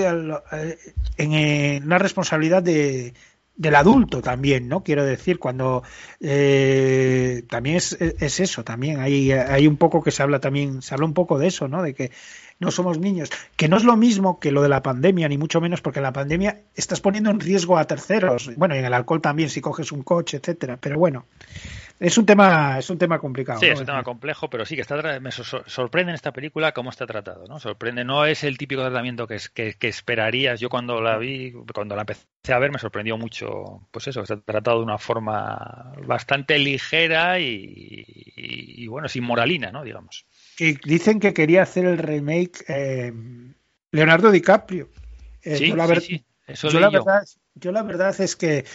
[0.52, 0.78] eh,
[1.18, 3.14] en, una responsabilidad de
[3.56, 4.84] del adulto también, ¿no?
[4.84, 5.84] Quiero decir, cuando
[6.19, 10.94] eh, también es, es, eso, también hay, hay un poco que se habla también, se
[10.94, 11.82] habla un poco de eso, ¿no?
[11.82, 12.11] De que
[12.60, 15.61] no somos niños, que no es lo mismo que lo de la pandemia, ni mucho
[15.61, 18.94] menos, porque en la pandemia estás poniendo en riesgo a terceros, bueno, y en el
[18.94, 21.26] alcohol también, si coges un coche, etcétera, pero bueno.
[21.98, 23.60] Es un tema, es un tema complicado.
[23.60, 23.73] Sí, ¿no?
[23.73, 27.07] es un tema complejo, pero sí que está me sorprende en esta película cómo está
[27.07, 27.57] tratado, ¿no?
[27.60, 30.60] Sorprende, no es el típico tratamiento que, que, que esperarías.
[30.60, 34.38] Yo cuando la vi, cuando la empecé a ver, me sorprendió mucho, pues eso, está
[34.41, 38.03] tratado de una forma bastante ligera y,
[38.36, 39.84] y, y bueno, sin moralina, ¿no?
[39.84, 40.26] Digamos.
[40.57, 43.14] Y dicen que quería hacer el remake eh,
[43.91, 44.90] Leonardo DiCaprio.
[45.41, 46.02] Eh, sí, yo la, ver...
[46.02, 46.26] sí, sí.
[46.48, 47.23] Eso yo, la verdad,
[47.56, 48.65] yo la verdad es que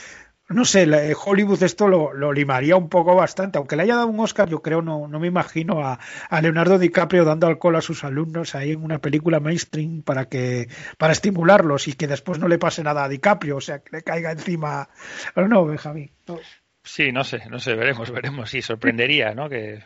[0.51, 3.59] no sé, eh, Hollywood esto lo, lo, limaría un poco bastante.
[3.59, 6.79] Aunque le haya dado un Oscar, yo creo, no, no me imagino a, a, Leonardo
[6.79, 11.87] DiCaprio dando alcohol a sus alumnos ahí en una película mainstream para que para estimularlos
[11.87, 14.89] y que después no le pase nada a DiCaprio, o sea, que le caiga encima.
[15.37, 16.11] No, Benjamín.
[16.27, 16.41] No.
[16.83, 18.51] Sí, no sé, no sé, veremos, veremos.
[18.51, 19.49] Sí, sorprendería, ¿no?
[19.49, 19.83] Que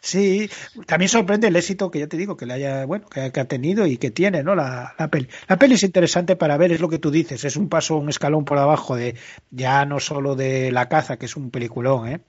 [0.00, 0.50] Sí,
[0.86, 3.44] también sorprende el éxito que ya te digo que le haya, bueno, que, que ha
[3.44, 4.54] tenido y que tiene, ¿no?
[4.54, 5.28] La, la, peli.
[5.46, 8.08] La peli es interesante para ver, es lo que tú dices, es un paso, un
[8.08, 9.16] escalón por abajo de
[9.50, 12.20] ya no solo de la caza, que es un peliculón, ¿eh?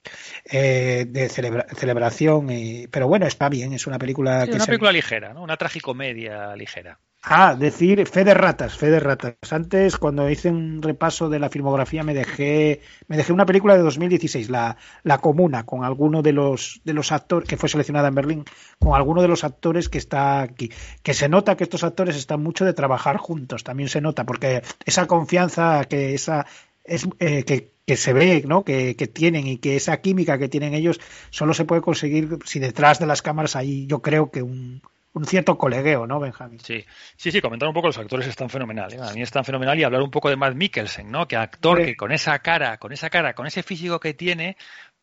[0.46, 4.66] eh de celebra, celebración, y, pero bueno, está bien, es una película sí, que una
[4.66, 5.42] película ligera, ¿no?
[5.42, 7.00] Una tragicomedia ligera.
[7.24, 9.36] Ah, decir fe de ratas, fe de ratas.
[9.52, 13.84] Antes, cuando hice un repaso de la filmografía, me dejé, me dejé una película de
[13.84, 18.16] 2016, La, la Comuna, con alguno de los, de los actores, que fue seleccionada en
[18.16, 18.46] Berlín,
[18.80, 20.72] con alguno de los actores que está aquí.
[21.04, 24.64] Que se nota que estos actores están mucho de trabajar juntos, también se nota, porque
[24.86, 26.48] esa confianza que esa,
[26.84, 28.64] es, eh, que, que, se ve, ¿no?
[28.64, 31.00] Que, que, tienen y que esa química que tienen ellos
[31.30, 34.82] solo se puede conseguir si detrás de las cámaras hay, yo creo que un,
[35.14, 36.60] un cierto colegueo, ¿no, Benjamín?
[36.60, 36.86] Sí,
[37.18, 39.00] sí, sí, comentar un poco los actores están fenomenal, ¿eh?
[39.02, 41.28] a mí están fenomenal y hablar un poco de Matt Mikkelsen, ¿no?
[41.28, 41.86] Que actor sí.
[41.86, 44.56] que con esa cara, con esa cara, con ese físico que tiene,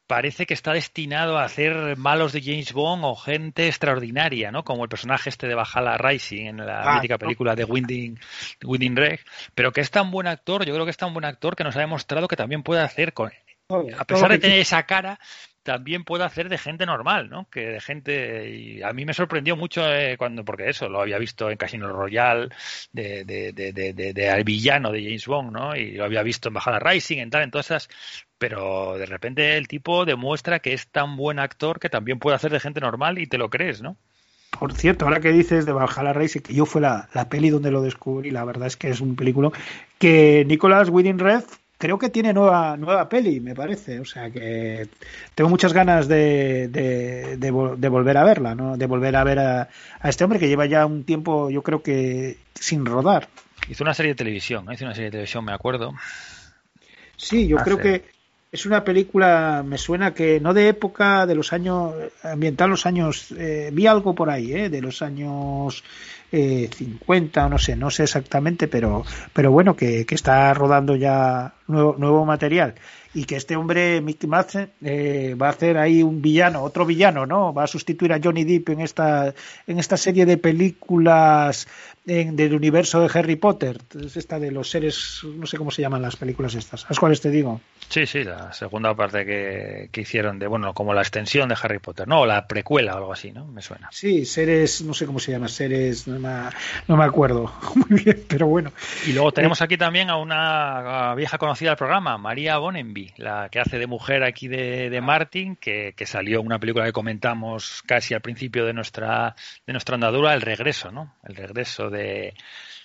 [0.07, 4.65] parece que está destinado a hacer malos de James Bond o gente extraordinaria, ¿no?
[4.65, 8.19] Como el personaje este de Bajala Rising en la Ah, mítica película de Winding,
[8.65, 9.21] Winding Reg,
[9.55, 11.77] pero que es tan buen actor, yo creo que es tan buen actor que nos
[11.77, 13.31] ha demostrado que también puede hacer con,
[13.71, 15.21] a pesar de tener esa cara,
[15.69, 17.47] también puede hacer de gente normal, ¿no?
[17.51, 21.19] Que de gente y a mí me sorprendió mucho eh, cuando porque eso lo había
[21.19, 22.49] visto en Casino Royale
[22.91, 25.77] de, de, de, de, de- de al villano de James Bond, ¿no?
[25.77, 27.91] Y lo había visto en Bajada Rising, en tal, en todas esas,
[28.39, 32.51] pero de repente el tipo demuestra que es tan buen actor que también puede hacer
[32.51, 33.97] de gente normal y te lo crees, ¿no?
[34.59, 37.71] Por cierto, ahora que dices de Valhalla Rising, que yo fue la, la peli donde
[37.71, 39.51] lo descubrí, la verdad es que es un película
[39.99, 44.01] que Nicolas Winding Refn creo que tiene nueva nueva peli, me parece.
[44.01, 44.89] O sea que
[45.35, 48.77] tengo muchas ganas de, de, de vol- de volver a verla, ¿no?
[48.77, 49.69] De volver a ver a,
[50.01, 53.29] a este hombre que lleva ya un tiempo, yo creo que sin rodar.
[53.71, 54.73] Hizo una serie de televisión, ¿no?
[54.73, 55.95] hizo una serie de televisión, me acuerdo.
[57.17, 58.05] Sí, yo creo que
[58.51, 61.93] es una película, me suena que no de época de los años,
[62.23, 65.85] ambiental los años, eh, vi algo por ahí, eh, de los años
[66.33, 70.97] eh, 50 o no sé, no sé exactamente, pero, pero bueno, que, que está rodando
[70.97, 72.75] ya nuevo, nuevo material
[73.15, 77.27] y que este hombre, Mickey Madsen, eh, va a hacer ahí un villano, otro villano,
[77.27, 77.55] ¿no?
[77.55, 79.35] Va a sustituir a Johnny Depp en esta,
[79.67, 81.67] en esta serie de películas
[82.09, 83.79] en- del universo de Harry Potter.
[84.05, 86.81] Es esta de los seres, no sé cómo se llaman las películas estas.
[86.83, 87.61] ¿Sabes cuáles te digo?
[87.89, 91.79] Sí, sí, la segunda parte que, que hicieron de, bueno, como la extensión de Harry
[91.79, 93.47] Potter, no, o la precuela o algo así, ¿no?
[93.47, 93.89] Me suena.
[93.93, 96.51] Sí, seres, no sé cómo se llama, seres, no me,
[96.87, 97.51] no me acuerdo
[97.89, 98.73] muy bien, pero bueno.
[99.07, 103.61] Y luego tenemos aquí también a una vieja conocida del programa, María Bonenby, la que
[103.61, 107.83] hace de mujer aquí de, de Martin, que, que salió en una película que comentamos
[107.87, 109.35] casi al principio de nuestra,
[109.67, 111.15] de nuestra andadura, El Regreso, ¿no?
[111.25, 111.98] El regreso de,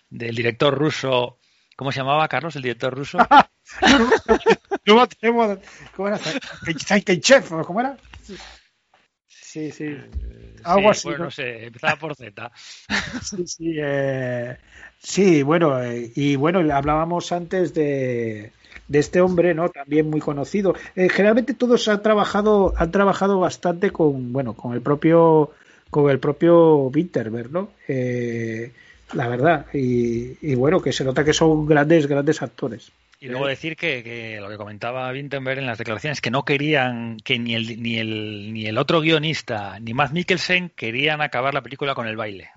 [0.10, 1.38] del director ruso.
[1.76, 3.18] ¿Cómo se llamaba, Carlos, el director ruso?
[4.85, 5.57] No me atrevo a-
[5.95, 6.19] ¿Cómo era?
[7.22, 7.98] Chef, ¿cómo era?
[9.27, 9.95] Sí, sí.
[10.64, 11.07] Algo Sí, así.
[11.07, 11.23] Bueno, ¿no?
[11.26, 12.52] no sé, empezaba por Z.
[13.23, 14.57] Sí, sí, eh,
[15.02, 18.52] sí, bueno, eh, y bueno, hablábamos antes de,
[18.88, 19.69] de este hombre, ¿no?
[19.69, 20.76] También muy conocido.
[20.95, 25.52] Eh, generalmente todos han trabajado, han trabajado bastante con, bueno, con el propio,
[25.90, 27.69] con el propio Winterberg, ¿no?
[27.88, 28.73] Eh,
[29.14, 32.92] la verdad, y, y bueno, que se nota que son grandes, grandes actores.
[33.24, 37.16] Y luego decir que, que lo que comentaba Winterberg en las declaraciones, que no querían
[37.24, 41.62] que ni el, ni el, ni el otro guionista ni Matt Mikkelsen querían acabar la
[41.62, 42.50] película con el baile.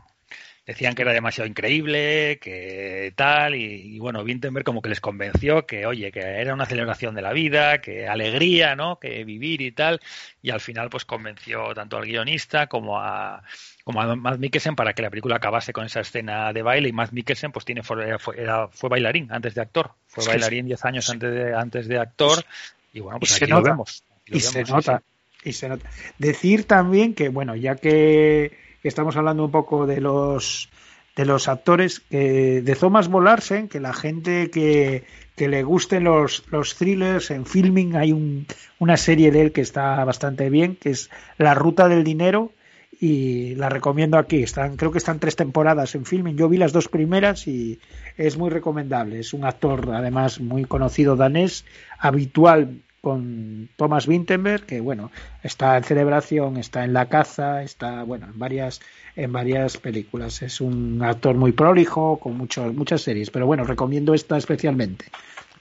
[0.67, 5.65] Decían que era demasiado increíble, que tal, y, y bueno, Winterberg como que les convenció
[5.65, 8.99] que, oye, que era una celebración de la vida, que alegría, ¿no?
[8.99, 10.01] Que vivir y tal,
[10.43, 13.45] y al final pues convenció tanto al guionista como a,
[13.85, 16.93] como a Matt Mikkelsen para que la película acabase con esa escena de baile y
[16.93, 20.85] Matt Mikkelsen pues tiene fue, fue, era- fue bailarín antes de actor fue bailarín 10
[20.85, 22.45] años antes de antes de actor
[22.93, 23.71] y bueno pues Y aquí lo nota.
[23.71, 25.03] vemos Aquí lo y se vemos, nota
[25.43, 25.49] sí.
[25.51, 25.89] y se nota
[26.19, 30.69] decir también que bueno ya que estamos hablando un poco de los
[31.17, 35.05] de los actores que de Thomas Bolarsen que la gente que,
[35.35, 38.47] que le gusten los, los thrillers en filming hay un,
[38.79, 42.53] una serie de él que está bastante bien que es La ruta del dinero
[43.01, 44.43] y la recomiendo aquí.
[44.43, 46.37] Están creo que están tres temporadas en filming.
[46.37, 47.79] Yo vi las dos primeras y
[48.17, 49.21] es muy recomendable.
[49.21, 51.65] Es un actor además muy conocido danés
[51.99, 55.13] habitual con Thomas Winterberg, que bueno,
[55.45, 58.81] está en Celebración, está en La Caza, está bueno, en varias
[59.15, 60.43] en varias películas.
[60.43, 65.05] Es un actor muy prolijo, con muchos muchas series, pero bueno, recomiendo esta especialmente,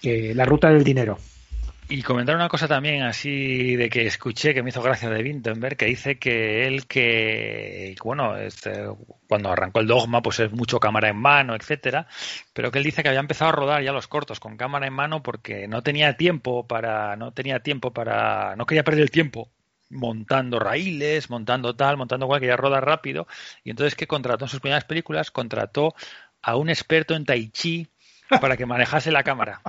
[0.02, 1.20] La ruta del dinero.
[1.88, 5.78] Y comentar una cosa también así de que escuché que me hizo gracia de Winterberg,
[5.78, 8.88] que dice que él que, bueno, este,
[9.28, 12.08] cuando arrancó el dogma, pues es mucho cámara en mano, etcétera,
[12.54, 14.94] pero que él dice que había empezado a rodar ya los cortos con cámara en
[14.94, 19.52] mano porque no tenía tiempo para, no tenía tiempo para, no quería perder el tiempo
[19.92, 23.28] montando raíles, montando tal, montando cual, quería rodar rápido,
[23.64, 25.94] y entonces que contrató en sus primeras películas, contrató
[26.42, 27.88] a un experto en tai chi
[28.42, 29.62] para que manejase la cámara.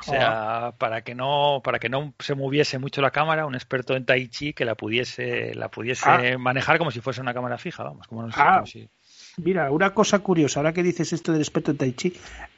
[0.00, 3.96] O sea, para que no, para que no se moviese mucho la cámara, un experto
[3.96, 6.38] en Tai Chi que la pudiese, la pudiese Ah.
[6.38, 8.54] manejar como si fuese una cámara fija, vamos, como, no sé, Ah.
[8.56, 8.88] como si-
[9.36, 12.12] Mira, una cosa curiosa, ahora que dices esto del experto en Tai Chi,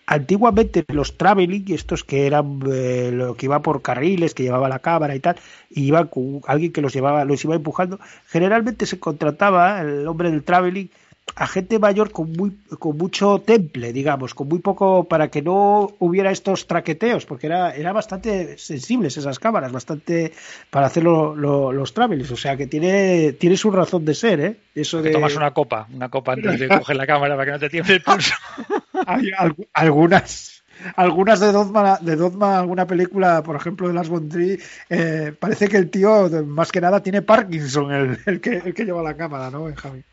[0.07, 4.79] antiguamente los traveling, estos que eran eh, lo que iba por carriles, que llevaba la
[4.81, 5.37] cámara y tal,
[5.71, 10.31] y iba con alguien que los llevaba, los iba empujando, generalmente se contrataba el hombre
[10.31, 10.91] del traveling
[11.35, 15.91] a gente mayor con muy con mucho temple, digamos, con muy poco para que no
[15.99, 20.33] hubiera estos traqueteos, porque era era bastante sensibles esas cámaras, bastante
[20.71, 24.41] para hacer lo- lo- los travelings, o sea que tiene tiene su razón de ser,
[24.41, 24.57] ¿eh?
[24.75, 27.59] Eso de tomas una copa, una copa antes de coger la cámara para que no
[27.59, 28.35] te tiemble el pulso.
[29.07, 30.63] hay al- algunas
[30.95, 34.59] algunas de Dogma, de Dogma, alguna película, por ejemplo, de Las Bondry,
[34.91, 38.85] eh, parece que el tío, más que nada, tiene Parkinson, el, el, que, el que
[38.85, 40.05] lleva la cámara, ¿no, Benjamín?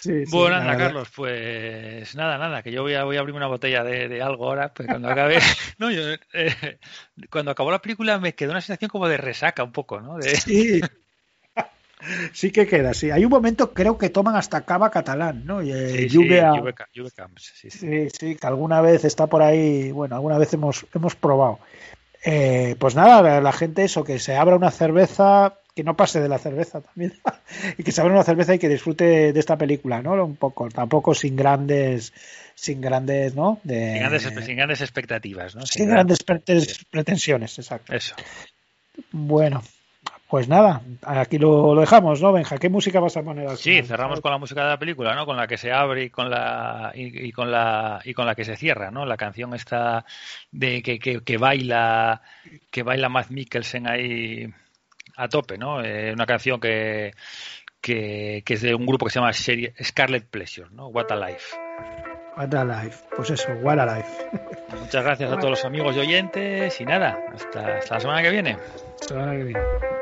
[0.00, 3.34] Sí, sí, bueno, anda, Carlos, pues nada, nada, que yo voy a, voy a abrir
[3.34, 5.38] una botella de, de algo ahora, pues cuando acabe,
[5.78, 6.02] no, yo,
[6.32, 6.78] eh,
[7.30, 10.16] cuando acabó la película me quedó una sensación como de resaca un poco, ¿no?
[10.18, 10.36] De...
[10.36, 10.80] Sí.
[12.32, 13.10] Sí que queda, sí.
[13.10, 15.62] Hay un momento, creo que toman hasta cava catalán, ¿no?
[15.62, 17.78] Y, eh, sí, lluvia, sí, lluvia, lluvia camps, sí, sí.
[17.78, 21.58] sí, sí, que alguna vez está por ahí, bueno, alguna vez hemos, hemos probado.
[22.24, 26.28] Eh, pues nada, la gente eso, que se abra una cerveza, que no pase de
[26.28, 27.12] la cerveza también,
[27.78, 30.24] y que se abra una cerveza y que disfrute de esta película, ¿no?
[30.24, 32.12] Un poco, tampoco sin grandes,
[32.56, 33.60] sin grandes, ¿no?
[33.62, 35.64] De, sin, grandes, sin grandes expectativas, ¿no?
[35.66, 37.94] Sin, sin grandes grandes pretensiones, exacto.
[37.94, 38.16] Eso.
[39.12, 39.62] Bueno,
[40.28, 42.58] pues nada, aquí lo, lo, dejamos, ¿no, Benja?
[42.58, 43.46] ¿Qué música vas a poner?
[43.46, 45.26] Al sí, cerramos con la música de la película, ¿no?
[45.26, 48.34] Con la que se abre y con la y, y con la y con la
[48.34, 49.06] que se cierra, ¿no?
[49.06, 50.04] La canción esta
[50.50, 52.20] de que, que, que baila
[52.72, 54.52] que baila Matt Mikkelsen ahí
[55.18, 55.84] a tope, ¿no?
[55.84, 57.12] Eh, una canción que,
[57.80, 60.88] que, que es de un grupo que se llama Scarlet Pleasure, ¿no?
[60.88, 61.56] What a Life.
[62.36, 64.30] What a Life, pues eso, What a Life.
[64.80, 68.30] Muchas gracias a todos los amigos y oyentes y nada, hasta, hasta la semana que
[68.30, 68.56] viene.
[69.00, 69.97] Hasta la semana que viene.